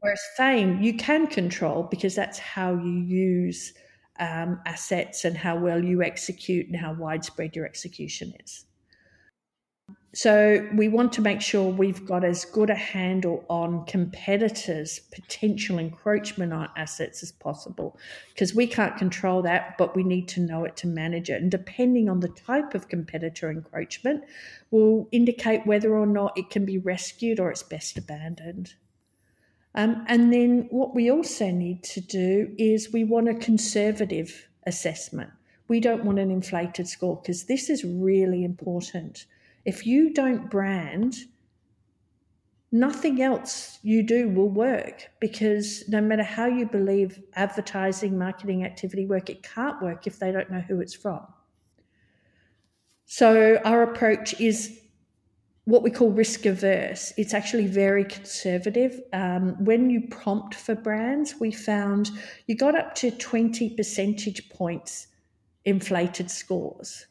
Whereas 0.01 0.21
fame, 0.35 0.81
you 0.81 0.93
can 0.93 1.27
control 1.27 1.83
because 1.83 2.15
that's 2.15 2.37
how 2.37 2.75
you 2.75 2.91
use 2.91 3.73
um, 4.19 4.59
assets 4.65 5.25
and 5.25 5.35
how 5.37 5.57
well 5.57 5.83
you 5.83 6.03
execute 6.03 6.67
and 6.67 6.75
how 6.75 6.93
widespread 6.93 7.55
your 7.55 7.65
execution 7.65 8.33
is. 8.43 8.65
So 10.15 10.65
we 10.73 10.87
want 10.87 11.11
to 11.13 11.21
make 11.21 11.41
sure 11.41 11.69
we've 11.69 12.05
got 12.05 12.23
as 12.23 12.45
good 12.45 12.69
a 12.69 12.75
handle 12.75 13.43
on 13.49 13.83
competitors' 13.85 15.01
potential 15.13 15.77
encroachment 15.77 16.53
on 16.53 16.69
assets 16.77 17.21
as 17.21 17.33
possible 17.33 17.99
because 18.29 18.55
we 18.55 18.65
can't 18.65 18.95
control 18.95 19.41
that, 19.41 19.77
but 19.77 19.93
we 19.93 20.03
need 20.03 20.29
to 20.29 20.39
know 20.39 20.63
it 20.63 20.77
to 20.77 20.87
manage 20.87 21.29
it. 21.29 21.41
And 21.41 21.51
depending 21.51 22.07
on 22.07 22.21
the 22.21 22.29
type 22.29 22.73
of 22.73 22.87
competitor 22.87 23.51
encroachment, 23.51 24.23
will 24.71 25.09
indicate 25.11 25.67
whether 25.67 25.93
or 25.93 26.07
not 26.07 26.37
it 26.37 26.49
can 26.49 26.63
be 26.63 26.77
rescued 26.77 27.37
or 27.37 27.51
it's 27.51 27.63
best 27.63 27.97
abandoned. 27.97 28.75
Um, 29.73 30.05
and 30.07 30.31
then 30.31 30.69
what 30.71 30.95
we 30.95 31.11
also 31.11 31.51
need 31.51 31.83
to 31.83 31.99
do 31.99 32.55
is 32.57 32.93
we 32.93 33.03
want 33.03 33.27
a 33.27 33.33
conservative 33.33 34.47
assessment. 34.65 35.31
We 35.67 35.81
don't 35.81 36.05
want 36.05 36.19
an 36.19 36.31
inflated 36.31 36.87
score 36.87 37.17
because 37.21 37.47
this 37.47 37.69
is 37.69 37.83
really 37.83 38.45
important 38.45 39.25
if 39.65 39.85
you 39.85 40.13
don't 40.13 40.49
brand, 40.49 41.15
nothing 42.71 43.21
else 43.21 43.79
you 43.81 44.03
do 44.03 44.29
will 44.29 44.49
work 44.49 45.09
because 45.19 45.87
no 45.89 46.01
matter 46.01 46.23
how 46.23 46.45
you 46.45 46.65
believe 46.65 47.21
advertising, 47.33 48.17
marketing 48.17 48.63
activity 48.63 49.05
work, 49.05 49.29
it 49.29 49.41
can't 49.43 49.81
work 49.81 50.07
if 50.07 50.19
they 50.19 50.31
don't 50.31 50.51
know 50.51 50.61
who 50.61 50.79
it's 50.81 50.93
from. 50.93 51.25
So, 53.07 53.57
our 53.63 53.83
approach 53.83 54.39
is 54.41 54.79
what 55.65 55.83
we 55.83 55.89
call 55.89 56.11
risk 56.11 56.45
averse. 56.45 57.13
It's 57.17 57.33
actually 57.33 57.67
very 57.67 58.03
conservative. 58.03 59.01
Um, 59.13 59.63
when 59.63 59.89
you 59.89 60.07
prompt 60.09 60.55
for 60.55 60.75
brands, 60.75 61.35
we 61.39 61.51
found 61.51 62.09
you 62.47 62.55
got 62.55 62.75
up 62.75 62.93
to 62.95 63.11
20 63.11 63.71
percentage 63.71 64.49
points 64.49 65.07
inflated 65.65 66.29
scores. 66.29 67.07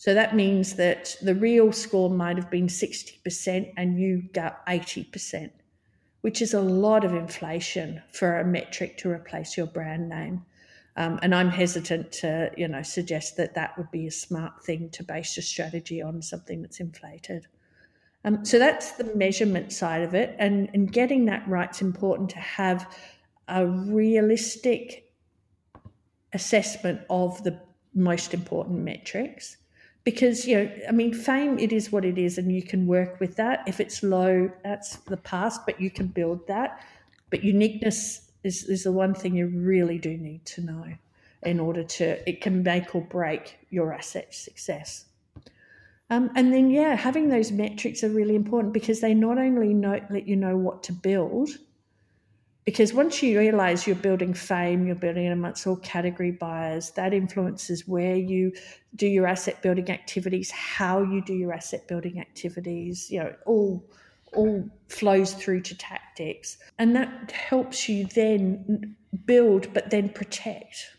So 0.00 0.14
that 0.14 0.34
means 0.34 0.76
that 0.76 1.14
the 1.20 1.34
real 1.34 1.72
score 1.72 2.08
might 2.08 2.38
have 2.38 2.50
been 2.50 2.68
60% 2.68 3.74
and 3.76 4.00
you 4.00 4.22
got 4.32 4.66
80%. 4.66 5.50
which 6.22 6.40
is 6.40 6.54
a 6.54 6.60
lot 6.60 7.04
of 7.04 7.14
inflation 7.14 8.02
for 8.10 8.38
a 8.40 8.44
metric 8.44 8.96
to 8.98 9.10
replace 9.10 9.58
your 9.58 9.66
brand 9.66 10.08
name. 10.08 10.44
Um, 10.96 11.18
and 11.22 11.34
I'm 11.34 11.50
hesitant 11.50 12.12
to, 12.12 12.50
you 12.56 12.68
know, 12.68 12.82
suggest 12.82 13.36
that 13.36 13.54
that 13.54 13.76
would 13.76 13.90
be 13.90 14.06
a 14.06 14.10
smart 14.10 14.62
thing 14.64 14.88
to 14.90 15.02
base 15.02 15.36
your 15.36 15.44
strategy 15.44 16.00
on 16.02 16.20
something 16.22 16.62
that's 16.62 16.80
inflated. 16.80 17.46
Um, 18.24 18.44
so 18.44 18.58
that's 18.58 18.92
the 18.92 19.04
measurement 19.14 19.72
side 19.72 20.02
of 20.02 20.14
it, 20.14 20.36
and 20.38 20.68
and 20.74 20.92
getting 20.92 21.24
that 21.26 21.48
right 21.48 21.70
is 21.70 21.80
important 21.80 22.28
to 22.30 22.38
have 22.38 22.94
a 23.48 23.66
realistic 23.66 25.12
assessment 26.34 27.00
of 27.08 27.42
the 27.44 27.58
most 27.94 28.34
important 28.34 28.80
metrics 28.80 29.56
because 30.04 30.46
you 30.46 30.56
know 30.56 30.70
i 30.88 30.92
mean 30.92 31.12
fame 31.12 31.58
it 31.58 31.72
is 31.72 31.92
what 31.92 32.04
it 32.04 32.18
is 32.18 32.38
and 32.38 32.52
you 32.52 32.62
can 32.62 32.86
work 32.86 33.20
with 33.20 33.36
that. 33.36 33.62
If 33.66 33.80
it's 33.80 34.02
low 34.02 34.50
that's 34.64 34.96
the 34.96 35.16
past 35.18 35.66
but 35.66 35.80
you 35.80 35.90
can 35.90 36.06
build 36.06 36.46
that. 36.46 36.84
But 37.30 37.44
uniqueness 37.44 38.30
is, 38.42 38.64
is 38.64 38.84
the 38.84 38.92
one 38.92 39.14
thing 39.14 39.36
you 39.36 39.46
really 39.46 39.98
do 39.98 40.16
need 40.16 40.44
to 40.46 40.62
know 40.62 40.86
in 41.42 41.60
order 41.60 41.84
to 41.84 42.28
it 42.28 42.40
can 42.40 42.62
make 42.62 42.94
or 42.94 43.02
break 43.02 43.58
your 43.70 43.92
asset 43.92 44.34
success. 44.34 45.06
Um, 46.08 46.30
and 46.34 46.52
then 46.52 46.70
yeah 46.70 46.96
having 46.96 47.28
those 47.28 47.52
metrics 47.52 48.02
are 48.02 48.08
really 48.08 48.34
important 48.34 48.72
because 48.72 49.00
they 49.00 49.14
not 49.14 49.38
only 49.38 49.74
know, 49.74 50.00
let 50.10 50.26
you 50.26 50.36
know 50.36 50.56
what 50.56 50.82
to 50.84 50.92
build 50.92 51.50
because 52.70 52.94
once 52.94 53.20
you 53.20 53.36
realize 53.36 53.84
you're 53.84 53.96
building 53.96 54.32
fame, 54.32 54.86
you're 54.86 54.94
building 54.94 55.24
it 55.24 55.32
amongst 55.32 55.66
all 55.66 55.74
category 55.74 56.30
buyers, 56.30 56.92
that 56.92 57.12
influences 57.12 57.88
where 57.88 58.14
you 58.14 58.52
do 58.94 59.08
your 59.08 59.26
asset 59.26 59.60
building 59.60 59.90
activities, 59.90 60.52
how 60.52 61.02
you 61.02 61.20
do 61.20 61.34
your 61.34 61.52
asset 61.52 61.88
building 61.88 62.20
activities, 62.20 63.10
you 63.10 63.18
know, 63.18 63.34
all 63.44 63.84
all 64.34 64.70
flows 64.86 65.34
through 65.34 65.62
to 65.62 65.76
tactics. 65.76 66.58
And 66.78 66.94
that 66.94 67.32
helps 67.32 67.88
you 67.88 68.06
then 68.06 68.94
build 69.24 69.74
but 69.74 69.90
then 69.90 70.08
protect. 70.08 70.92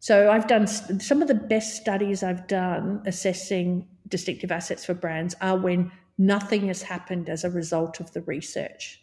So 0.00 0.32
I've 0.32 0.48
done 0.48 0.66
some 0.66 1.22
of 1.22 1.28
the 1.28 1.36
best 1.36 1.76
studies 1.76 2.24
I've 2.24 2.48
done 2.48 3.00
assessing 3.06 3.86
distinctive 4.08 4.50
assets 4.50 4.84
for 4.86 4.94
brands 4.94 5.36
are 5.40 5.56
when 5.56 5.92
nothing 6.18 6.66
has 6.66 6.82
happened 6.82 7.28
as 7.28 7.44
a 7.44 7.50
result 7.50 8.00
of 8.00 8.12
the 8.12 8.22
research 8.22 9.00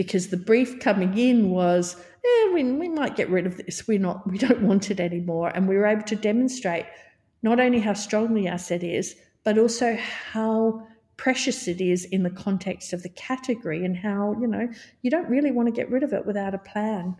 because 0.00 0.28
the 0.28 0.36
brief 0.38 0.80
coming 0.80 1.18
in 1.18 1.50
was, 1.50 1.94
eh, 1.94 2.52
we, 2.54 2.64
we 2.64 2.88
might 2.88 3.16
get 3.16 3.28
rid 3.28 3.46
of 3.46 3.58
this. 3.58 3.86
We're 3.86 3.98
not, 3.98 4.26
we 4.26 4.38
don't 4.38 4.62
want 4.62 4.90
it 4.90 4.98
anymore. 4.98 5.52
And 5.54 5.68
we 5.68 5.76
were 5.76 5.84
able 5.84 6.04
to 6.04 6.16
demonstrate 6.16 6.86
not 7.42 7.60
only 7.60 7.80
how 7.80 7.92
strong 7.92 8.32
the 8.32 8.48
asset 8.48 8.82
is, 8.82 9.14
but 9.44 9.58
also 9.58 9.94
how 9.96 10.86
precious 11.18 11.68
it 11.68 11.82
is 11.82 12.06
in 12.06 12.22
the 12.22 12.30
context 12.30 12.94
of 12.94 13.02
the 13.02 13.10
category 13.10 13.84
and 13.84 13.94
how, 13.94 14.34
you 14.40 14.46
know, 14.46 14.70
you 15.02 15.10
don't 15.10 15.28
really 15.28 15.50
want 15.50 15.68
to 15.68 15.72
get 15.72 15.90
rid 15.90 16.02
of 16.02 16.14
it 16.14 16.24
without 16.24 16.54
a 16.54 16.58
plan. 16.58 17.14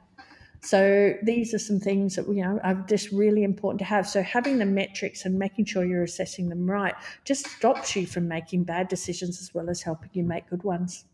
So 0.63 1.13
these 1.23 1.53
are 1.53 1.59
some 1.59 1.81
things 1.81 2.17
that 2.17 2.27
you 2.29 2.43
know 2.43 2.61
are 2.65 2.83
just 2.89 3.13
really 3.13 3.45
important 3.45 3.81
to 3.81 3.85
have. 3.85 4.09
So 4.09 4.23
having 4.23 4.57
the 4.57 4.65
metrics 4.65 5.27
and 5.27 5.39
making 5.39 5.67
sure 5.67 5.85
you're 5.85 6.05
assessing 6.05 6.49
them 6.49 6.71
right 6.71 6.95
just 7.27 7.47
stops 7.47 7.95
you 7.95 8.07
from 8.07 8.27
making 8.27 8.65
bad 8.65 8.89
decisions 8.89 9.39
as 9.43 9.53
well 9.53 9.69
as 9.69 9.83
helping 9.83 10.11
you 10.15 10.23
make 10.23 10.49
good 10.49 10.63
ones. 10.63 11.05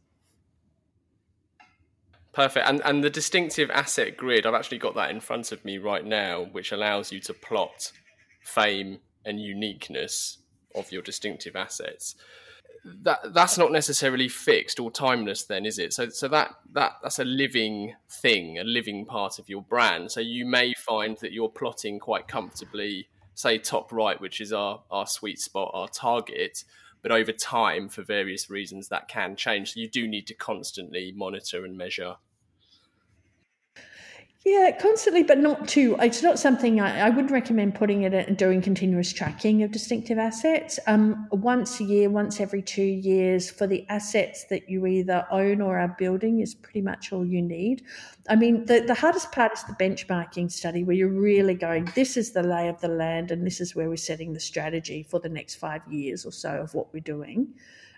Perfect. 2.37 2.69
And 2.69 2.83
and 2.85 3.03
the 3.03 3.09
distinctive 3.09 3.71
asset 3.71 4.19
grid, 4.19 4.45
I've 4.45 4.53
actually 4.53 4.77
got 4.77 4.95
that 4.97 5.11
in 5.11 5.21
front 5.21 5.53
of 5.53 5.65
me 5.65 5.79
right 5.79 6.05
now, 6.05 6.45
which 6.53 6.71
allows 6.71 7.11
you 7.11 7.19
to 7.21 7.33
plot 7.33 7.93
fame 8.43 8.99
and 9.25 9.41
uniqueness 9.41 10.37
of 10.75 10.93
your 10.93 11.01
distinctive 11.01 11.57
assets. 11.57 12.15
That 12.85 13.33
that's 13.33 13.57
not 13.57 13.73
necessarily 13.73 14.29
fixed 14.29 14.79
or 14.79 14.91
timeless 14.91 15.45
then, 15.45 15.65
is 15.65 15.79
it? 15.79 15.95
So 15.95 16.11
so 16.11 16.29
that 16.29 16.51
that 16.75 16.97
that's 17.03 17.19
a 17.19 17.25
living 17.25 17.95
thing, 18.11 18.59
a 18.59 18.65
living 18.65 19.07
part 19.07 19.39
of 19.39 19.49
your 19.49 19.63
brand. 19.63 20.13
So 20.13 20.21
you 20.21 20.45
may 20.45 20.75
find 20.75 21.17
that 21.23 21.33
you're 21.33 21.49
plotting 21.49 21.99
quite 21.99 22.29
comfortably, 22.29 23.09
say 23.33 23.57
top 23.57 23.91
right, 23.91 24.21
which 24.21 24.43
is 24.43 24.53
our, 24.53 24.83
our 24.91 25.07
sweet 25.07 25.39
spot, 25.39 25.71
our 25.73 25.89
target, 25.89 26.65
but 27.03 27.13
over 27.13 27.33
time 27.33 27.89
for 27.89 28.03
various 28.03 28.51
reasons 28.51 28.89
that 28.89 29.09
can 29.09 29.37
change 29.37 29.73
so 29.73 29.81
you 29.81 29.89
do 29.89 30.07
need 30.07 30.27
to 30.27 30.35
constantly 30.35 31.15
monitor 31.17 31.65
and 31.65 31.79
measure 31.79 32.17
yeah, 34.47 34.71
constantly, 34.81 35.25
but 35.25 35.39
not 35.39 35.67
too. 35.67 35.97
It's 35.99 36.23
not 36.23 36.39
something 36.39 36.81
I, 36.81 37.09
I 37.09 37.11
would 37.11 37.33
recommend 37.33 37.75
putting 37.75 38.03
it 38.03 38.15
and 38.15 38.37
doing 38.37 38.63
continuous 38.63 39.13
tracking 39.13 39.65
of 39.65 39.73
distinctive 39.73 40.19
assets. 40.19 40.79
Um, 40.87 41.27
once 41.33 41.81
a 41.81 41.85
year, 41.85 42.09
once 42.09 42.39
every 42.39 42.63
two 42.63 42.85
years 42.85 43.51
for 43.51 43.67
the 43.67 43.85
assets 43.89 44.45
that 44.45 44.71
you 44.71 44.87
either 44.87 45.27
own 45.33 45.61
or 45.61 45.77
are 45.77 45.97
building 45.99 46.39
is 46.39 46.55
pretty 46.55 46.81
much 46.81 47.13
all 47.13 47.27
you 47.27 47.43
need. 47.43 47.83
I 48.29 48.37
mean, 48.37 48.67
the, 48.67 48.83
the 48.83 48.95
hardest 48.95 49.33
part 49.33 49.53
is 49.53 49.65
the 49.65 49.73
benchmarking 49.73 50.53
study 50.53 50.85
where 50.85 50.95
you're 50.95 51.09
really 51.09 51.55
going, 51.55 51.91
this 51.97 52.17
is 52.17 52.31
the 52.31 52.45
lay 52.45 52.69
of 52.69 52.81
the 52.81 52.87
land 52.87 53.33
and 53.33 53.45
this 53.45 53.61
is 53.61 53.75
where 53.75 53.89
we're 53.89 53.97
setting 53.97 54.33
the 54.33 54.39
strategy 54.39 55.03
for 55.03 55.19
the 55.19 55.29
next 55.29 55.57
five 55.57 55.83
years 55.91 56.25
or 56.25 56.31
so 56.31 56.51
of 56.51 56.73
what 56.73 56.95
we're 56.95 57.01
doing. 57.01 57.49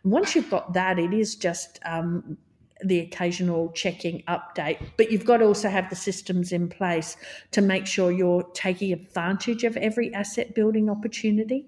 And 0.02 0.12
once 0.12 0.34
you've 0.34 0.48
got 0.48 0.72
that, 0.72 0.98
it 0.98 1.12
is 1.12 1.36
just 1.36 1.78
um, 1.84 2.38
the 2.84 3.00
occasional 3.00 3.72
checking 3.72 4.22
update, 4.28 4.78
but 4.96 5.10
you've 5.10 5.24
got 5.24 5.38
to 5.38 5.44
also 5.44 5.68
have 5.68 5.90
the 5.90 5.96
systems 5.96 6.52
in 6.52 6.68
place 6.68 7.16
to 7.50 7.60
make 7.60 7.86
sure 7.86 8.10
you're 8.10 8.44
taking 8.54 8.92
advantage 8.92 9.64
of 9.64 9.76
every 9.76 10.12
asset 10.14 10.54
building 10.54 10.88
opportunity. 10.88 11.66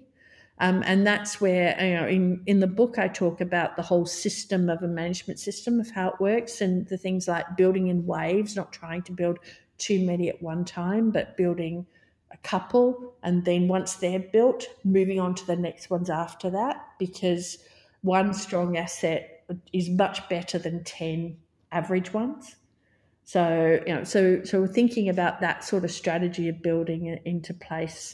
Um, 0.59 0.83
and 0.85 1.07
that's 1.07 1.41
where 1.41 1.75
you 1.83 1.95
know 1.95 2.07
in, 2.07 2.43
in 2.45 2.59
the 2.59 2.67
book 2.67 2.99
I 2.99 3.07
talk 3.07 3.41
about 3.41 3.75
the 3.75 3.81
whole 3.81 4.05
system 4.05 4.69
of 4.69 4.83
a 4.83 4.87
management 4.87 5.39
system 5.39 5.79
of 5.79 5.89
how 5.89 6.09
it 6.09 6.19
works 6.19 6.61
and 6.61 6.87
the 6.87 6.97
things 6.97 7.27
like 7.27 7.57
building 7.57 7.87
in 7.87 8.05
waves, 8.05 8.55
not 8.55 8.71
trying 8.71 9.01
to 9.03 9.11
build 9.11 9.39
too 9.79 10.05
many 10.05 10.29
at 10.29 10.41
one 10.41 10.63
time, 10.63 11.09
but 11.09 11.35
building 11.35 11.87
a 12.31 12.37
couple 12.37 13.15
and 13.23 13.43
then 13.43 13.67
once 13.67 13.95
they're 13.95 14.19
built, 14.19 14.67
moving 14.83 15.19
on 15.19 15.35
to 15.35 15.45
the 15.47 15.55
next 15.55 15.89
ones 15.89 16.09
after 16.09 16.49
that 16.51 16.85
because 16.99 17.57
one 18.01 18.33
strong 18.33 18.77
asset 18.77 19.40
is 19.73 19.89
much 19.89 20.27
better 20.29 20.57
than 20.57 20.83
10 20.83 21.37
average 21.71 22.13
ones. 22.13 22.55
So, 23.23 23.79
you 23.87 23.95
know, 23.95 24.03
so 24.03 24.43
so 24.43 24.67
thinking 24.67 25.07
about 25.07 25.41
that 25.41 25.63
sort 25.63 25.85
of 25.85 25.91
strategy 25.91 26.49
of 26.49 26.61
building 26.61 27.05
it 27.05 27.21
into 27.23 27.53
place, 27.53 28.13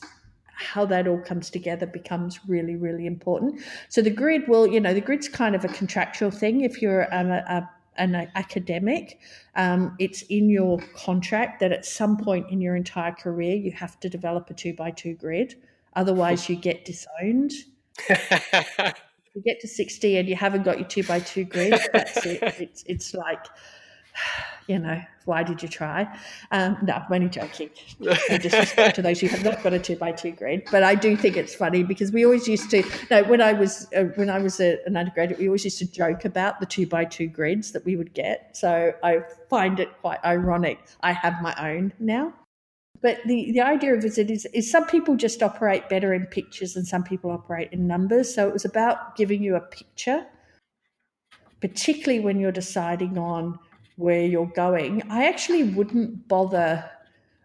how 0.53 0.85
that 0.85 1.07
all 1.07 1.21
comes 1.21 1.49
together 1.49 1.85
becomes 1.85 2.39
really, 2.47 2.75
really 2.75 3.05
important. 3.05 3.61
So 3.89 4.01
the 4.01 4.09
grid 4.09 4.47
will, 4.47 4.67
you 4.67 4.79
know, 4.79 4.93
the 4.93 5.01
grid's 5.01 5.27
kind 5.27 5.55
of 5.55 5.63
a 5.65 5.69
contractual 5.69 6.31
thing. 6.31 6.61
If 6.61 6.81
you're 6.81 7.13
um, 7.13 7.31
a, 7.31 7.43
a 7.47 7.69
an 7.97 8.29
academic, 8.35 9.19
um, 9.55 9.95
it's 9.97 10.21
in 10.23 10.49
your 10.49 10.79
contract 10.95 11.61
that 11.61 11.71
at 11.71 11.83
some 11.83 12.17
point 12.17 12.51
in 12.51 12.61
your 12.61 12.75
entire 12.75 13.11
career 13.11 13.55
you 13.55 13.71
have 13.71 13.99
to 14.01 14.09
develop 14.09 14.49
a 14.51 14.53
two 14.53 14.73
by 14.73 14.91
two 14.91 15.15
grid. 15.15 15.55
Otherwise, 15.95 16.47
you 16.47 16.55
get 16.55 16.85
disowned. 16.85 17.51
you 19.37 19.43
get 19.43 19.59
to 19.61 19.67
60 19.67 20.17
and 20.17 20.27
you 20.27 20.35
haven't 20.35 20.63
got 20.63 20.79
your 20.79 20.87
two 20.87 21.03
by 21.03 21.19
two 21.19 21.43
grid, 21.45 21.79
that's 21.93 22.25
it. 22.25 22.41
It's, 22.59 22.83
it's 22.87 23.13
like, 23.13 23.45
you 24.67 24.79
know, 24.79 24.99
why 25.25 25.43
did 25.43 25.61
you 25.61 25.69
try? 25.69 26.07
Um, 26.51 26.77
no, 26.81 26.93
I'm 26.93 27.13
only 27.13 27.29
joking. 27.29 27.69
No 27.99 28.15
disrespect 28.29 28.95
to 28.95 29.01
those 29.01 29.19
who 29.19 29.27
have 29.27 29.43
not 29.43 29.61
got 29.61 29.73
a 29.73 29.79
two 29.79 29.95
by 29.95 30.11
two 30.11 30.31
grid, 30.31 30.63
but 30.71 30.81
I 30.83 30.95
do 30.95 31.15
think 31.15 31.37
it's 31.37 31.53
funny 31.53 31.83
because 31.83 32.11
we 32.11 32.25
always 32.25 32.47
used 32.47 32.71
to. 32.71 32.83
No, 33.11 33.23
when 33.25 33.41
I 33.41 33.53
was 33.53 33.87
uh, 33.95 34.05
when 34.15 34.29
I 34.29 34.39
was 34.39 34.59
a, 34.59 34.79
an 34.85 34.97
undergraduate, 34.97 35.39
we 35.39 35.47
always 35.47 35.65
used 35.65 35.77
to 35.79 35.91
joke 35.91 36.25
about 36.25 36.59
the 36.59 36.65
two 36.65 36.87
by 36.87 37.05
two 37.05 37.27
grids 37.27 37.71
that 37.73 37.85
we 37.85 37.95
would 37.95 38.13
get. 38.13 38.55
So 38.57 38.93
I 39.03 39.19
find 39.49 39.79
it 39.79 39.89
quite 40.01 40.23
ironic. 40.25 40.79
I 41.01 41.11
have 41.11 41.41
my 41.41 41.53
own 41.59 41.93
now. 41.99 42.33
But 43.01 43.19
the, 43.25 43.51
the 43.51 43.61
idea 43.61 43.93
of 43.93 44.03
it 44.03 44.17
is, 44.17 44.45
is 44.53 44.69
some 44.69 44.85
people 44.85 45.15
just 45.15 45.43
operate 45.43 45.87
better 45.87 46.13
in 46.13 46.25
pictures 46.25 46.75
and 46.75 46.87
some 46.87 47.03
people 47.03 47.31
operate 47.31 47.69
in 47.71 47.87
numbers. 47.87 48.33
So 48.33 48.47
it 48.47 48.53
was 48.53 48.65
about 48.65 49.15
giving 49.15 49.43
you 49.43 49.55
a 49.55 49.61
picture, 49.61 50.25
particularly 51.61 52.19
when 52.19 52.39
you're 52.39 52.51
deciding 52.51 53.17
on 53.17 53.59
where 53.97 54.25
you're 54.25 54.47
going. 54.47 55.03
I 55.09 55.27
actually 55.27 55.63
wouldn't 55.63 56.27
bother, 56.27 56.89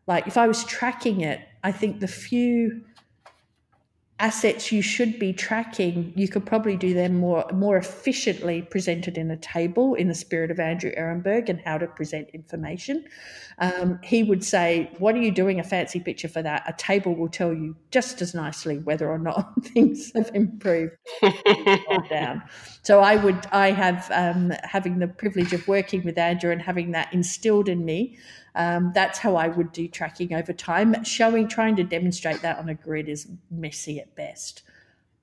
like 0.07 0.27
if 0.27 0.37
I 0.37 0.47
was 0.47 0.65
tracking 0.65 1.21
it, 1.21 1.41
I 1.63 1.73
think 1.73 2.01
the 2.01 2.09
few 2.09 2.85
assets 4.23 4.71
you 4.71 4.81
should 4.81 5.19
be 5.19 5.33
tracking, 5.33 6.13
you 6.15 6.29
could 6.29 6.47
probably 6.47 6.77
do 6.77 6.95
them 6.95 7.17
more 7.17 7.45
more 7.53 7.77
efficiently 7.77 8.63
presented 8.63 9.19
in 9.19 9.29
a 9.33 9.37
table 9.37 9.95
in 9.95 10.07
the 10.07 10.15
spirit 10.15 10.51
of 10.53 10.61
Andrew 10.61 10.93
Ehrenberg 10.97 11.49
and 11.49 11.61
how 11.61 11.77
to 11.77 11.89
present 11.89 12.29
information. 12.33 13.05
Um, 13.59 13.99
he 14.03 14.23
would 14.23 14.45
say, 14.45 14.93
"What 14.99 15.17
are 15.17 15.21
you 15.21 15.33
doing 15.33 15.59
a 15.59 15.65
fancy 15.65 15.99
picture 15.99 16.29
for 16.29 16.41
that?" 16.41 16.63
A 16.69 16.73
table 16.75 17.17
will 17.17 17.29
tell 17.29 17.53
you 17.53 17.77
just 17.91 18.23
as 18.23 18.33
nicely 18.33 18.79
whether 18.79 19.11
or 19.11 19.19
not 19.19 19.53
things 19.75 20.13
have 20.15 20.31
improved 20.35 20.93
or 21.23 22.05
down. 22.09 22.43
So 22.83 23.01
I 23.01 23.17
would, 23.17 23.47
I 23.53 23.73
have 23.73 24.09
um, 24.13 24.53
having 24.63 25.01
the 25.01 25.09
privilege 25.09 25.53
of 25.53 25.67
working 25.67 26.05
with 26.05 26.17
Andrew 26.17 26.53
and 26.53 26.63
having 26.63 26.93
that 26.93 27.13
instilled 27.13 27.69
in 27.69 27.85
me. 27.85 28.19
Um, 28.55 28.93
that's 28.95 29.19
how 29.19 29.37
I 29.37 29.49
would 29.49 29.73
do 29.73 29.89
tracking 29.89 30.35
over 30.35 30.53
time. 30.53 31.03
Showing, 31.05 31.49
trying 31.49 31.77
to 31.77 31.85
demonstrate 31.85 32.43
that 32.43 32.59
on 32.59 32.69
a 32.69 32.75
grid 32.75 33.09
is 33.09 33.29
messy 33.51 33.99
at 33.99 34.15
best. 34.15 34.63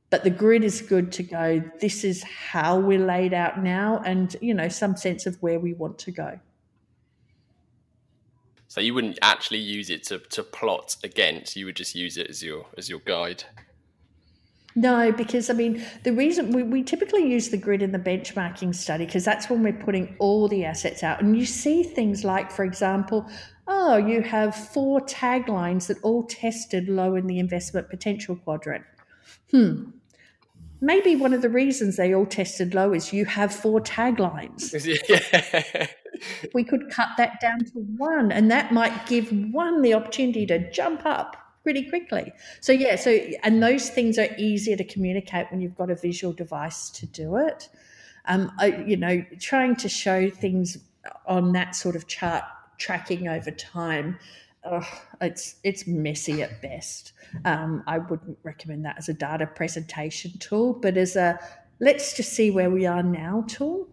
but 0.09 0.23
the 0.23 0.29
grid 0.29 0.63
is 0.63 0.81
good 0.81 1.11
to 1.13 1.23
go 1.23 1.61
this 1.79 2.03
is 2.03 2.23
how 2.23 2.79
we're 2.79 3.05
laid 3.05 3.33
out 3.33 3.61
now 3.61 4.01
and 4.05 4.35
you 4.41 4.53
know 4.53 4.67
some 4.67 4.95
sense 4.95 5.25
of 5.25 5.41
where 5.41 5.59
we 5.59 5.73
want 5.73 5.97
to 5.97 6.11
go 6.11 6.39
so 8.67 8.81
you 8.81 8.93
wouldn't 8.93 9.17
actually 9.21 9.57
use 9.57 9.89
it 9.89 10.03
to, 10.03 10.19
to 10.19 10.43
plot 10.43 10.95
against 11.03 11.55
you 11.55 11.65
would 11.65 11.75
just 11.75 11.95
use 11.95 12.17
it 12.17 12.29
as 12.29 12.43
your 12.43 12.65
as 12.77 12.89
your 12.89 12.99
guide 12.99 13.43
no, 14.79 15.11
because 15.11 15.49
I 15.49 15.53
mean, 15.53 15.83
the 16.03 16.13
reason 16.13 16.53
we, 16.53 16.63
we 16.63 16.83
typically 16.83 17.29
use 17.29 17.49
the 17.49 17.57
grid 17.57 17.81
in 17.81 17.91
the 17.91 17.99
benchmarking 17.99 18.73
study 18.73 19.05
because 19.05 19.25
that's 19.25 19.49
when 19.49 19.61
we're 19.61 19.73
putting 19.73 20.15
all 20.19 20.47
the 20.47 20.63
assets 20.63 21.03
out. 21.03 21.21
And 21.21 21.37
you 21.37 21.45
see 21.45 21.83
things 21.83 22.23
like, 22.23 22.49
for 22.49 22.63
example, 22.63 23.29
oh, 23.67 23.97
you 23.97 24.21
have 24.21 24.55
four 24.55 25.01
taglines 25.01 25.87
that 25.87 25.97
all 26.01 26.23
tested 26.23 26.87
low 26.87 27.15
in 27.15 27.27
the 27.27 27.39
investment 27.39 27.89
potential 27.89 28.37
quadrant. 28.37 28.85
Hmm. 29.51 29.89
Maybe 30.79 31.17
one 31.17 31.33
of 31.33 31.41
the 31.41 31.49
reasons 31.49 31.97
they 31.97 32.15
all 32.15 32.25
tested 32.25 32.73
low 32.73 32.93
is 32.93 33.11
you 33.11 33.25
have 33.25 33.53
four 33.53 33.81
taglines. 33.81 34.73
Yeah. 35.09 35.87
we 36.53 36.63
could 36.63 36.89
cut 36.89 37.09
that 37.17 37.39
down 37.41 37.59
to 37.59 37.79
one, 37.97 38.31
and 38.31 38.49
that 38.49 38.73
might 38.73 39.07
give 39.07 39.29
one 39.53 39.81
the 39.81 39.93
opportunity 39.93 40.45
to 40.47 40.71
jump 40.71 41.05
up 41.05 41.35
pretty 41.63 41.89
quickly. 41.89 42.31
So 42.61 42.71
yeah, 42.71 42.95
so 42.95 43.11
and 43.43 43.61
those 43.61 43.89
things 43.89 44.17
are 44.17 44.29
easier 44.37 44.77
to 44.77 44.83
communicate 44.83 45.47
when 45.51 45.61
you've 45.61 45.77
got 45.77 45.89
a 45.89 45.95
visual 45.95 46.33
device 46.33 46.89
to 46.91 47.05
do 47.05 47.37
it. 47.37 47.69
Um, 48.25 48.51
I, 48.59 48.67
you 48.85 48.97
know, 48.97 49.23
trying 49.39 49.75
to 49.77 49.89
show 49.89 50.29
things 50.29 50.77
on 51.25 51.53
that 51.53 51.75
sort 51.75 51.95
of 51.95 52.07
chart 52.07 52.43
tracking 52.77 53.27
over 53.27 53.51
time, 53.51 54.17
it's 55.21 55.55
it's 55.63 55.87
messy 55.87 56.41
at 56.41 56.61
best. 56.61 57.13
Um, 57.45 57.83
I 57.87 57.99
wouldn't 57.99 58.37
recommend 58.43 58.85
that 58.85 58.97
as 58.97 59.09
a 59.09 59.13
data 59.13 59.47
presentation 59.47 60.37
tool, 60.39 60.73
but 60.73 60.97
as 60.97 61.15
a 61.15 61.39
let's 61.79 62.15
just 62.15 62.33
see 62.33 62.51
where 62.51 62.69
we 62.69 62.85
are 62.85 63.03
now 63.03 63.45
tool 63.47 63.87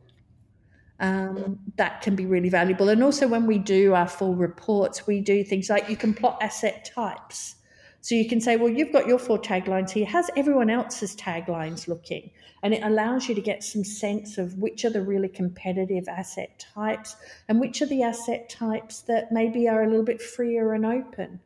um, 1.01 1.59
that 1.77 2.03
can 2.03 2.17
be 2.17 2.27
really 2.27 2.49
valuable. 2.49 2.89
And 2.89 3.03
also, 3.03 3.29
when 3.29 3.47
we 3.47 3.59
do 3.59 3.95
our 3.95 4.09
full 4.09 4.35
reports, 4.35 5.07
we 5.07 5.21
do 5.21 5.45
things 5.45 5.69
like 5.69 5.89
you 5.89 5.97
can 5.97 6.15
plot 6.15 6.39
asset 6.41 6.91
types. 6.95 7.57
So 8.01 8.15
you 8.15 8.29
can 8.29 8.41
say, 8.41 8.57
well, 8.57 8.69
you've 8.69 8.93
got 8.93 9.09
your 9.09 9.19
four 9.19 9.39
taglines 9.39 9.91
here. 9.91 10.07
How's 10.07 10.31
everyone 10.37 10.71
else's 10.71 11.17
taglines 11.17 11.89
looking? 11.89 12.31
And 12.63 12.73
it 12.73 12.83
allows 12.85 13.29
you 13.29 13.35
to 13.35 13.41
get 13.41 13.65
some 13.65 13.83
sense 13.83 14.39
of 14.39 14.59
which 14.59 14.85
are 14.85 14.91
the 14.91 15.03
really 15.03 15.29
competitive 15.29 16.07
asset 16.09 16.65
types 16.73 17.17
and 17.49 17.61
which 17.61 17.83
are 17.83 17.87
the 17.87 18.05
asset 18.05 18.49
types 18.49 19.01
that 19.03 19.33
maybe 19.33 19.69
are 19.69 19.83
a 19.83 19.89
little 19.89 20.05
bit 20.05 20.23
freer 20.23 20.73
and 20.73 20.87
open 20.87 21.41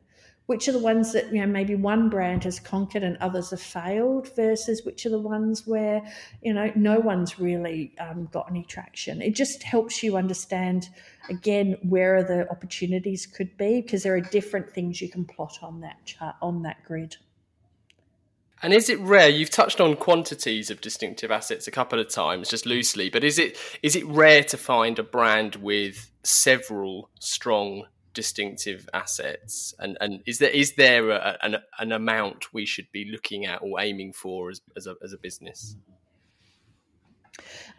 which 0.51 0.67
are 0.67 0.73
the 0.73 0.79
ones 0.79 1.13
that 1.13 1.31
you 1.31 1.39
know 1.39 1.47
maybe 1.47 1.75
one 1.75 2.09
brand 2.09 2.43
has 2.43 2.59
conquered 2.59 3.03
and 3.03 3.15
others 3.21 3.51
have 3.51 3.61
failed 3.61 4.27
versus 4.35 4.83
which 4.83 5.05
are 5.05 5.09
the 5.09 5.17
ones 5.17 5.65
where 5.65 6.03
you 6.41 6.53
know 6.53 6.69
no 6.75 6.99
one's 6.99 7.39
really 7.39 7.93
um, 8.01 8.27
got 8.33 8.49
any 8.49 8.65
traction 8.65 9.21
it 9.21 9.33
just 9.33 9.63
helps 9.63 10.03
you 10.03 10.17
understand 10.17 10.89
again 11.29 11.77
where 11.83 12.21
the 12.21 12.45
opportunities 12.51 13.25
could 13.25 13.55
be 13.55 13.79
because 13.79 14.03
there 14.03 14.13
are 14.13 14.19
different 14.19 14.69
things 14.69 14.99
you 15.01 15.07
can 15.07 15.23
plot 15.23 15.57
on 15.61 15.79
that 15.79 16.03
chart 16.03 16.35
on 16.41 16.61
that 16.63 16.83
grid 16.83 17.15
and 18.63 18.75
is 18.75 18.89
it 18.89 18.99
rare? 18.99 19.27
You've 19.27 19.49
touched 19.49 19.81
on 19.81 19.95
quantities 19.95 20.69
of 20.69 20.81
distinctive 20.81 21.31
assets 21.31 21.67
a 21.67 21.71
couple 21.71 21.99
of 21.99 22.09
times, 22.09 22.47
just 22.47 22.67
loosely, 22.67 23.09
but 23.09 23.23
is 23.23 23.39
it 23.39 23.57
is 23.81 23.95
it 23.95 24.05
rare 24.05 24.43
to 24.43 24.55
find 24.55 24.99
a 24.99 25.03
brand 25.03 25.55
with 25.55 26.11
several 26.21 27.09
strong 27.19 27.85
distinctive 28.13 28.87
assets? 28.93 29.73
And 29.79 29.97
and 30.01 30.21
is 30.25 30.39
there 30.39 30.49
is 30.49 30.75
there 30.75 31.09
a, 31.11 31.37
an, 31.41 31.57
an 31.79 31.91
amount 31.91 32.53
we 32.53 32.65
should 32.65 32.91
be 32.91 33.09
looking 33.11 33.45
at 33.45 33.61
or 33.61 33.79
aiming 33.79 34.13
for 34.13 34.49
as, 34.49 34.61
as, 34.75 34.87
a, 34.87 34.95
as 35.03 35.13
a 35.13 35.17
business? 35.17 35.75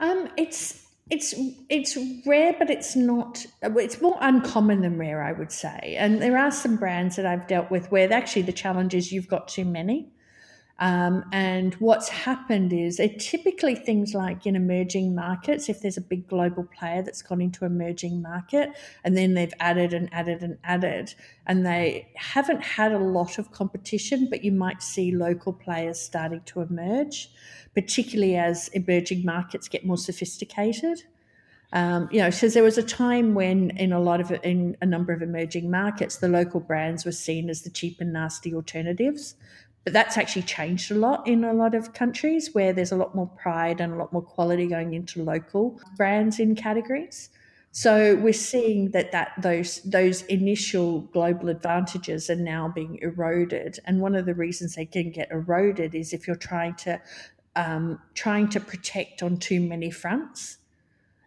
Um 0.00 0.28
it's 0.36 0.86
it's 1.10 1.34
it's 1.68 1.98
rare 2.26 2.54
but 2.58 2.70
it's 2.70 2.94
not 2.94 3.44
it's 3.62 4.00
more 4.00 4.16
uncommon 4.20 4.82
than 4.82 4.98
rare 4.98 5.22
i 5.22 5.32
would 5.32 5.52
say. 5.52 5.96
And 5.98 6.22
there 6.22 6.38
are 6.38 6.50
some 6.50 6.76
brands 6.76 7.16
that 7.16 7.26
i've 7.26 7.46
dealt 7.48 7.70
with 7.70 7.90
where 7.90 8.10
actually 8.12 8.42
the 8.42 8.52
challenge 8.52 8.94
is 8.94 9.12
you've 9.12 9.28
got 9.28 9.48
too 9.48 9.64
many 9.64 10.11
um, 10.82 11.24
and 11.30 11.74
what's 11.74 12.08
happened 12.08 12.72
is 12.72 12.98
it 12.98 13.20
typically 13.20 13.76
things 13.76 14.14
like 14.14 14.46
in 14.46 14.56
emerging 14.56 15.14
markets, 15.14 15.68
if 15.68 15.80
there's 15.80 15.96
a 15.96 16.00
big 16.00 16.26
global 16.26 16.64
player 16.76 17.02
that's 17.02 17.22
gone 17.22 17.40
into 17.40 17.64
emerging 17.64 18.20
market 18.20 18.70
and 19.04 19.16
then 19.16 19.34
they've 19.34 19.54
added 19.60 19.94
and 19.94 20.12
added 20.12 20.42
and 20.42 20.58
added, 20.64 21.14
and 21.46 21.64
they 21.64 22.08
haven't 22.16 22.64
had 22.64 22.90
a 22.90 22.98
lot 22.98 23.38
of 23.38 23.52
competition, 23.52 24.26
but 24.28 24.42
you 24.42 24.50
might 24.50 24.82
see 24.82 25.12
local 25.12 25.52
players 25.52 26.00
starting 26.00 26.40
to 26.46 26.62
emerge, 26.62 27.30
particularly 27.74 28.34
as 28.34 28.66
emerging 28.70 29.24
markets 29.24 29.68
get 29.68 29.86
more 29.86 29.96
sophisticated. 29.96 31.04
Um, 31.74 32.08
you 32.12 32.18
know, 32.18 32.28
because 32.28 32.52
there 32.52 32.62
was 32.62 32.76
a 32.76 32.82
time 32.82 33.34
when, 33.34 33.70
in 33.78 33.92
a 33.92 34.00
lot 34.00 34.20
of 34.20 34.30
in 34.42 34.76
a 34.82 34.86
number 34.86 35.12
of 35.12 35.22
emerging 35.22 35.70
markets, 35.70 36.16
the 36.16 36.28
local 36.28 36.60
brands 36.60 37.06
were 37.06 37.12
seen 37.12 37.48
as 37.48 37.62
the 37.62 37.70
cheap 37.70 38.00
and 38.00 38.12
nasty 38.12 38.52
alternatives, 38.54 39.36
but 39.84 39.92
that's 39.92 40.16
actually 40.16 40.42
changed 40.42 40.90
a 40.90 40.94
lot 40.94 41.26
in 41.26 41.44
a 41.44 41.52
lot 41.52 41.74
of 41.74 41.92
countries 41.92 42.54
where 42.54 42.72
there's 42.72 42.92
a 42.92 42.96
lot 42.96 43.14
more 43.14 43.28
pride 43.28 43.80
and 43.80 43.92
a 43.92 43.96
lot 43.96 44.12
more 44.12 44.22
quality 44.22 44.66
going 44.66 44.94
into 44.94 45.22
local 45.22 45.80
brands 45.96 46.38
in 46.38 46.54
categories. 46.54 47.30
So 47.72 48.16
we're 48.16 48.34
seeing 48.34 48.90
that, 48.90 49.12
that 49.12 49.32
those 49.38 49.80
those 49.82 50.22
initial 50.22 51.00
global 51.00 51.48
advantages 51.48 52.28
are 52.28 52.36
now 52.36 52.68
being 52.68 52.98
eroded, 53.00 53.78
and 53.86 54.00
one 54.00 54.14
of 54.14 54.26
the 54.26 54.34
reasons 54.34 54.74
they 54.74 54.84
can 54.84 55.10
get 55.10 55.30
eroded 55.30 55.94
is 55.94 56.12
if 56.12 56.26
you're 56.26 56.36
trying 56.36 56.74
to 56.76 57.00
um, 57.56 57.98
trying 58.12 58.48
to 58.50 58.60
protect 58.60 59.22
on 59.22 59.38
too 59.38 59.60
many 59.60 59.90
fronts. 59.90 60.58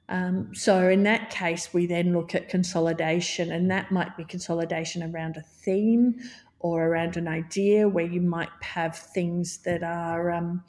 Um, 0.07 0.53
so 0.53 0.87
in 0.87 1.01
that 1.03 1.31
case, 1.31 1.73
we 1.73 1.87
then 1.87 2.13
look 2.13 2.35
at 2.35 2.47
consolidation, 2.47 3.51
and 3.51 3.71
that 3.71 3.91
might 3.91 4.15
be 4.15 4.23
consolidation 4.23 5.01
around 5.01 5.37
a 5.37 5.41
theme 5.41 6.19
or 6.59 6.87
around 6.87 7.17
an 7.17 7.27
idea 7.27 7.87
where 7.87 8.05
you 8.05 8.21
might 8.21 8.49
have 8.61 8.97
things 8.97 9.57
that 9.59 9.83
are, 9.83 10.31
um, 10.31 10.63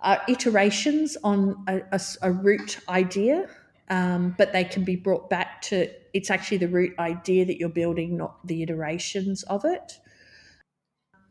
are 0.00 0.22
iterations 0.28 1.16
on 1.24 1.62
a, 1.68 1.80
a, 1.92 2.00
a 2.22 2.32
root 2.32 2.78
idea, 2.88 3.48
um, 3.90 4.34
but 4.38 4.52
they 4.52 4.64
can 4.64 4.84
be 4.84 4.96
brought 4.96 5.28
back 5.28 5.60
to 5.62 5.88
it's 6.14 6.30
actually 6.30 6.58
the 6.58 6.68
root 6.68 6.96
idea 6.98 7.44
that 7.44 7.58
you're 7.58 7.68
building, 7.68 8.16
not 8.16 8.46
the 8.46 8.62
iterations 8.62 9.42
of 9.44 9.64
it. 9.64 9.98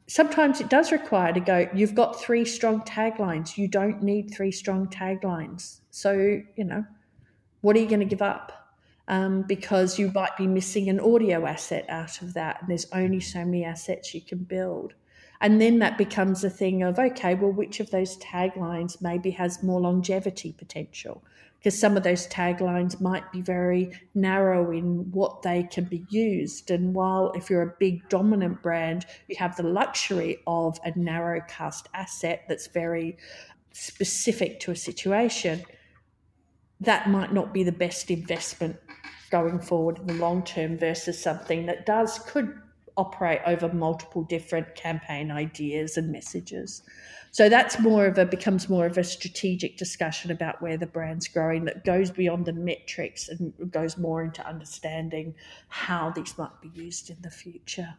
Sometimes 0.08 0.60
it 0.60 0.70
does 0.70 0.91
require 0.91 1.32
to 1.32 1.39
go, 1.39 1.70
you've 1.74 1.95
got 1.95 2.20
three 2.20 2.43
strong 2.43 2.82
taglines. 2.82 3.58
You 3.58 3.70
don't 3.70 4.04
need 4.04 4.32
three 4.32 4.51
strong 4.51 4.88
taglines. 4.88 5.80
So, 5.89 6.12
you 6.12 6.66
know, 6.66 6.86
what 7.62 7.78
are 7.78 7.80
you 7.80 7.88
going 7.88 8.01
to 8.01 8.06
give 8.06 8.22
up? 8.22 8.62
Um, 9.08 9.43
because 9.43 9.99
you 9.99 10.12
might 10.14 10.36
be 10.38 10.47
missing 10.47 10.89
an 10.89 10.99
audio 10.99 11.45
asset 11.45 11.86
out 11.89 12.22
of 12.22 12.34
that. 12.34 12.62
And 12.62 12.70
there's 12.70 12.88
only 12.93 13.20
so 13.20 13.43
many 13.45 13.66
assets 13.66 14.14
you 14.14 14.22
can 14.22 14.39
build. 14.39 14.93
And 15.41 15.60
then 15.60 15.80
that 15.80 15.97
becomes 15.97 16.43
a 16.43 16.49
thing 16.49 16.84
of, 16.84 16.97
okay, 16.97 17.36
well, 17.36 17.51
which 17.51 17.82
of 17.82 17.91
those 17.91 18.18
taglines 18.20 19.01
maybe 19.01 19.32
has 19.32 19.62
more 19.62 19.82
longevity 19.82 20.54
potential? 20.54 21.22
Because 21.60 21.78
some 21.78 21.97
of 21.97 22.04
those 22.04 22.28
taglines 22.28 23.01
might 23.01 23.30
be 23.32 23.41
very 23.41 23.91
narrow 24.16 24.72
in 24.72 25.12
what 25.12 25.41
they 25.41 25.64
can 25.64 25.86
be 25.86 26.06
used. 26.10 26.72
And 26.72 26.93
while 26.93 27.32
if 27.36 27.49
you're 27.49 27.62
a 27.62 27.76
big 27.78 28.08
dominant 28.08 28.62
brand, 28.62 29.06
you 29.28 29.36
have 29.38 29.56
the 29.58 29.64
luxury 29.64 30.39
of 30.47 30.80
a 30.86 30.97
narrow 30.97 31.41
cast 31.47 31.89
asset 31.93 32.43
that's 32.47 32.68
very 32.68 33.18
specific 33.74 34.60
to 34.62 34.72
a 34.72 34.76
situation, 34.76 35.64
that 36.80 37.10
might 37.10 37.34
not 37.34 37.54
be 37.54 37.64
the 37.64 37.72
best 37.72 38.12
investment 38.12 38.78
going 39.34 39.58
forward 39.60 39.98
in 39.98 40.06
the 40.06 40.14
long 40.14 40.44
term 40.44 40.78
versus 40.78 41.20
something 41.20 41.66
that 41.66 41.88
does 41.88 42.20
could 42.20 42.56
operate 42.98 43.42
over 43.48 43.68
multiple 43.74 44.22
different 44.22 44.76
campaign 44.76 45.32
ideas 45.32 45.98
and 45.98 46.12
messages. 46.12 46.84
So 47.32 47.50
that's 47.50 47.80
more 47.80 48.06
of 48.06 48.20
a 48.20 48.28
becomes 48.28 48.70
more 48.70 48.86
of 48.86 49.00
a 49.00 49.04
strategic 49.04 49.76
discussion 49.76 50.30
about 50.30 50.62
where 50.62 50.78
the 50.78 50.86
brand's 50.86 51.28
growing 51.28 51.66
that 51.66 51.84
goes 51.84 52.12
beyond 52.12 52.46
the 52.46 52.54
metrics 52.54 53.28
and 53.28 53.52
goes 53.72 53.98
more 53.98 54.22
into 54.24 54.48
understanding 54.48 55.34
how 55.68 56.12
these 56.12 56.38
might 56.38 56.62
be 56.62 56.70
used 56.80 57.10
in 57.10 57.18
the 57.24 57.32
future. 57.32 57.96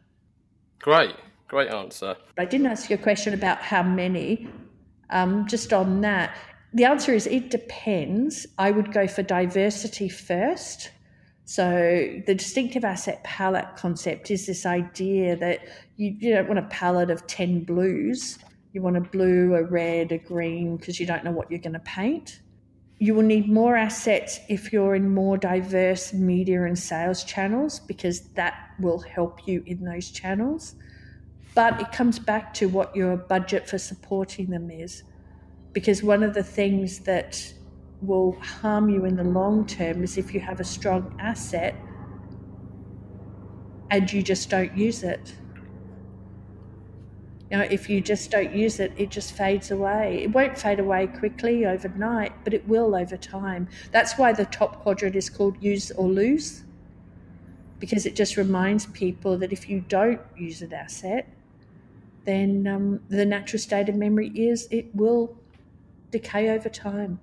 Great, 0.79 1.17
great 1.49 1.69
answer. 1.69 2.17
I 2.39 2.45
didn't 2.45 2.69
ask 2.69 2.89
you 2.91 2.95
a 2.95 3.03
question 3.11 3.35
about 3.35 3.59
how 3.59 3.83
many. 3.83 4.49
Um, 5.11 5.49
just 5.49 5.73
on 5.73 6.01
that, 6.03 6.37
the 6.73 6.85
answer 6.85 7.13
is 7.13 7.27
it 7.27 7.51
depends. 7.51 8.47
I 8.57 8.71
would 8.71 8.93
go 8.93 9.09
for 9.09 9.25
diversity 9.25 10.09
first 10.09 10.91
so 11.45 12.21
the 12.27 12.35
distinctive 12.35 12.85
asset 12.85 13.23
palette 13.23 13.77
concept 13.77 14.31
is 14.31 14.47
this 14.47 14.65
idea 14.65 15.37
that 15.37 15.61
you, 15.97 16.17
you 16.19 16.33
don't 16.33 16.49
want 16.49 16.59
a 16.59 16.69
palette 16.69 17.11
of 17.11 17.27
10 17.27 17.65
blues. 17.65 18.39
You 18.73 18.81
want 18.83 18.97
a 18.97 19.03
blue, 19.03 19.55
a 19.55 19.63
red, 19.63 20.11
a 20.11 20.19
green, 20.19 20.79
because 20.79 20.99
you 20.99 21.07
don't 21.07 21.23
know 21.23 21.31
what 21.31 21.51
you're 21.51 21.61
going 21.61 21.75
to 21.75 21.81
paint. 21.81 22.41
You 22.99 23.15
will 23.15 23.23
need 23.23 23.49
more 23.49 23.77
assets 23.77 24.41
if 24.49 24.73
you're 24.73 24.95
in 24.95 25.13
more 25.13 25.37
diverse 25.37 26.15
media 26.15 26.65
and 26.65 26.79
sales 26.79 27.25
channels, 27.25 27.79
because 27.79 28.21
that 28.31 28.71
will 28.81 29.01
help 29.01 29.47
you 29.47 29.63
in 29.67 29.85
those 29.85 30.11
channels. 30.11 30.77
but 31.55 31.81
it 31.81 31.93
comes 31.93 32.19
back 32.19 32.53
to 32.53 32.69
what 32.69 32.97
your 32.97 33.17
budget 33.17 33.69
for 33.69 33.79
supporting 33.79 34.51
them 34.51 34.71
is. 34.71 35.05
Because 35.73 36.03
one 36.03 36.25
of 36.25 36.35
the 36.35 36.43
things 36.43 37.01
that 37.01 37.53
will 38.03 38.33
harm 38.41 38.89
you 38.89 39.05
in 39.05 39.17
the 39.17 39.25
long 39.25 39.67
term 39.67 40.03
is 40.03 40.19
if 40.19 40.35
you 40.35 40.41
have 40.41 40.61
a 40.61 40.65
strong 40.65 41.15
asset 41.19 41.75
and 43.91 44.13
you 44.13 44.23
just 44.23 44.51
don't 44.51 44.77
use 44.77 45.03
it. 45.03 45.35
You 47.51 47.59
know, 47.59 47.69
if 47.71 47.89
you 47.89 48.01
just 48.01 48.31
don't 48.31 48.53
use 48.53 48.81
it, 48.81 48.93
it 48.97 49.11
just 49.11 49.33
fades 49.37 49.71
away. 49.71 50.25
It 50.25 50.33
won't 50.33 50.59
fade 50.59 50.81
away 50.81 51.07
quickly 51.07 51.67
overnight, 51.67 52.33
but 52.43 52.55
it 52.55 52.67
will 52.67 52.97
over 52.97 53.17
time. 53.17 53.69
That's 53.93 54.19
why 54.19 54.33
the 54.33 54.47
top 54.47 54.83
quadrant 54.83 55.15
is 55.15 55.31
called 55.31 55.63
use 55.63 55.91
or 55.93 56.09
lose, 56.09 56.65
because 57.79 58.07
it 58.07 58.17
just 58.17 58.37
reminds 58.37 58.87
people 58.87 59.39
that 59.39 59.53
if 59.53 59.69
you 59.69 59.81
don't 59.81 60.21
use 60.37 60.63
an 60.63 60.73
asset, 60.73 61.29
then 62.25 62.67
um, 62.67 63.01
the 63.09 63.25
natural 63.25 63.61
state 63.61 63.89
of 63.89 63.95
memory 63.95 64.29
is 64.31 64.67
it 64.71 64.93
will 64.95 65.37
decay 66.11 66.49
over 66.49 66.69
time. 66.69 67.21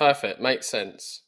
Perfect, 0.00 0.40
makes 0.40 0.66
sense. 0.66 1.24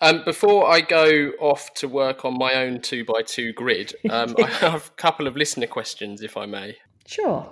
Um, 0.00 0.22
before 0.24 0.70
I 0.70 0.82
go 0.82 1.32
off 1.40 1.74
to 1.74 1.88
work 1.88 2.24
on 2.24 2.38
my 2.38 2.54
own 2.54 2.80
two 2.80 3.04
by 3.04 3.22
two 3.22 3.52
grid, 3.52 3.92
um, 4.08 4.36
I 4.38 4.46
have 4.60 4.86
a 4.86 4.90
couple 4.90 5.26
of 5.26 5.36
listener 5.36 5.66
questions, 5.66 6.22
if 6.22 6.36
I 6.36 6.46
may. 6.46 6.76
Sure. 7.08 7.50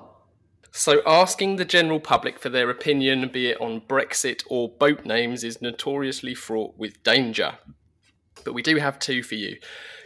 So, 0.71 1.03
asking 1.05 1.57
the 1.57 1.65
general 1.65 1.99
public 1.99 2.39
for 2.39 2.49
their 2.49 2.71
opinion, 2.71 3.29
be 3.29 3.49
it 3.49 3.61
on 3.61 3.81
Brexit 3.81 4.45
or 4.47 4.69
boat 4.69 5.05
names, 5.05 5.43
is 5.43 5.61
notoriously 5.61 6.37
fraught 6.37 6.79
with 6.79 7.03
danger. 7.03 7.59
But 8.45 8.55
we 8.55 8.63
do 8.63 8.77
have 8.77 9.01
two 9.01 9.25
for 9.25 9.35
you. 9.35 9.57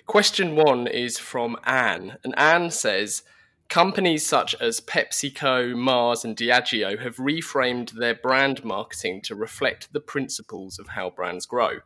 Question 0.06 0.56
one 0.56 0.86
is 0.86 1.18
from 1.18 1.58
Anne, 1.64 2.16
and 2.24 2.32
Anne 2.38 2.70
says, 2.70 3.24
Companies 3.68 4.24
such 4.24 4.54
as 4.60 4.80
PepsiCo, 4.80 5.76
Mars, 5.76 6.24
and 6.24 6.36
Diageo 6.36 7.00
have 7.02 7.16
reframed 7.16 7.92
their 7.92 8.14
brand 8.14 8.64
marketing 8.64 9.20
to 9.22 9.34
reflect 9.34 9.92
the 9.92 10.00
principles 10.00 10.78
of 10.78 10.88
how 10.88 11.10
brands 11.10 11.46
grow. 11.46 11.80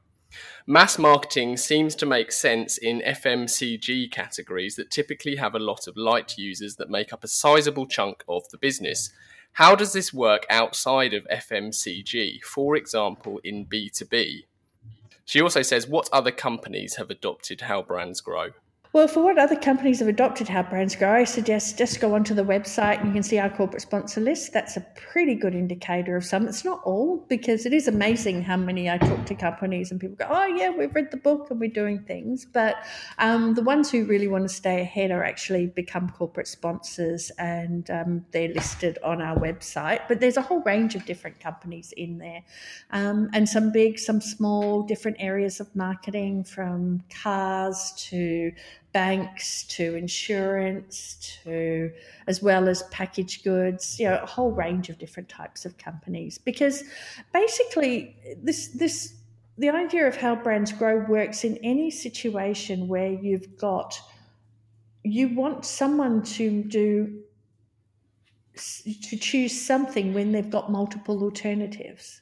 Mass 0.66 0.98
marketing 0.98 1.56
seems 1.56 1.94
to 1.96 2.06
make 2.06 2.30
sense 2.30 2.78
in 2.78 3.00
FMCG 3.00 4.12
categories 4.12 4.76
that 4.76 4.90
typically 4.90 5.36
have 5.36 5.54
a 5.54 5.58
lot 5.58 5.88
of 5.88 5.96
light 5.96 6.36
users 6.38 6.76
that 6.76 6.90
make 6.90 7.12
up 7.12 7.24
a 7.24 7.28
sizable 7.28 7.86
chunk 7.86 8.22
of 8.28 8.48
the 8.50 8.58
business. 8.58 9.10
How 9.54 9.74
does 9.74 9.92
this 9.92 10.12
work 10.12 10.46
outside 10.48 11.14
of 11.14 11.26
FMCG, 11.32 12.42
for 12.42 12.76
example, 12.76 13.40
in 13.42 13.66
B2B? 13.66 14.44
She 15.24 15.40
also 15.40 15.62
says, 15.62 15.88
What 15.88 16.08
other 16.12 16.30
companies 16.30 16.96
have 16.96 17.10
adopted 17.10 17.62
how 17.62 17.82
brands 17.82 18.20
grow? 18.20 18.50
Well, 18.92 19.06
for 19.06 19.22
what 19.22 19.38
other 19.38 19.54
companies 19.54 20.00
have 20.00 20.08
adopted 20.08 20.48
How 20.48 20.64
Brands 20.64 20.96
Grow, 20.96 21.14
I 21.14 21.22
suggest 21.22 21.78
just 21.78 22.00
go 22.00 22.12
onto 22.16 22.34
the 22.34 22.42
website 22.42 22.98
and 22.98 23.06
you 23.06 23.12
can 23.12 23.22
see 23.22 23.38
our 23.38 23.48
corporate 23.48 23.82
sponsor 23.82 24.20
list. 24.20 24.52
That's 24.52 24.76
a 24.76 24.80
pretty 24.96 25.36
good 25.36 25.54
indicator 25.54 26.16
of 26.16 26.24
some. 26.24 26.48
It's 26.48 26.64
not 26.64 26.80
all 26.82 27.24
because 27.28 27.66
it 27.66 27.72
is 27.72 27.86
amazing 27.86 28.42
how 28.42 28.56
many 28.56 28.90
I 28.90 28.98
talk 28.98 29.26
to 29.26 29.34
companies 29.36 29.92
and 29.92 30.00
people 30.00 30.16
go, 30.16 30.26
oh, 30.28 30.44
yeah, 30.46 30.70
we've 30.70 30.92
read 30.92 31.12
the 31.12 31.18
book 31.18 31.52
and 31.52 31.60
we're 31.60 31.70
doing 31.70 32.00
things. 32.00 32.44
But 32.44 32.78
um, 33.18 33.54
the 33.54 33.62
ones 33.62 33.92
who 33.92 34.06
really 34.06 34.26
want 34.26 34.42
to 34.42 34.52
stay 34.52 34.80
ahead 34.80 35.12
are 35.12 35.22
actually 35.22 35.68
become 35.68 36.10
corporate 36.10 36.48
sponsors 36.48 37.30
and 37.38 37.88
um, 37.92 38.24
they're 38.32 38.48
listed 38.48 38.98
on 39.04 39.22
our 39.22 39.38
website. 39.38 40.00
But 40.08 40.18
there's 40.18 40.36
a 40.36 40.42
whole 40.42 40.62
range 40.62 40.96
of 40.96 41.04
different 41.06 41.38
companies 41.38 41.94
in 41.96 42.18
there 42.18 42.42
um, 42.90 43.30
and 43.34 43.48
some 43.48 43.70
big, 43.70 44.00
some 44.00 44.20
small, 44.20 44.82
different 44.82 45.18
areas 45.20 45.60
of 45.60 45.76
marketing 45.76 46.42
from 46.42 47.04
cars 47.22 47.92
to 48.08 48.50
banks 48.92 49.62
to 49.64 49.94
insurance 49.94 51.38
to 51.44 51.92
as 52.26 52.42
well 52.42 52.68
as 52.68 52.82
packaged 52.84 53.44
goods 53.44 54.00
you 54.00 54.08
know 54.08 54.18
a 54.22 54.26
whole 54.26 54.50
range 54.50 54.88
of 54.88 54.98
different 54.98 55.28
types 55.28 55.64
of 55.64 55.76
companies. 55.78 56.38
Because 56.38 56.84
basically 57.32 58.16
this 58.42 58.68
this 58.68 59.14
the 59.58 59.68
idea 59.68 60.06
of 60.06 60.16
how 60.16 60.34
brands 60.34 60.72
grow 60.72 61.04
works 61.08 61.44
in 61.44 61.58
any 61.58 61.90
situation 61.90 62.88
where 62.88 63.12
you've 63.12 63.56
got 63.56 64.00
you 65.04 65.34
want 65.34 65.64
someone 65.64 66.22
to 66.22 66.62
do 66.64 67.22
to 68.54 69.16
choose 69.16 69.58
something 69.58 70.12
when 70.12 70.32
they've 70.32 70.50
got 70.50 70.70
multiple 70.70 71.22
alternatives 71.22 72.20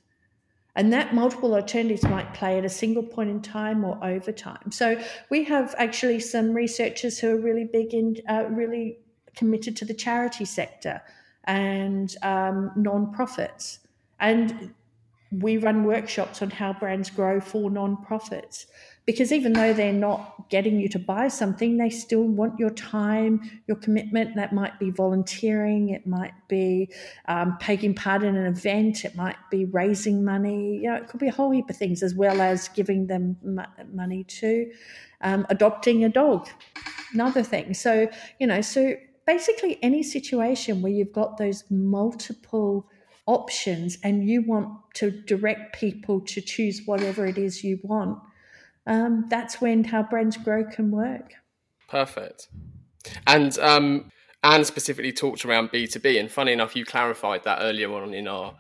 and 0.78 0.92
that 0.92 1.12
multiple 1.12 1.56
alternatives 1.56 2.04
might 2.04 2.32
play 2.34 2.56
at 2.56 2.64
a 2.64 2.68
single 2.68 3.02
point 3.02 3.28
in 3.28 3.42
time 3.42 3.84
or 3.84 3.98
over 4.00 4.30
time. 4.30 4.70
So 4.70 4.96
we 5.28 5.42
have 5.42 5.74
actually 5.76 6.20
some 6.20 6.52
researchers 6.52 7.18
who 7.18 7.30
are 7.30 7.36
really 7.36 7.64
big 7.64 7.92
in, 7.92 8.18
uh, 8.28 8.44
really 8.48 9.00
committed 9.34 9.76
to 9.78 9.84
the 9.84 9.92
charity 9.92 10.44
sector 10.44 11.02
and 11.42 12.14
um, 12.22 12.70
non-profits. 12.76 13.80
And 14.20 14.72
we 15.32 15.56
run 15.56 15.82
workshops 15.82 16.42
on 16.42 16.50
how 16.50 16.74
brands 16.74 17.10
grow 17.10 17.40
for 17.40 17.70
non-profits 17.70 18.66
because 19.08 19.32
even 19.32 19.54
though 19.54 19.72
they're 19.72 19.90
not 19.90 20.50
getting 20.50 20.78
you 20.78 20.86
to 20.86 20.98
buy 20.98 21.28
something, 21.28 21.78
they 21.78 21.88
still 21.88 22.24
want 22.24 22.58
your 22.58 22.68
time, 22.68 23.62
your 23.66 23.78
commitment. 23.78 24.36
That 24.36 24.52
might 24.52 24.78
be 24.78 24.90
volunteering, 24.90 25.88
it 25.88 26.06
might 26.06 26.34
be 26.46 26.90
um, 27.26 27.56
taking 27.58 27.94
part 27.94 28.22
in 28.22 28.36
an 28.36 28.44
event, 28.44 29.06
it 29.06 29.16
might 29.16 29.38
be 29.50 29.64
raising 29.64 30.26
money. 30.26 30.80
You 30.82 30.90
know, 30.90 30.96
it 30.96 31.08
could 31.08 31.20
be 31.20 31.28
a 31.28 31.32
whole 31.32 31.50
heap 31.50 31.70
of 31.70 31.76
things, 31.78 32.02
as 32.02 32.14
well 32.14 32.42
as 32.42 32.68
giving 32.68 33.06
them 33.06 33.38
money 33.94 34.24
too. 34.24 34.70
Um, 35.22 35.46
adopting 35.48 36.04
a 36.04 36.10
dog, 36.10 36.46
another 37.14 37.42
thing. 37.42 37.72
So 37.72 38.10
you 38.38 38.46
know, 38.46 38.60
so 38.60 38.92
basically 39.26 39.78
any 39.82 40.02
situation 40.02 40.82
where 40.82 40.92
you've 40.92 41.14
got 41.14 41.38
those 41.38 41.64
multiple 41.70 42.86
options 43.24 43.96
and 44.04 44.28
you 44.28 44.42
want 44.42 44.68
to 44.96 45.10
direct 45.10 45.80
people 45.80 46.20
to 46.20 46.42
choose 46.42 46.82
whatever 46.84 47.24
it 47.24 47.38
is 47.38 47.64
you 47.64 47.80
want 47.82 48.18
um, 48.88 49.26
that's 49.28 49.60
when 49.60 49.84
how 49.84 50.02
brands 50.02 50.36
grow 50.36 50.64
can 50.64 50.90
work. 50.90 51.34
Perfect. 51.88 52.48
And 53.26 53.56
um, 53.58 54.10
Anne 54.42 54.64
specifically 54.64 55.12
talked 55.12 55.44
around 55.44 55.70
B2B, 55.70 56.18
and 56.18 56.30
funny 56.30 56.52
enough, 56.52 56.74
you 56.74 56.84
clarified 56.84 57.44
that 57.44 57.58
earlier 57.60 57.92
on 57.92 58.14
in 58.14 58.26
our 58.26 58.56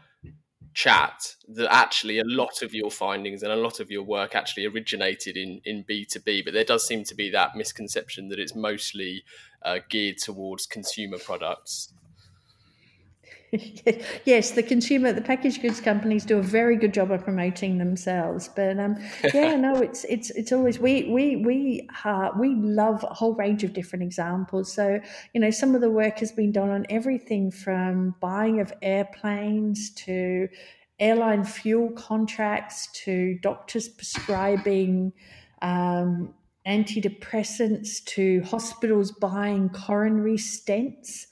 chat 0.74 1.34
that 1.48 1.72
actually 1.72 2.18
a 2.18 2.24
lot 2.24 2.62
of 2.62 2.72
your 2.72 2.90
findings 2.90 3.42
and 3.42 3.50
a 3.50 3.56
lot 3.56 3.80
of 3.80 3.90
your 3.90 4.02
work 4.04 4.36
actually 4.36 4.64
originated 4.66 5.36
in, 5.36 5.60
in 5.64 5.82
B2B, 5.82 6.44
but 6.44 6.54
there 6.54 6.62
does 6.62 6.86
seem 6.86 7.04
to 7.04 7.14
be 7.14 7.30
that 7.30 7.56
misconception 7.56 8.28
that 8.28 8.38
it's 8.38 8.54
mostly 8.54 9.24
uh, 9.62 9.78
geared 9.88 10.18
towards 10.18 10.66
consumer 10.66 11.18
products. 11.18 11.92
yes, 14.24 14.50
the 14.50 14.62
consumer, 14.62 15.12
the 15.12 15.22
packaged 15.22 15.62
goods 15.62 15.80
companies 15.80 16.24
do 16.24 16.38
a 16.38 16.42
very 16.42 16.76
good 16.76 16.92
job 16.92 17.10
of 17.10 17.24
promoting 17.24 17.78
themselves. 17.78 18.48
But 18.54 18.78
um, 18.78 18.96
yeah, 19.34 19.56
no, 19.56 19.76
it's 19.76 20.04
it's 20.04 20.30
it's 20.30 20.52
always 20.52 20.78
we 20.78 21.04
we 21.04 21.36
we 21.36 21.88
uh, 22.04 22.30
we 22.38 22.54
love 22.56 23.04
a 23.08 23.14
whole 23.14 23.34
range 23.34 23.64
of 23.64 23.72
different 23.72 24.02
examples. 24.02 24.72
So 24.72 25.00
you 25.32 25.40
know, 25.40 25.50
some 25.50 25.74
of 25.74 25.80
the 25.80 25.90
work 25.90 26.18
has 26.18 26.32
been 26.32 26.52
done 26.52 26.70
on 26.70 26.84
everything 26.90 27.50
from 27.50 28.14
buying 28.20 28.60
of 28.60 28.72
airplanes 28.82 29.90
to 29.90 30.48
airline 31.00 31.44
fuel 31.44 31.90
contracts 31.92 32.88
to 33.04 33.38
doctors 33.40 33.88
prescribing. 33.88 35.12
Um, 35.62 36.34
antidepressants 36.66 38.04
to 38.04 38.42
hospitals 38.42 39.10
buying 39.10 39.70
coronary 39.70 40.36
stents 40.36 41.28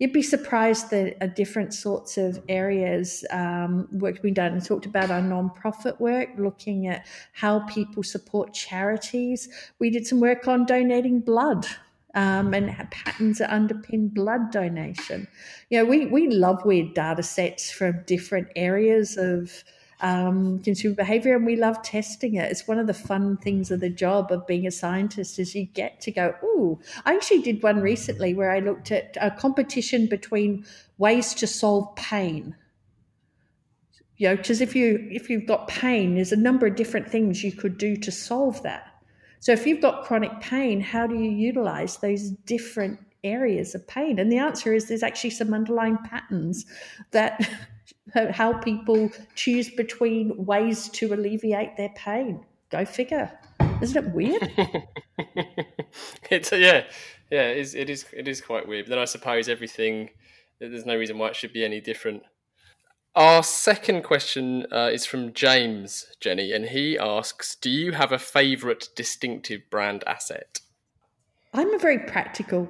you'd 0.00 0.12
be 0.12 0.22
surprised 0.22 0.90
that 0.90 1.36
different 1.36 1.72
sorts 1.72 2.18
of 2.18 2.42
areas 2.48 3.24
um, 3.30 3.86
work 3.92 4.20
being 4.22 4.34
done. 4.34 4.52
And 4.52 4.64
talked 4.64 4.86
about 4.86 5.10
our 5.10 5.22
non-profit 5.22 6.00
work, 6.00 6.30
looking 6.38 6.88
at 6.88 7.06
how 7.32 7.60
people 7.66 8.02
support 8.02 8.52
charities. 8.52 9.48
We 9.78 9.90
did 9.90 10.06
some 10.06 10.18
work 10.18 10.48
on 10.48 10.66
donating 10.66 11.20
blood. 11.20 11.66
Um, 12.12 12.54
and 12.54 12.74
patterns 12.90 13.38
that 13.38 13.50
underpin 13.50 14.12
blood 14.12 14.50
donation. 14.50 15.28
You 15.68 15.78
know, 15.78 15.84
we, 15.84 16.06
we 16.06 16.26
love 16.26 16.64
weird 16.64 16.94
data 16.94 17.22
sets 17.22 17.70
from 17.70 18.02
different 18.04 18.48
areas 18.56 19.16
of 19.16 19.62
um, 20.00 20.60
consumer 20.60 20.94
behavior 20.94 21.36
and 21.36 21.46
we 21.46 21.56
love 21.56 21.82
testing 21.82 22.34
it. 22.34 22.50
It's 22.50 22.66
one 22.66 22.78
of 22.78 22.86
the 22.86 22.94
fun 22.94 23.36
things 23.36 23.70
of 23.70 23.80
the 23.80 23.90
job 23.90 24.32
of 24.32 24.46
being 24.46 24.66
a 24.66 24.70
scientist 24.70 25.38
is 25.38 25.54
you 25.54 25.66
get 25.66 26.00
to 26.02 26.10
go, 26.10 26.34
ooh, 26.42 26.80
I 27.04 27.14
actually 27.14 27.42
did 27.42 27.62
one 27.62 27.80
recently 27.80 28.34
where 28.34 28.50
I 28.50 28.60
looked 28.60 28.90
at 28.92 29.16
a 29.20 29.30
competition 29.30 30.06
between 30.06 30.64
ways 30.98 31.34
to 31.34 31.46
solve 31.46 31.94
pain. 31.96 32.56
You 34.16 34.28
know, 34.28 34.36
because 34.36 34.60
if 34.60 34.76
you 34.76 35.08
if 35.10 35.30
you've 35.30 35.46
got 35.46 35.68
pain, 35.68 36.16
there's 36.16 36.32
a 36.32 36.36
number 36.36 36.66
of 36.66 36.76
different 36.76 37.08
things 37.08 37.42
you 37.42 37.52
could 37.52 37.78
do 37.78 37.96
to 37.96 38.12
solve 38.12 38.62
that. 38.64 38.86
So 39.38 39.52
if 39.52 39.66
you've 39.66 39.80
got 39.80 40.04
chronic 40.04 40.40
pain, 40.40 40.82
how 40.82 41.06
do 41.06 41.14
you 41.14 41.30
utilize 41.30 41.96
those 41.96 42.28
different 42.28 43.00
areas 43.24 43.74
of 43.74 43.86
pain? 43.88 44.18
And 44.18 44.30
the 44.30 44.36
answer 44.36 44.74
is 44.74 44.88
there's 44.88 45.02
actually 45.02 45.30
some 45.30 45.54
underlying 45.54 45.96
patterns 45.96 46.66
that 47.12 47.48
how 48.14 48.54
people 48.54 49.10
choose 49.34 49.70
between 49.70 50.44
ways 50.44 50.88
to 50.90 51.12
alleviate 51.12 51.76
their 51.76 51.90
pain. 51.90 52.44
Go 52.70 52.84
figure. 52.84 53.30
Isn't 53.80 54.06
it 54.06 54.14
weird? 54.14 54.52
it's 56.30 56.52
yeah, 56.52 56.84
yeah, 57.30 57.48
it 57.48 57.58
is. 57.58 57.74
It 57.74 57.90
is. 57.90 58.06
It 58.12 58.28
is 58.28 58.40
quite 58.40 58.68
weird. 58.68 58.86
But 58.86 58.90
then 58.90 58.98
I 58.98 59.04
suppose 59.06 59.48
everything. 59.48 60.10
There's 60.58 60.86
no 60.86 60.96
reason 60.96 61.18
why 61.18 61.28
it 61.28 61.36
should 61.36 61.52
be 61.52 61.64
any 61.64 61.80
different. 61.80 62.22
Our 63.16 63.42
second 63.42 64.02
question 64.02 64.66
uh, 64.70 64.90
is 64.92 65.04
from 65.06 65.32
James 65.32 66.06
Jenny, 66.20 66.52
and 66.52 66.66
he 66.66 66.98
asks, 66.98 67.56
"Do 67.56 67.70
you 67.70 67.92
have 67.92 68.12
a 68.12 68.18
favourite 68.18 68.88
distinctive 68.94 69.62
brand 69.70 70.04
asset?" 70.06 70.60
I'm 71.52 71.74
a 71.74 71.78
very 71.78 71.98
practical 71.98 72.68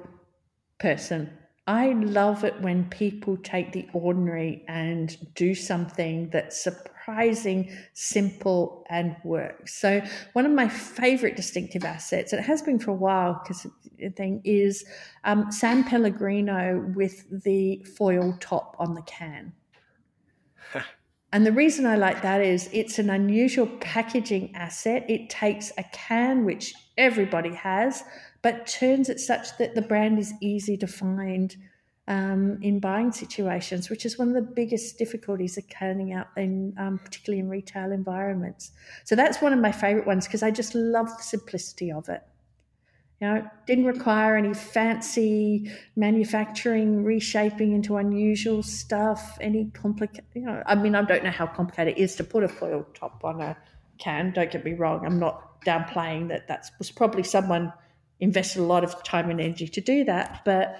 person. 0.79 1.37
I 1.67 1.93
love 1.93 2.43
it 2.43 2.59
when 2.61 2.89
people 2.89 3.37
take 3.37 3.71
the 3.71 3.87
ordinary 3.93 4.65
and 4.67 5.15
do 5.35 5.53
something 5.53 6.29
that's 6.31 6.63
surprising, 6.63 7.71
simple, 7.93 8.83
and 8.89 9.15
works. 9.23 9.75
So, 9.79 10.01
one 10.33 10.45
of 10.45 10.51
my 10.51 10.67
favorite 10.67 11.35
distinctive 11.35 11.83
assets, 11.83 12.33
and 12.33 12.39
it 12.39 12.45
has 12.45 12.63
been 12.63 12.79
for 12.79 12.91
a 12.91 12.95
while 12.95 13.39
because 13.43 13.67
the 13.99 14.09
thing 14.09 14.41
is 14.43 14.83
um, 15.23 15.51
San 15.51 15.83
Pellegrino 15.83 16.91
with 16.95 17.43
the 17.43 17.85
foil 17.95 18.35
top 18.39 18.75
on 18.79 18.95
the 18.95 19.03
can. 19.03 19.53
And 21.33 21.45
the 21.45 21.53
reason 21.53 21.85
I 21.85 21.95
like 21.95 22.21
that 22.23 22.41
is 22.41 22.69
it's 22.73 22.99
an 22.99 23.09
unusual 23.09 23.67
packaging 23.79 24.53
asset. 24.53 25.05
It 25.09 25.29
takes 25.29 25.71
a 25.77 25.83
can, 25.93 26.43
which 26.43 26.73
everybody 26.97 27.53
has, 27.55 28.03
but 28.41 28.67
turns 28.67 29.09
it 29.09 29.19
such 29.19 29.57
that 29.57 29.75
the 29.75 29.81
brand 29.81 30.19
is 30.19 30.33
easy 30.41 30.77
to 30.77 30.87
find 30.87 31.55
um, 32.07 32.57
in 32.61 32.79
buying 32.79 33.11
situations, 33.11 33.89
which 33.89 34.05
is 34.05 34.17
one 34.17 34.27
of 34.27 34.33
the 34.33 34.41
biggest 34.41 34.97
difficulties 34.97 35.57
of 35.57 35.67
canning 35.69 36.13
out 36.13 36.27
in 36.35 36.73
um, 36.77 36.99
particularly 36.99 37.39
in 37.39 37.49
retail 37.49 37.91
environments. 37.91 38.71
So 39.05 39.15
that's 39.15 39.41
one 39.41 39.53
of 39.53 39.59
my 39.59 39.71
favorite 39.71 40.07
ones 40.07 40.25
because 40.25 40.43
I 40.43 40.51
just 40.51 40.73
love 40.75 41.07
the 41.07 41.23
simplicity 41.23 41.91
of 41.91 42.09
it. 42.09 42.21
You 43.21 43.27
know, 43.27 43.35
it 43.35 43.45
didn't 43.67 43.85
require 43.85 44.35
any 44.35 44.55
fancy 44.55 45.71
manufacturing, 45.95 47.03
reshaping 47.03 47.73
into 47.73 47.97
unusual 47.97 48.63
stuff, 48.63 49.37
any 49.39 49.65
complicated, 49.65 50.25
you 50.33 50.41
know, 50.41 50.63
I 50.65 50.73
mean, 50.73 50.95
I 50.95 51.03
don't 51.03 51.23
know 51.23 51.29
how 51.29 51.45
complicated 51.45 51.99
it 51.99 52.01
is 52.01 52.15
to 52.15 52.23
put 52.23 52.43
a 52.43 52.47
foil 52.47 52.83
top 52.95 53.23
on 53.23 53.39
a 53.39 53.55
can. 53.99 54.31
Don't 54.31 54.49
get 54.49 54.65
me 54.65 54.73
wrong. 54.73 55.05
I'm 55.05 55.19
not 55.19 55.61
downplaying 55.61 56.29
that 56.29 56.47
that 56.47 56.71
was 56.79 56.89
probably 56.89 57.21
someone 57.21 57.71
invested 58.21 58.61
a 58.61 58.63
lot 58.63 58.83
of 58.83 59.03
time 59.03 59.29
and 59.29 59.41
energy 59.41 59.67
to 59.67 59.81
do 59.81 60.03
that. 60.05 60.41
But 60.45 60.79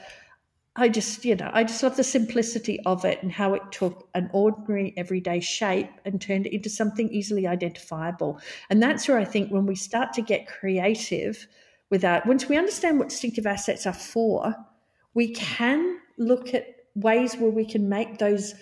I 0.76 0.88
just, 0.88 1.26
you 1.26 1.36
know, 1.36 1.52
I 1.54 1.66
just 1.66 1.84
love 1.84 1.98
the 1.98 2.04
simplicity 2.04 2.80
of 2.86 3.04
it 3.04 3.22
and 3.22 3.32
how 3.32 3.54
it 3.56 3.62
took 3.72 4.08
an 4.16 4.30
ordinary 4.32 4.94
everyday 4.96 5.42
shape 5.42 5.90
and 6.06 6.22
turned 6.22 6.46
it 6.46 6.54
into 6.54 6.70
something 6.70 7.10
easily 7.10 7.46
identifiable. 7.46 8.40
And 8.70 8.82
that's 8.82 9.08
where 9.08 9.18
I 9.18 9.26
think 9.26 9.52
when 9.52 9.66
we 9.66 9.76
start 9.76 10.14
to 10.14 10.22
get 10.22 10.48
creative 10.48 11.46
without, 11.90 12.26
once 12.26 12.48
we 12.48 12.58
understand 12.58 13.00
what 13.00 13.10
distinctive 13.10 13.46
assets 13.46 13.86
are 13.86 13.94
for, 13.94 14.56
we 15.14 15.34
can 15.34 16.00
look 16.18 16.54
at 16.54 16.68
ways 16.96 17.36
where 17.36 17.50
we 17.52 17.66
can 17.66 17.90
make 17.90 18.18
those 18.18 18.54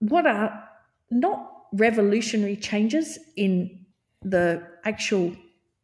what 0.00 0.26
are 0.26 0.68
not 1.10 1.50
revolutionary 1.72 2.56
changes 2.56 3.18
in 3.36 3.86
the 4.22 4.62
actual 4.84 5.34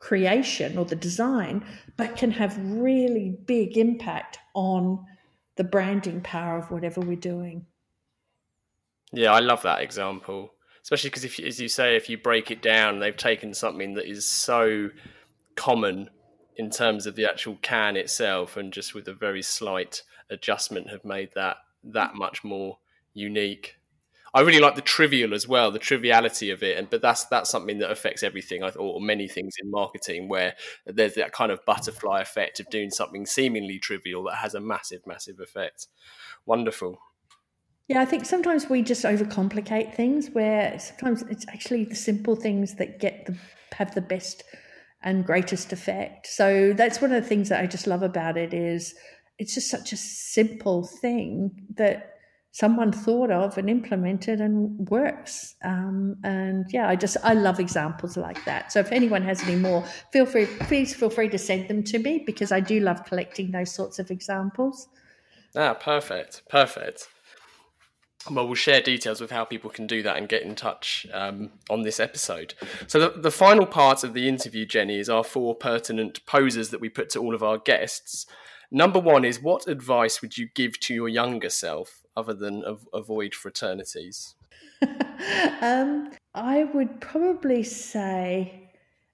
creation 0.01 0.77
or 0.79 0.85
the 0.85 0.97
design, 0.97 1.65
but 1.97 2.17
can 2.17 2.33
have 2.33 2.59
really 2.59 3.39
big 3.47 3.77
impact 3.77 4.39
on 4.55 5.05
the 5.57 5.65
branding 5.65 6.21
power 6.23 6.59
of 6.59 6.71
whatever 6.71 7.01
we're 7.01 7.17
doing. 7.17 7.67
Yeah, 9.13 9.33
I 9.33 9.41
love 9.41 9.63
that 9.63 9.83
example, 9.83 10.55
especially 10.83 11.11
because 11.11 11.25
if, 11.25 11.39
as 11.41 11.61
you 11.61 11.69
say, 11.69 11.97
if 11.97 12.09
you 12.09 12.17
break 12.17 12.51
it 12.51 12.63
down, 12.63 12.99
they've 12.99 13.17
taken 13.17 13.53
something 13.53 13.95
that 13.95 14.09
is 14.09 14.25
so 14.25 14.91
common 15.57 16.09
in 16.57 16.71
terms 16.71 17.07
of 17.07 17.17
the 17.17 17.25
actual 17.25 17.59
can 17.61 17.97
itself, 17.97 18.57
and 18.57 18.73
just 18.73 18.95
with 18.95 19.07
a 19.09 19.15
very 19.15 19.43
slight 19.43 20.03
adjustment, 20.31 20.91
have 20.91 21.05
made 21.05 21.31
that 21.35 21.59
that 21.83 22.15
much 22.15 22.45
more 22.45 22.79
unique. 23.15 23.77
I 24.33 24.43
really 24.43 24.61
like 24.61 24.77
the 24.77 24.83
trivial 24.83 25.35
as 25.35 25.49
well, 25.49 25.71
the 25.71 25.79
triviality 25.79 26.51
of 26.51 26.63
it, 26.63 26.79
and 26.79 26.89
but 26.89 27.03
that's 27.03 27.25
that's 27.25 27.51
something 27.51 27.79
that 27.79 27.91
affects 27.91 28.23
everything, 28.23 28.63
or 28.63 29.01
many 29.01 29.27
things 29.27 29.55
in 29.63 29.71
marketing, 29.71 30.29
where 30.29 30.55
there's 30.87 31.15
that 31.15 31.33
kind 31.33 31.51
of 31.51 31.65
butterfly 31.65 32.21
effect 32.21 32.61
of 32.61 32.71
doing 32.71 32.91
something 32.91 33.27
seemingly 33.27 33.79
trivial 33.79 34.25
that 34.25 34.37
has 34.37 34.55
a 34.55 34.61
massive, 34.61 35.07
massive 35.07 35.41
effect. 35.41 35.89
Wonderful. 36.47 37.01
Yeah, 37.89 38.01
I 38.01 38.05
think 38.05 38.25
sometimes 38.25 38.71
we 38.71 38.83
just 38.83 39.05
overcomplicate 39.05 39.95
things. 39.95 40.31
Where 40.31 40.79
sometimes 40.79 41.23
it's 41.29 41.47
actually 41.49 41.85
the 41.85 41.97
simple 41.97 42.37
things 42.37 42.77
that 42.77 43.01
get 43.01 43.27
the 43.27 43.37
have 43.75 43.95
the 43.95 44.01
best 44.01 44.45
and 45.03 45.25
greatest 45.25 45.73
effect. 45.73 46.27
So 46.27 46.73
that's 46.73 47.01
one 47.01 47.13
of 47.13 47.23
the 47.23 47.29
things 47.29 47.49
that 47.49 47.61
I 47.61 47.67
just 47.67 47.87
love 47.87 48.03
about 48.03 48.37
it 48.37 48.55
is 48.55 48.95
it's 49.39 49.55
just 49.55 49.71
such 49.71 49.93
a 49.93 49.97
simple 49.97 50.87
thing 50.87 51.67
that 51.77 52.20
someone 52.53 52.93
thought 52.93 53.31
of 53.31 53.57
and 53.59 53.71
implemented 53.71 54.41
and 54.41 54.89
works. 54.89 55.55
Um, 55.65 56.17
and 56.25 56.67
yeah, 56.71 56.89
I 56.89 56.97
just 56.97 57.17
I 57.23 57.35
love 57.35 57.61
examples 57.61 58.17
like 58.17 58.45
that. 58.45 58.73
So 58.73 58.81
if 58.81 58.91
anyone 58.93 59.23
has 59.23 59.43
any 59.43 59.57
more, 59.57 59.85
feel 60.13 60.27
free 60.27 60.47
please 60.47 60.95
feel 60.95 61.11
free 61.11 61.29
to 61.29 61.39
send 61.39 61.69
them 61.69 61.83
to 61.85 61.99
me 61.99 62.23
because 62.27 62.53
I 62.53 62.61
do 62.61 62.81
love 62.81 63.05
collecting 63.05 63.51
those 63.51 63.73
sorts 63.73 63.99
of 63.99 64.11
examples. 64.11 64.89
Ah, 65.57 65.75
perfect, 65.75 66.43
perfect. 66.49 67.09
Well, 68.31 68.45
we'll 68.47 68.55
share 68.55 68.83
details 68.83 69.21
with 69.21 69.31
how 69.31 69.45
people 69.45 69.71
can 69.71 69.87
do 69.87 70.03
that 70.03 70.19
and 70.19 70.29
get 70.29 70.43
in 70.43 70.55
touch 70.55 71.07
um, 71.13 71.53
on 71.71 71.83
this 71.83 71.99
episode. 71.99 72.53
So, 72.87 73.01
the, 73.01 73.21
the 73.21 73.31
final 73.31 73.65
part 73.65 74.05
of 74.05 74.13
the 74.13 74.29
interview, 74.29 74.67
Jenny, 74.67 74.99
is 74.99 75.09
our 75.09 75.25
four 75.25 75.55
pertinent 75.55 76.25
poses 76.27 76.69
that 76.69 76.83
we 76.83 76.91
put 76.91 77.09
to 77.11 77.19
all 77.21 77.35
of 77.35 77.43
our 77.43 77.57
guests. 77.57 78.27
Number 78.71 79.01
one 79.01 79.25
is 79.25 79.41
what 79.41 79.67
advice 79.67 80.21
would 80.21 80.37
you 80.37 80.49
give 80.55 80.79
to 80.81 80.95
your 80.95 81.09
younger 81.09 81.49
self 81.49 82.01
other 82.21 82.35
than 82.35 82.65
av- 82.65 82.87
avoid 82.93 83.35
fraternities? 83.35 84.35
um, 85.61 86.13
I 86.35 86.65
would 86.75 87.01
probably 87.01 87.63
say, 87.63 88.71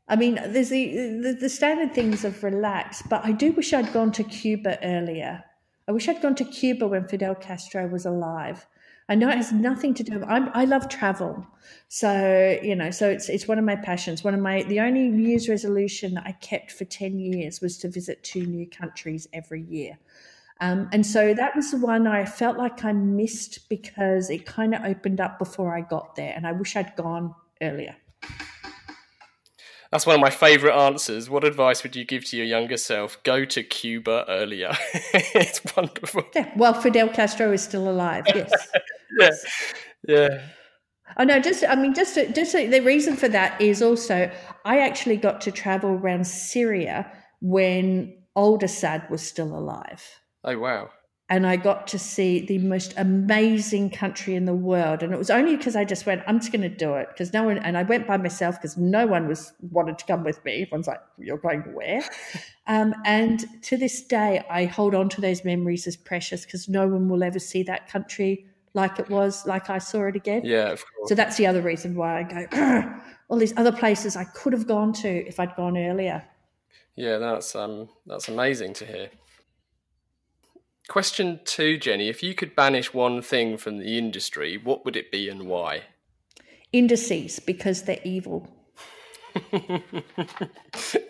I 0.09 0.17
mean, 0.17 0.35
there's 0.35 0.71
the, 0.71 1.21
the, 1.23 1.33
the 1.41 1.49
standard 1.49 1.95
things 1.95 2.25
of 2.25 2.43
relax, 2.43 3.03
but 3.09 3.25
I 3.25 3.33
do 3.33 3.53
wish 3.53 3.73
I'd 3.73 3.93
gone 3.93 4.13
to 4.13 4.25
Cuba 4.25 4.79
earlier. 4.85 5.43
I 5.89 5.93
wish 5.93 6.09
I'd 6.09 6.21
gone 6.21 6.35
to 6.37 6.45
Cuba 6.45 6.87
when 6.89 7.07
Fidel 7.09 7.37
Castro 7.37 7.87
was 7.87 8.05
alive. 8.05 8.67
I 9.09 9.15
know 9.15 9.29
it 9.29 9.37
has 9.37 9.53
nothing 9.53 9.95
to 9.95 10.03
do. 10.03 10.19
With, 10.19 10.29
I'm, 10.29 10.51
I 10.53 10.65
love 10.65 10.89
travel, 10.89 11.47
so 11.87 12.59
you 12.61 12.75
know, 12.75 12.91
so 12.91 13.09
it's 13.09 13.29
it's 13.29 13.47
one 13.47 13.57
of 13.57 13.65
my 13.65 13.77
passions. 13.77 14.25
One 14.25 14.35
of 14.35 14.41
my 14.41 14.65
the 14.65 14.81
only 14.81 15.09
New 15.11 15.29
Year's 15.29 15.49
resolution 15.49 16.15
that 16.15 16.25
I 16.27 16.33
kept 16.33 16.73
for 16.73 16.85
ten 16.87 17.21
years 17.21 17.61
was 17.61 17.79
to 17.79 17.89
visit 17.89 18.25
two 18.25 18.45
new 18.47 18.69
countries 18.69 19.29
every 19.33 19.63
year. 19.63 19.97
Um, 20.61 20.89
and 20.93 21.05
so 21.05 21.35
that 21.35 21.55
was 21.55 21.71
the 21.71 21.79
one 21.79 22.07
I 22.07 22.25
felt 22.25 22.57
like 22.57 22.85
I 22.85 22.93
missed 22.93 23.69
because 23.69 24.31
it 24.31 24.47
kind 24.47 24.75
of 24.75 24.85
opened 24.85 25.21
up 25.21 25.39
before 25.39 25.77
I 25.77 25.83
got 25.83 26.17
there, 26.17 26.33
and 26.35 26.47
I 26.47 26.53
wish 26.53 26.77
I'd 26.77 26.97
gone 26.97 27.35
earlier. 27.61 27.97
That's 29.91 30.05
one 30.05 30.17
of 30.17 30.21
my 30.21 30.31
favourite 30.31 30.77
answers. 30.77 31.31
What 31.31 31.45
advice 31.45 31.83
would 31.83 31.95
you 31.95 32.05
give 32.05 32.25
to 32.27 32.37
your 32.37 32.47
younger 32.47 32.77
self? 32.77 33.23
Go 33.23 33.45
to 33.45 33.63
Cuba 33.63 34.25
earlier. 34.29 34.73
it's 35.15 35.61
wonderful. 35.77 36.25
Yeah, 36.35 36.53
well, 36.57 36.75
Fidel 36.75 37.09
Castro 37.09 37.53
is 37.53 37.63
still 37.63 37.89
alive. 37.89 38.25
Yes. 38.35 38.69
yeah, 39.19 39.31
yeah. 40.09 40.41
Oh 41.19 41.25
no, 41.25 41.39
just 41.39 41.65
I 41.65 41.77
mean, 41.77 41.95
just 41.95 42.15
to, 42.15 42.31
just 42.33 42.53
to, 42.53 42.69
the 42.69 42.81
reason 42.81 43.15
for 43.17 43.29
that 43.29 43.61
is 43.61 43.81
also 43.81 44.31
I 44.65 44.81
actually 44.81 45.17
got 45.19 45.41
to 45.43 45.53
travel 45.53 45.91
around 45.91 46.27
Syria 46.27 47.11
when 47.41 48.19
old 48.35 48.63
Assad 48.63 49.09
was 49.09 49.23
still 49.23 49.57
alive. 49.57 50.03
Oh, 50.47 50.59
wow. 50.59 50.91
And 51.29 51.45
I 51.45 51.57
got 51.57 51.89
to 51.89 51.99
see 51.99 52.47
the 52.47 52.59
most 52.59 52.95
amazing 52.97 53.91
country 53.91 54.37
in 54.37 54.45
the 54.45 54.55
world. 54.55 55.03
And 55.03 55.13
it 55.13 55.19
was 55.19 55.29
only 55.29 55.57
because 55.57 55.75
I 55.75 55.85
just 55.85 56.07
went, 56.07 56.23
I'm 56.29 56.39
just 56.39 56.53
going 56.53 56.63
to 56.63 56.69
do 56.69 56.95
it. 56.95 57.09
Because 57.09 57.33
no 57.33 57.43
one, 57.43 57.59
and 57.59 57.77
I 57.77 57.83
went 57.83 58.07
by 58.07 58.17
myself 58.17 58.55
because 58.55 58.77
no 58.77 59.09
one 59.09 59.27
was 59.27 59.53
wanted 59.73 59.99
to 59.99 60.07
come 60.07 60.23
with 60.23 60.43
me. 60.45 60.63
Everyone's 60.63 60.87
like, 60.87 61.01
You're 61.19 61.39
going 61.39 61.63
where? 61.75 62.09
um, 62.69 62.95
and 63.05 63.45
to 63.63 63.77
this 63.77 64.03
day, 64.03 64.45
I 64.49 64.67
hold 64.67 64.95
on 64.95 65.09
to 65.11 65.21
those 65.21 65.45
memories 65.45 65.89
as 65.89 65.97
precious 65.97 66.45
because 66.45 66.69
no 66.69 66.87
one 66.87 67.09
will 67.09 67.25
ever 67.25 67.41
see 67.41 67.65
that 67.65 67.89
country 67.89 68.47
like 68.77 69.01
it 69.01 69.09
was, 69.09 69.47
like 69.47 69.69
I 69.69 69.79
saw 69.79 70.07
it 70.07 70.15
again. 70.15 70.43
Yeah, 70.45 70.71
of 70.71 70.85
course. 70.87 71.09
So 71.09 71.15
that's 71.17 71.37
the 71.39 71.47
other 71.47 71.63
reason 71.63 71.97
why 71.97 72.21
I 72.21 72.23
go, 72.23 72.95
all 73.29 73.39
these 73.39 73.57
other 73.57 73.73
places 73.73 74.17
I 74.17 74.25
could 74.25 74.53
have 74.53 74.69
gone 74.69 74.93
to 74.93 75.09
if 75.27 75.41
I'd 75.41 75.57
gone 75.57 75.77
earlier. 75.77 76.23
Yeah, 76.95 77.19
that's 77.19 77.57
um, 77.57 77.89
that's 78.07 78.29
amazing 78.29 78.75
to 78.75 78.87
hear. 78.87 79.11
Question 80.89 81.41
two, 81.45 81.78
Jenny. 81.78 82.09
If 82.09 82.22
you 82.22 82.34
could 82.34 82.55
banish 82.55 82.95
one 82.95 83.20
thing 83.20 83.57
from 83.57 83.78
the 83.78 83.99
industry, 83.99 84.57
what 84.57 84.84
would 84.84 84.97
it 84.97 85.11
be 85.11 85.28
and 85.28 85.47
why? 85.47 85.82
Indices, 86.72 87.41
because 87.41 87.82
they're 87.82 88.01
evil. 88.05 88.49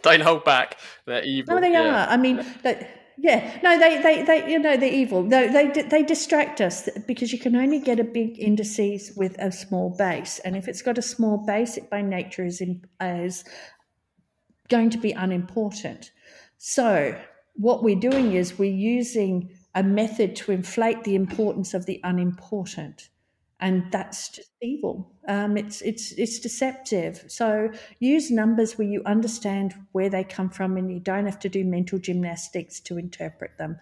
Don't 0.02 0.22
hold 0.22 0.44
back. 0.44 0.78
They're 1.04 1.24
evil. 1.24 1.54
No, 1.54 1.60
they 1.60 1.72
yeah. 1.72 2.06
are. 2.06 2.08
I 2.08 2.16
mean, 2.16 2.44
they, 2.62 2.88
yeah, 3.18 3.58
no, 3.62 3.78
they, 3.78 4.00
they, 4.02 4.22
they, 4.22 4.50
you 4.50 4.58
know, 4.58 4.76
they're 4.76 4.92
evil. 4.92 5.22
They, 5.22 5.48
they, 5.48 5.82
they 5.82 6.02
distract 6.02 6.60
us 6.60 6.88
because 7.06 7.32
you 7.32 7.38
can 7.38 7.54
only 7.54 7.78
get 7.78 8.00
a 8.00 8.04
big 8.04 8.38
indices 8.38 9.12
with 9.16 9.38
a 9.38 9.52
small 9.52 9.94
base, 9.96 10.38
and 10.40 10.56
if 10.56 10.68
it's 10.68 10.82
got 10.82 10.98
a 10.98 11.02
small 11.02 11.44
base, 11.46 11.76
it 11.76 11.90
by 11.90 12.02
nature 12.02 12.44
is 12.44 12.60
in, 12.60 12.82
is 13.00 13.44
going 14.68 14.90
to 14.90 14.98
be 14.98 15.12
unimportant. 15.12 16.10
So 16.58 17.18
what 17.54 17.82
we're 17.82 18.00
doing 18.00 18.32
is 18.32 18.58
we're 18.58 18.70
using 18.70 19.50
a 19.76 19.82
method 19.82 20.34
to 20.34 20.50
inflate 20.50 21.04
the 21.04 21.14
importance 21.14 21.74
of 21.74 21.86
the 21.86 22.00
unimportant 22.02 23.10
and 23.60 23.90
that's 23.90 24.28
just 24.28 24.50
evil. 24.60 25.10
Um, 25.28 25.56
it's 25.56 25.80
it's 25.80 26.12
it's 26.12 26.38
deceptive. 26.38 27.24
So 27.28 27.70
use 28.00 28.30
numbers 28.30 28.76
where 28.76 28.86
you 28.86 29.02
understand 29.06 29.74
where 29.92 30.10
they 30.10 30.24
come 30.24 30.50
from, 30.50 30.76
and 30.76 30.92
you 30.92 31.00
don't 31.00 31.24
have 31.24 31.38
to 31.40 31.48
do 31.48 31.64
mental 31.64 31.98
gymnastics 31.98 32.80
to 32.80 32.98
interpret 32.98 33.56
them. 33.56 33.78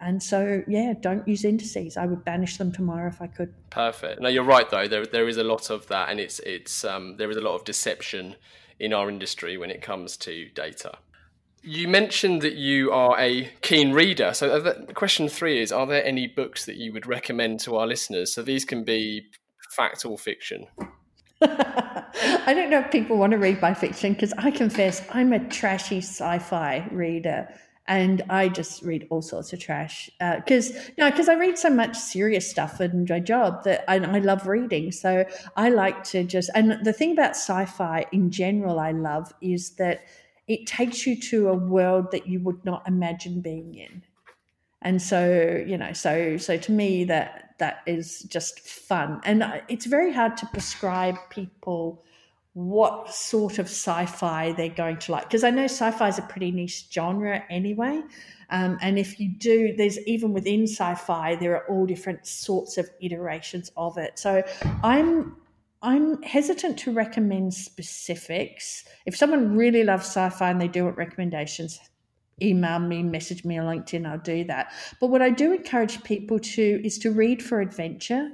And 0.00 0.22
so, 0.22 0.62
yeah, 0.66 0.92
don't 1.00 1.26
use 1.26 1.44
indices. 1.44 1.96
I 1.96 2.06
would 2.06 2.24
banish 2.24 2.56
them 2.56 2.72
tomorrow 2.72 3.08
if 3.08 3.22
I 3.22 3.26
could. 3.26 3.54
Perfect. 3.70 4.20
No, 4.20 4.28
you're 4.28 4.42
right 4.42 4.68
though. 4.68 4.88
There 4.88 5.04
there 5.04 5.28
is 5.28 5.36
a 5.36 5.44
lot 5.44 5.70
of 5.70 5.86
that, 5.88 6.08
and 6.08 6.18
it's 6.18 6.38
it's 6.40 6.84
um, 6.84 7.16
there 7.18 7.30
is 7.30 7.36
a 7.36 7.42
lot 7.42 7.54
of 7.54 7.64
deception 7.64 8.36
in 8.78 8.92
our 8.92 9.10
industry 9.10 9.56
when 9.56 9.70
it 9.70 9.82
comes 9.82 10.16
to 10.16 10.48
data. 10.54 10.98
You 11.66 11.88
mentioned 11.88 12.42
that 12.42 12.54
you 12.54 12.92
are 12.92 13.18
a 13.18 13.50
keen 13.62 13.92
reader. 13.92 14.34
So, 14.34 14.50
uh, 14.50 14.92
question 14.92 15.28
three 15.28 15.62
is 15.62 15.72
Are 15.72 15.86
there 15.86 16.04
any 16.04 16.26
books 16.26 16.66
that 16.66 16.76
you 16.76 16.92
would 16.92 17.06
recommend 17.06 17.60
to 17.60 17.76
our 17.76 17.86
listeners? 17.86 18.34
So, 18.34 18.42
these 18.42 18.64
can 18.64 18.84
be 18.84 19.26
fact 19.70 20.04
or 20.04 20.18
fiction. 20.18 20.66
I 21.40 22.52
don't 22.54 22.70
know 22.70 22.80
if 22.80 22.90
people 22.90 23.16
want 23.16 23.32
to 23.32 23.38
read 23.38 23.60
my 23.60 23.74
fiction 23.74 24.12
because 24.12 24.32
I 24.34 24.50
confess 24.50 25.02
I'm 25.10 25.32
a 25.32 25.38
trashy 25.48 25.98
sci 25.98 26.38
fi 26.38 26.86
reader 26.92 27.48
and 27.86 28.22
I 28.30 28.48
just 28.48 28.82
read 28.82 29.06
all 29.10 29.20
sorts 29.20 29.52
of 29.52 29.60
trash 29.60 30.08
because 30.18 30.74
uh, 30.74 30.80
no, 30.96 31.10
because 31.10 31.28
I 31.28 31.34
read 31.34 31.58
so 31.58 31.68
much 31.70 31.96
serious 31.96 32.48
stuff 32.48 32.80
in 32.80 33.06
my 33.08 33.20
job 33.20 33.64
that 33.64 33.84
I, 33.88 33.96
I, 33.96 34.20
love 34.20 34.46
reading. 34.46 34.90
So 34.90 35.26
I 35.56 35.68
like 35.68 36.02
to 36.04 36.24
just 36.24 36.50
and 36.54 36.82
the 36.84 36.92
thing 36.92 37.12
about 37.12 37.32
sci-fi 37.32 38.06
in 38.12 38.30
general 38.30 38.78
I 38.80 38.92
love 38.92 39.32
is 39.42 39.70
that 39.72 40.04
it 40.46 40.66
takes 40.66 41.06
you 41.06 41.20
to 41.20 41.48
a 41.48 41.54
world 41.54 42.10
that 42.12 42.26
you 42.26 42.40
would 42.40 42.64
not 42.64 42.86
imagine 42.86 43.40
being 43.40 43.74
in. 43.74 44.02
And 44.82 45.00
so 45.00 45.62
you 45.66 45.78
know 45.78 45.92
so 45.92 46.36
so 46.36 46.56
to 46.58 46.72
me 46.72 47.04
that 47.04 47.54
that 47.58 47.82
is 47.86 48.22
just 48.22 48.60
fun. 48.60 49.20
And 49.24 49.62
it's 49.68 49.86
very 49.86 50.12
hard 50.12 50.36
to 50.38 50.46
prescribe 50.46 51.16
people 51.30 52.04
what 52.52 53.12
sort 53.12 53.58
of 53.58 53.66
sci-fi 53.66 54.52
they're 54.52 54.68
going 54.68 54.96
to 54.96 55.10
like 55.10 55.24
because 55.24 55.42
i 55.42 55.50
know 55.50 55.64
sci-fi 55.64 56.06
is 56.06 56.18
a 56.18 56.22
pretty 56.22 56.50
niche 56.50 56.86
genre 56.92 57.42
anyway. 57.50 58.02
Um, 58.50 58.78
and 58.82 58.98
if 58.98 59.18
you 59.18 59.30
do 59.30 59.74
there's 59.76 59.98
even 60.06 60.32
within 60.32 60.64
sci-fi 60.64 61.36
there 61.36 61.56
are 61.56 61.66
all 61.68 61.86
different 61.86 62.26
sorts 62.26 62.76
of 62.76 62.88
iterations 63.00 63.72
of 63.76 63.96
it. 63.98 64.18
So 64.18 64.42
i'm 64.84 65.36
I'm 65.84 66.22
hesitant 66.22 66.78
to 66.78 66.92
recommend 66.92 67.52
specifics. 67.52 68.84
If 69.04 69.14
someone 69.14 69.54
really 69.54 69.84
loves 69.84 70.06
sci 70.06 70.30
fi 70.30 70.50
and 70.50 70.58
they 70.58 70.66
do 70.66 70.84
want 70.84 70.96
recommendations, 70.96 71.78
email 72.40 72.78
me, 72.78 73.02
message 73.02 73.44
me 73.44 73.58
on 73.58 73.66
LinkedIn, 73.66 74.06
I'll 74.06 74.18
do 74.18 74.44
that. 74.44 74.72
But 74.98 75.08
what 75.08 75.20
I 75.20 75.28
do 75.28 75.52
encourage 75.52 76.02
people 76.02 76.38
to 76.38 76.80
is 76.82 76.96
to 77.00 77.10
read 77.10 77.42
for 77.42 77.60
adventure, 77.60 78.30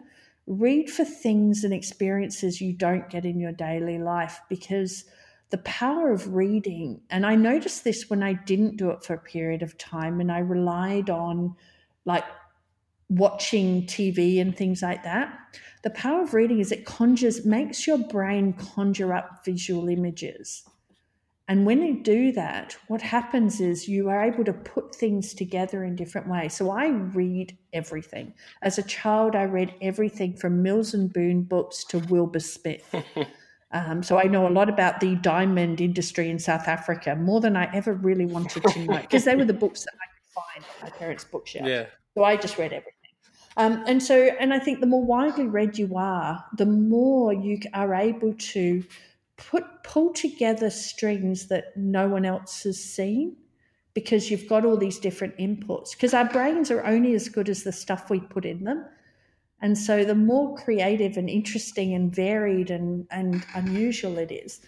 read 0.46 0.90
for 0.90 1.04
things 1.04 1.64
and 1.64 1.74
experiences 1.74 2.60
you 2.60 2.72
don't 2.72 3.10
get 3.10 3.24
in 3.24 3.40
your 3.40 3.52
daily 3.52 3.98
life 3.98 4.40
because 4.48 5.04
the 5.50 5.58
power 5.58 6.12
of 6.12 6.32
reading, 6.32 7.00
and 7.10 7.26
I 7.26 7.34
noticed 7.34 7.82
this 7.82 8.08
when 8.08 8.22
I 8.22 8.34
didn't 8.34 8.76
do 8.76 8.90
it 8.90 9.02
for 9.02 9.14
a 9.14 9.18
period 9.18 9.62
of 9.62 9.76
time 9.76 10.20
and 10.20 10.30
I 10.30 10.38
relied 10.38 11.10
on 11.10 11.56
like 12.04 12.24
watching 13.10 13.86
TV 13.86 14.40
and 14.40 14.56
things 14.56 14.82
like 14.82 15.02
that 15.04 15.36
the 15.82 15.90
power 15.90 16.22
of 16.22 16.34
reading 16.34 16.60
is 16.60 16.72
it 16.72 16.84
conjures, 16.84 17.46
makes 17.46 17.86
your 17.86 17.98
brain 17.98 18.52
conjure 18.52 19.14
up 19.14 19.44
visual 19.44 19.88
images. 19.88 20.62
And 21.48 21.66
when 21.66 21.82
you 21.82 22.02
do 22.02 22.30
that, 22.32 22.76
what 22.86 23.02
happens 23.02 23.60
is 23.60 23.88
you 23.88 24.08
are 24.08 24.22
able 24.22 24.44
to 24.44 24.52
put 24.52 24.94
things 24.94 25.34
together 25.34 25.82
in 25.82 25.96
different 25.96 26.28
ways. 26.28 26.54
So 26.54 26.70
I 26.70 26.88
read 26.88 27.56
everything. 27.72 28.34
As 28.62 28.78
a 28.78 28.84
child, 28.84 29.34
I 29.34 29.44
read 29.44 29.74
everything 29.80 30.36
from 30.36 30.62
Mills 30.62 30.94
and 30.94 31.12
Boon 31.12 31.42
books 31.42 31.82
to 31.84 31.98
Wilbur 31.98 32.40
Smith. 32.40 32.94
Um, 33.72 34.02
so 34.02 34.18
I 34.18 34.24
know 34.24 34.48
a 34.48 34.50
lot 34.50 34.68
about 34.68 34.98
the 34.98 35.14
diamond 35.14 35.80
industry 35.80 36.28
in 36.28 36.40
South 36.40 36.66
Africa, 36.66 37.14
more 37.14 37.40
than 37.40 37.56
I 37.56 37.72
ever 37.72 37.92
really 37.92 38.26
wanted 38.26 38.64
to 38.64 38.78
know, 38.80 38.98
because 39.00 39.22
they 39.22 39.36
were 39.36 39.44
the 39.44 39.52
books 39.52 39.84
that 39.84 39.92
I 39.94 40.06
could 40.12 40.32
find 40.34 40.64
at 40.76 40.82
my 40.92 40.98
parents' 40.98 41.22
bookshelf. 41.22 41.64
Yeah. 41.68 41.86
So 42.16 42.24
I 42.24 42.34
just 42.36 42.58
read 42.58 42.72
everything. 42.72 42.99
Um, 43.56 43.82
and 43.86 44.02
so, 44.02 44.14
and 44.38 44.54
I 44.54 44.58
think 44.58 44.80
the 44.80 44.86
more 44.86 45.04
widely 45.04 45.46
read 45.46 45.76
you 45.76 45.96
are, 45.96 46.44
the 46.56 46.66
more 46.66 47.32
you 47.32 47.58
are 47.74 47.94
able 47.94 48.34
to 48.34 48.84
put 49.36 49.64
pull 49.82 50.12
together 50.12 50.70
strings 50.70 51.48
that 51.48 51.76
no 51.76 52.06
one 52.06 52.24
else 52.24 52.62
has 52.62 52.82
seen 52.82 53.36
because 53.94 54.30
you've 54.30 54.48
got 54.48 54.64
all 54.64 54.76
these 54.76 54.98
different 54.98 55.36
inputs. 55.38 55.92
Because 55.92 56.14
our 56.14 56.26
brains 56.26 56.70
are 56.70 56.84
only 56.84 57.14
as 57.14 57.28
good 57.28 57.48
as 57.48 57.64
the 57.64 57.72
stuff 57.72 58.08
we 58.08 58.20
put 58.20 58.44
in 58.44 58.64
them. 58.64 58.84
And 59.60 59.76
so, 59.76 60.04
the 60.04 60.14
more 60.14 60.56
creative 60.56 61.16
and 61.16 61.28
interesting 61.28 61.92
and 61.94 62.14
varied 62.14 62.70
and, 62.70 63.06
and 63.10 63.44
unusual 63.54 64.16
it 64.18 64.30
is. 64.30 64.60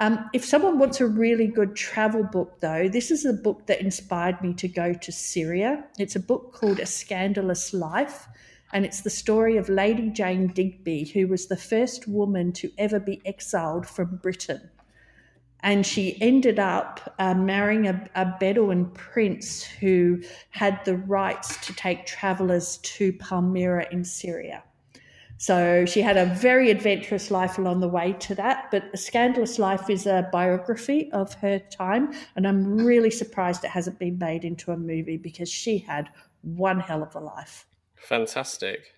Um, 0.00 0.30
if 0.32 0.44
someone 0.44 0.78
wants 0.78 1.00
a 1.00 1.06
really 1.06 1.48
good 1.48 1.74
travel 1.74 2.22
book, 2.22 2.60
though, 2.60 2.88
this 2.88 3.10
is 3.10 3.24
a 3.24 3.32
book 3.32 3.66
that 3.66 3.80
inspired 3.80 4.40
me 4.40 4.54
to 4.54 4.68
go 4.68 4.92
to 4.92 5.12
Syria. 5.12 5.84
It's 5.98 6.14
a 6.14 6.20
book 6.20 6.52
called 6.52 6.78
A 6.78 6.86
Scandalous 6.86 7.74
Life 7.74 8.28
and 8.72 8.84
it's 8.84 9.00
the 9.00 9.10
story 9.10 9.56
of 9.56 9.68
Lady 9.68 10.10
Jane 10.10 10.48
Digby, 10.48 11.04
who 11.04 11.26
was 11.26 11.46
the 11.46 11.56
first 11.56 12.06
woman 12.06 12.52
to 12.54 12.70
ever 12.76 13.00
be 13.00 13.22
exiled 13.24 13.86
from 13.86 14.16
Britain. 14.16 14.70
And 15.60 15.84
she 15.84 16.20
ended 16.20 16.58
up 16.58 17.14
uh, 17.18 17.34
marrying 17.34 17.88
a, 17.88 18.08
a 18.14 18.36
Bedouin 18.38 18.90
prince 18.90 19.64
who 19.64 20.22
had 20.50 20.84
the 20.84 20.96
rights 20.96 21.66
to 21.66 21.74
take 21.74 22.06
travelers 22.06 22.76
to 22.78 23.12
Palmyra 23.14 23.86
in 23.90 24.04
Syria. 24.04 24.62
So 25.38 25.84
she 25.86 26.02
had 26.02 26.16
a 26.16 26.26
very 26.26 26.70
adventurous 26.70 27.30
life 27.30 27.58
along 27.58 27.80
the 27.80 27.88
way 27.88 28.12
to 28.14 28.34
that. 28.34 28.70
But 28.72 28.90
A 28.92 28.96
Scandalous 28.96 29.58
Life 29.58 29.88
is 29.88 30.06
a 30.06 30.28
biography 30.32 31.10
of 31.12 31.32
her 31.34 31.60
time. 31.60 32.12
And 32.34 32.46
I'm 32.46 32.76
really 32.76 33.10
surprised 33.10 33.64
it 33.64 33.70
hasn't 33.70 34.00
been 34.00 34.18
made 34.18 34.44
into 34.44 34.72
a 34.72 34.76
movie 34.76 35.16
because 35.16 35.48
she 35.48 35.78
had 35.78 36.10
one 36.42 36.80
hell 36.80 37.02
of 37.02 37.14
a 37.14 37.20
life. 37.20 37.66
Fantastic. 37.94 38.94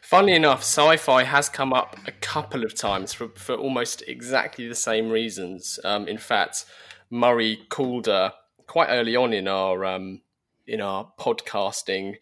Funnily 0.00 0.34
enough, 0.34 0.60
sci-fi 0.60 1.24
has 1.24 1.48
come 1.48 1.72
up 1.72 1.96
a 2.06 2.12
couple 2.12 2.64
of 2.64 2.74
times 2.74 3.12
for, 3.12 3.28
for 3.30 3.54
almost 3.54 4.02
exactly 4.06 4.68
the 4.68 4.74
same 4.74 5.08
reasons. 5.08 5.78
Um, 5.84 6.08
in 6.08 6.18
fact, 6.18 6.64
Murray 7.10 7.60
Calder 7.68 8.32
quite 8.66 8.88
early 8.88 9.16
on 9.16 9.32
in 9.32 9.48
our 9.48 9.84
um, 9.84 10.20
in 10.66 10.80
our 10.80 11.10
podcasting 11.18 12.16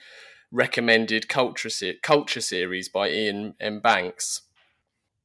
recommended 0.50 1.28
culture 1.28 1.70
se- 1.70 1.98
culture 2.02 2.40
series 2.40 2.88
by 2.88 3.08
Iain 3.08 3.54
M. 3.60 3.80
Banks. 3.80 4.42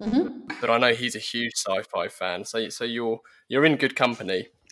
Mm-hmm. 0.01 0.55
But 0.59 0.69
I 0.69 0.77
know 0.77 0.93
he's 0.93 1.15
a 1.15 1.19
huge 1.19 1.53
sci-fi 1.55 2.07
fan, 2.07 2.45
so 2.45 2.69
so 2.69 2.83
you're 2.83 3.19
you're 3.47 3.65
in 3.65 3.75
good 3.77 3.95
company. 3.95 4.47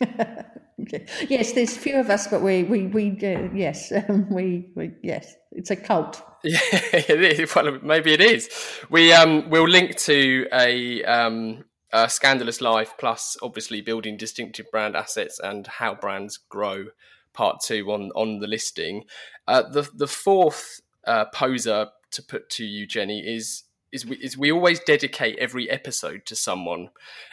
yes, 1.28 1.52
there's 1.52 1.76
few 1.76 1.96
of 1.96 2.10
us, 2.10 2.26
but 2.26 2.42
we 2.42 2.64
we 2.64 2.86
we 2.88 3.10
uh, 3.22 3.48
yes 3.54 3.92
um, 4.08 4.28
we, 4.30 4.70
we 4.74 4.92
yes 5.02 5.34
it's 5.52 5.70
a 5.70 5.76
cult. 5.76 6.22
Yeah, 6.42 6.58
it 6.62 7.38
is. 7.38 7.54
Well, 7.54 7.80
maybe 7.82 8.14
it 8.14 8.22
is. 8.22 8.48
We 8.88 9.12
um 9.12 9.50
we'll 9.50 9.68
link 9.68 9.96
to 9.98 10.48
a 10.52 11.04
um 11.04 11.64
a 11.92 12.08
scandalous 12.08 12.60
life 12.60 12.94
plus 12.98 13.36
obviously 13.42 13.82
building 13.82 14.16
distinctive 14.16 14.70
brand 14.70 14.96
assets 14.96 15.38
and 15.38 15.66
how 15.66 15.94
brands 15.94 16.38
grow 16.38 16.86
part 17.32 17.60
two 17.64 17.90
on 17.90 18.10
on 18.14 18.38
the 18.40 18.46
listing. 18.46 19.04
Uh, 19.46 19.62
the 19.62 19.88
the 19.94 20.06
fourth 20.06 20.80
uh, 21.06 21.26
poser 21.26 21.88
to 22.12 22.22
put 22.22 22.50
to 22.50 22.64
you, 22.64 22.86
Jenny, 22.86 23.20
is 23.20 23.64
is 23.92 24.06
we, 24.06 24.16
is 24.16 24.36
we 24.38 24.52
always 24.52 24.80
dedicate 24.80 25.38
every 25.38 25.68
episode 25.68 26.26
to 26.26 26.36
someone, 26.36 26.90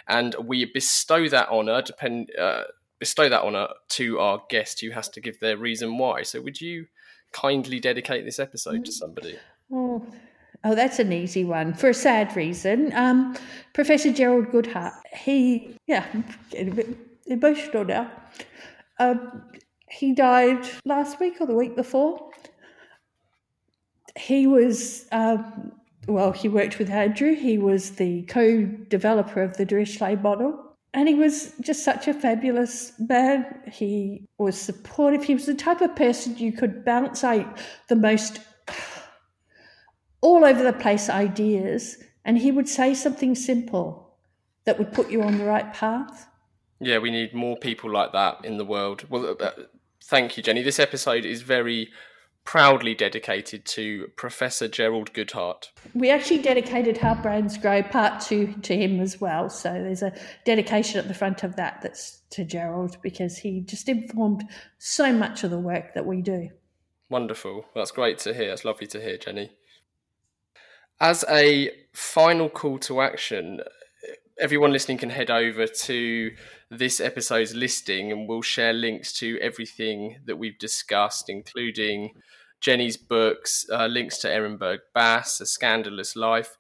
and 0.08 0.36
we 0.44 0.66
bestow 0.66 1.28
that 1.30 1.50
honor 1.50 1.82
depend 1.82 2.30
uh, 2.40 2.64
bestow 3.00 3.30
that 3.30 3.44
honor 3.44 3.68
to 3.90 4.20
our 4.20 4.42
guest 4.50 4.82
who 4.82 4.92
has 4.92 5.10
to 5.10 5.22
give 5.22 5.40
their 5.40 5.58
reason 5.58 5.98
why. 5.98 6.24
So, 6.24 6.42
would 6.42 6.62
you 6.62 6.88
kindly 7.32 7.80
dedicate 7.80 8.26
this 8.26 8.40
episode 8.40 8.86
to 8.86 8.92
somebody? 8.92 9.38
Oh, 9.72 10.06
oh 10.64 10.76
that's 10.76 11.00
an 11.00 11.12
easy 11.12 11.44
one 11.44 11.74
for 11.74 11.90
a 11.90 11.94
sad 11.94 12.36
reason. 12.36 12.92
Um, 12.94 13.36
Professor 13.74 14.12
Gerald 14.12 14.48
Goodhardt. 14.48 14.94
He, 15.14 15.76
yeah, 15.88 16.06
I'm 16.14 16.26
getting 16.50 16.72
a 16.72 16.76
bit 16.76 16.98
emotional 17.28 17.86
now. 17.86 18.12
Um, 19.00 19.44
he 19.90 20.14
died 20.14 20.68
last 20.86 21.20
week 21.20 21.40
or 21.40 21.48
the 21.48 21.56
week 21.56 21.76
before. 21.76 22.30
He 24.16 24.48
was 24.48 25.08
um, 25.12 25.72
well, 26.08 26.32
he 26.32 26.48
worked 26.48 26.80
with 26.80 26.90
Andrew. 26.90 27.36
He 27.36 27.58
was 27.58 27.92
the 27.92 28.24
co 28.24 28.66
developer 28.66 29.42
of 29.42 29.58
the 29.58 29.66
Dirichlet 29.66 30.22
model. 30.22 30.64
And 30.94 31.08
he 31.08 31.16
was 31.16 31.54
just 31.60 31.84
such 31.84 32.08
a 32.08 32.14
fabulous 32.14 32.94
man. 32.98 33.46
He 33.72 34.26
was 34.38 34.60
supportive. 34.60 35.24
He 35.24 35.34
was 35.34 35.46
the 35.46 35.54
type 35.54 35.82
of 35.82 35.96
person 35.96 36.38
you 36.38 36.54
could 36.54 36.86
bounce 36.86 37.24
out 37.24 37.60
the 37.88 37.96
most 37.96 38.40
all 40.22 40.44
over 40.44 40.64
the 40.64 40.74
place 40.74 41.10
ideas, 41.10 41.98
and 42.26 42.38
he 42.38 42.52
would 42.52 42.68
say 42.68 42.94
something 42.94 43.36
simple 43.36 44.18
that 44.66 44.78
would 44.80 44.92
put 44.92 45.12
you 45.12 45.22
on 45.22 45.38
the 45.38 45.46
right 45.46 45.74
path. 45.74 46.28
Yeah, 46.80 46.98
we 47.00 47.12
need 47.12 47.34
more 47.34 47.58
people 47.58 47.92
like 47.92 48.14
that 48.14 48.44
in 48.44 48.58
the 48.58 48.66
world. 48.66 49.06
Well, 49.10 49.36
uh, 49.40 49.52
Thank 50.08 50.38
you, 50.38 50.44
Jenny. 50.44 50.64
This 50.64 50.80
episode 50.80 51.26
is 51.26 51.42
very 51.42 51.90
proudly 52.46 52.96
dedicated 52.96 53.66
to 53.66 54.08
Professor 54.16 54.70
Gerald 54.70 55.12
Goodhardt. 55.12 55.68
We 55.94 56.10
actually 56.10 56.42
dedicated 56.42 56.98
How 56.98 57.14
Brands 57.14 57.58
Grow 57.58 57.84
Part 57.84 58.22
2 58.22 58.54
to 58.62 58.74
him 58.74 59.02
as 59.02 59.20
well. 59.20 59.50
So 59.50 59.70
there's 59.74 60.04
a 60.04 60.18
dedication 60.46 60.98
at 60.98 61.10
the 61.10 61.14
front 61.14 61.44
of 61.44 61.58
that 61.58 61.82
that's 61.84 62.22
to 62.30 62.46
Gerald 62.46 62.96
because 63.02 63.36
he 63.36 63.60
just 63.60 63.90
informed 63.90 64.46
so 64.78 65.12
much 65.12 65.44
of 65.44 65.52
the 65.52 65.60
work 65.60 65.94
that 65.94 66.06
we 66.06 66.22
do. 66.22 66.52
Wonderful. 67.10 67.66
That's 67.76 67.92
great 67.92 68.18
to 68.20 68.34
hear. 68.34 68.48
That's 68.48 68.64
lovely 68.64 68.88
to 68.88 69.02
hear, 69.02 69.18
Jenny. 69.18 69.52
As 71.02 71.26
a 71.30 71.70
final 71.92 72.48
call 72.48 72.80
to 72.80 73.02
action, 73.02 73.60
everyone 74.40 74.72
listening 74.72 74.98
can 74.98 75.10
head 75.10 75.32
over 75.32 75.68
to 75.68 76.32
this 76.70 77.00
episode's 77.00 77.56
listing 77.56 78.12
and 78.12 78.28
we'll 78.28 78.42
share 78.42 78.74
links 78.74 79.14
to 79.14 79.40
everything 79.42 80.18
that 80.26 80.38
we've 80.38 80.60
discussed, 80.60 81.30
including 81.30 82.12
Jenny's 82.60 82.98
books, 82.98 83.66
uh, 83.72 83.88
links 83.88 84.18
to 84.20 84.28
Ehrenberg 84.28 84.80
Bass, 84.94 85.40
A 85.42 85.46
Scandalous 85.46 86.16
Life. 86.16 86.57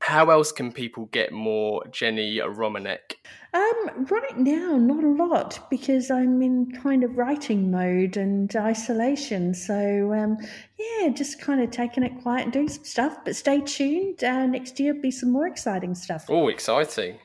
How 0.00 0.30
else 0.30 0.52
can 0.52 0.70
people 0.70 1.06
get 1.06 1.32
more 1.32 1.82
Jenny 1.90 2.36
Romaniuk? 2.38 3.14
Um, 3.54 4.06
right 4.10 4.36
now, 4.36 4.76
not 4.76 5.02
a 5.02 5.08
lot 5.08 5.66
because 5.70 6.10
I'm 6.10 6.42
in 6.42 6.72
kind 6.82 7.04
of 7.04 7.16
writing 7.16 7.70
mode 7.70 8.16
and 8.16 8.54
isolation. 8.54 9.54
So, 9.54 10.12
um, 10.12 10.36
yeah, 10.78 11.08
just 11.08 11.40
kind 11.40 11.62
of 11.62 11.70
taking 11.70 12.02
it 12.02 12.20
quiet 12.20 12.44
and 12.44 12.52
doing 12.52 12.68
some 12.68 12.84
stuff. 12.84 13.18
But 13.24 13.36
stay 13.36 13.60
tuned. 13.60 14.22
Uh, 14.22 14.46
next 14.46 14.78
year, 14.78 14.92
be 14.92 15.10
some 15.10 15.30
more 15.30 15.46
exciting 15.46 15.94
stuff. 15.94 16.26
Oh, 16.28 16.48
exciting. 16.48 17.18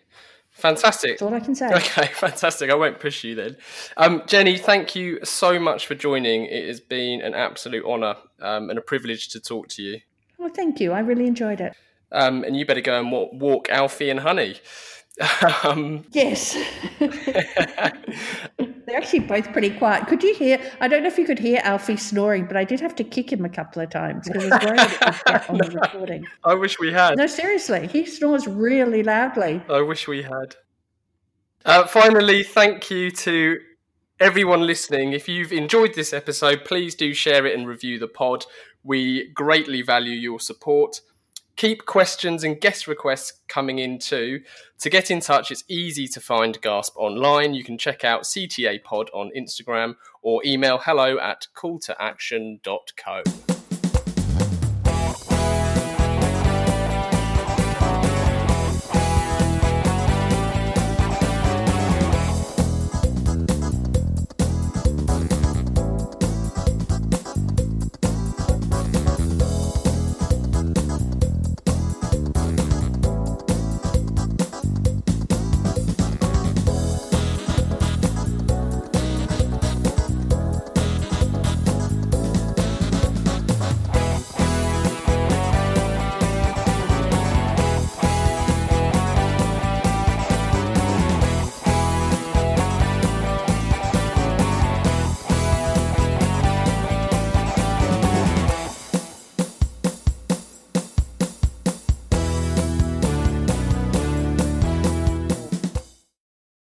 Fantastic. 0.51 1.11
That's 1.11 1.22
all 1.22 1.34
I 1.34 1.39
can 1.39 1.55
say. 1.55 1.74
Okay, 1.74 2.07
fantastic. 2.13 2.70
I 2.70 2.76
won't 2.76 2.99
push 2.99 3.24
you 3.24 3.34
then. 3.36 3.57
Um, 3.97 4.24
Jenny, 4.28 4.57
thank 4.57 4.95
you 4.95 5.20
so 5.24 5.59
much 5.59 5.88
for 5.88 5.95
joining. 5.95 6.45
It 6.45 6.67
has 6.67 6.80
been 6.80 7.22
an 7.22 7.34
absolute 7.34 7.86
honour 7.86 8.15
um, 8.41 8.70
and 8.70 8.78
a 8.78 8.82
privilege 8.82 9.30
to 9.30 9.39
talk 9.39 9.67
to 9.70 9.82
you. 9.82 10.01
Well, 10.38 10.49
thank 10.49 10.80
you. 10.80 10.91
I 10.91 10.99
really 10.99 11.28
enjoyed 11.28 11.59
it. 11.61 11.76
Um, 12.12 12.43
and 12.43 12.57
you 12.57 12.66
better 12.66 12.82
go 12.82 12.99
and 12.99 13.12
walk, 13.12 13.32
walk 13.34 13.70
Alfie 13.70 14.10
and 14.10 14.20
Honey. 14.22 14.55
Um, 15.64 16.05
yes. 16.12 16.57
They're 16.99 18.95
actually 18.95 19.20
both 19.20 19.51
pretty 19.51 19.70
quiet. 19.72 20.07
Could 20.07 20.24
you 20.24 20.34
hear? 20.34 20.60
I 20.80 20.88
don't 20.88 21.03
know 21.03 21.10
if 21.10 21.18
you 21.18 21.26
could 21.26 21.39
hear 21.39 21.60
Alfie 21.64 21.97
snoring, 21.97 22.45
but 22.45 22.55
I 22.55 22.64
did 22.64 22.80
have 22.80 22.95
to 22.95 23.03
kick 23.03 23.32
him 23.32 23.43
a 23.43 23.49
couple 23.49 23.82
of 23.82 23.89
times 23.89 24.28
because 24.28 24.49
I 24.49 24.57
was 24.57 24.66
worried 24.66 24.80
it 24.80 25.05
would 25.05 25.26
get 25.26 25.49
on 25.49 25.57
the 25.57 25.80
recording. 25.82 26.26
I 26.45 26.53
wish 26.53 26.80
we 26.80 26.93
had. 26.93 27.18
No, 27.18 27.28
seriously, 27.28 27.88
he 27.88 28.05
snores 28.05 28.47
really 28.47 29.03
loudly. 29.03 29.62
I 29.70 29.82
wish 29.82 30.07
we 30.07 30.24
had. 30.24 30.55
Uh, 31.66 31.86
finally, 31.86 32.41
thank 32.43 32.89
you 32.89 33.12
to 33.12 33.60
everyone 34.20 34.66
listening. 34.66 35.14
If 35.14 35.28
you've 35.28 35.51
enjoyed 35.51 35.93
this 35.95 36.14
episode, 36.14 36.64
please 36.66 36.95
do 36.95 37.14
share 37.14 37.45
it 37.45 37.57
and 37.57 37.68
review 37.68 37.99
the 37.99 38.07
pod. 38.07 38.45
We 38.84 39.32
greatly 39.34 39.82
value 39.82 40.14
your 40.14 40.39
support. 40.39 41.01
Keep 41.60 41.86
questions 41.86 42.45
and 42.45 42.62
guest 42.62 42.88
requests 42.88 43.41
coming 43.49 43.80
in 43.80 43.99
too. 43.99 44.39
To 44.80 44.89
get 44.89 45.12
in 45.12 45.20
touch, 45.20 45.51
it's 45.51 45.66
easy 45.68 46.07
to 46.07 46.22
find 46.22 46.62
Gasp 46.62 46.95
online. 46.95 47.53
You 47.53 47.66
can 47.66 47.78
check 47.78 48.05
out 48.05 48.24
CTA 48.24 48.82
Pod 48.82 49.10
on 49.14 49.30
Instagram 49.38 49.95
or 50.22 50.41
email 50.45 50.78
hello 50.78 51.20
at 51.20 51.47
calltoaction.co. 51.57 53.59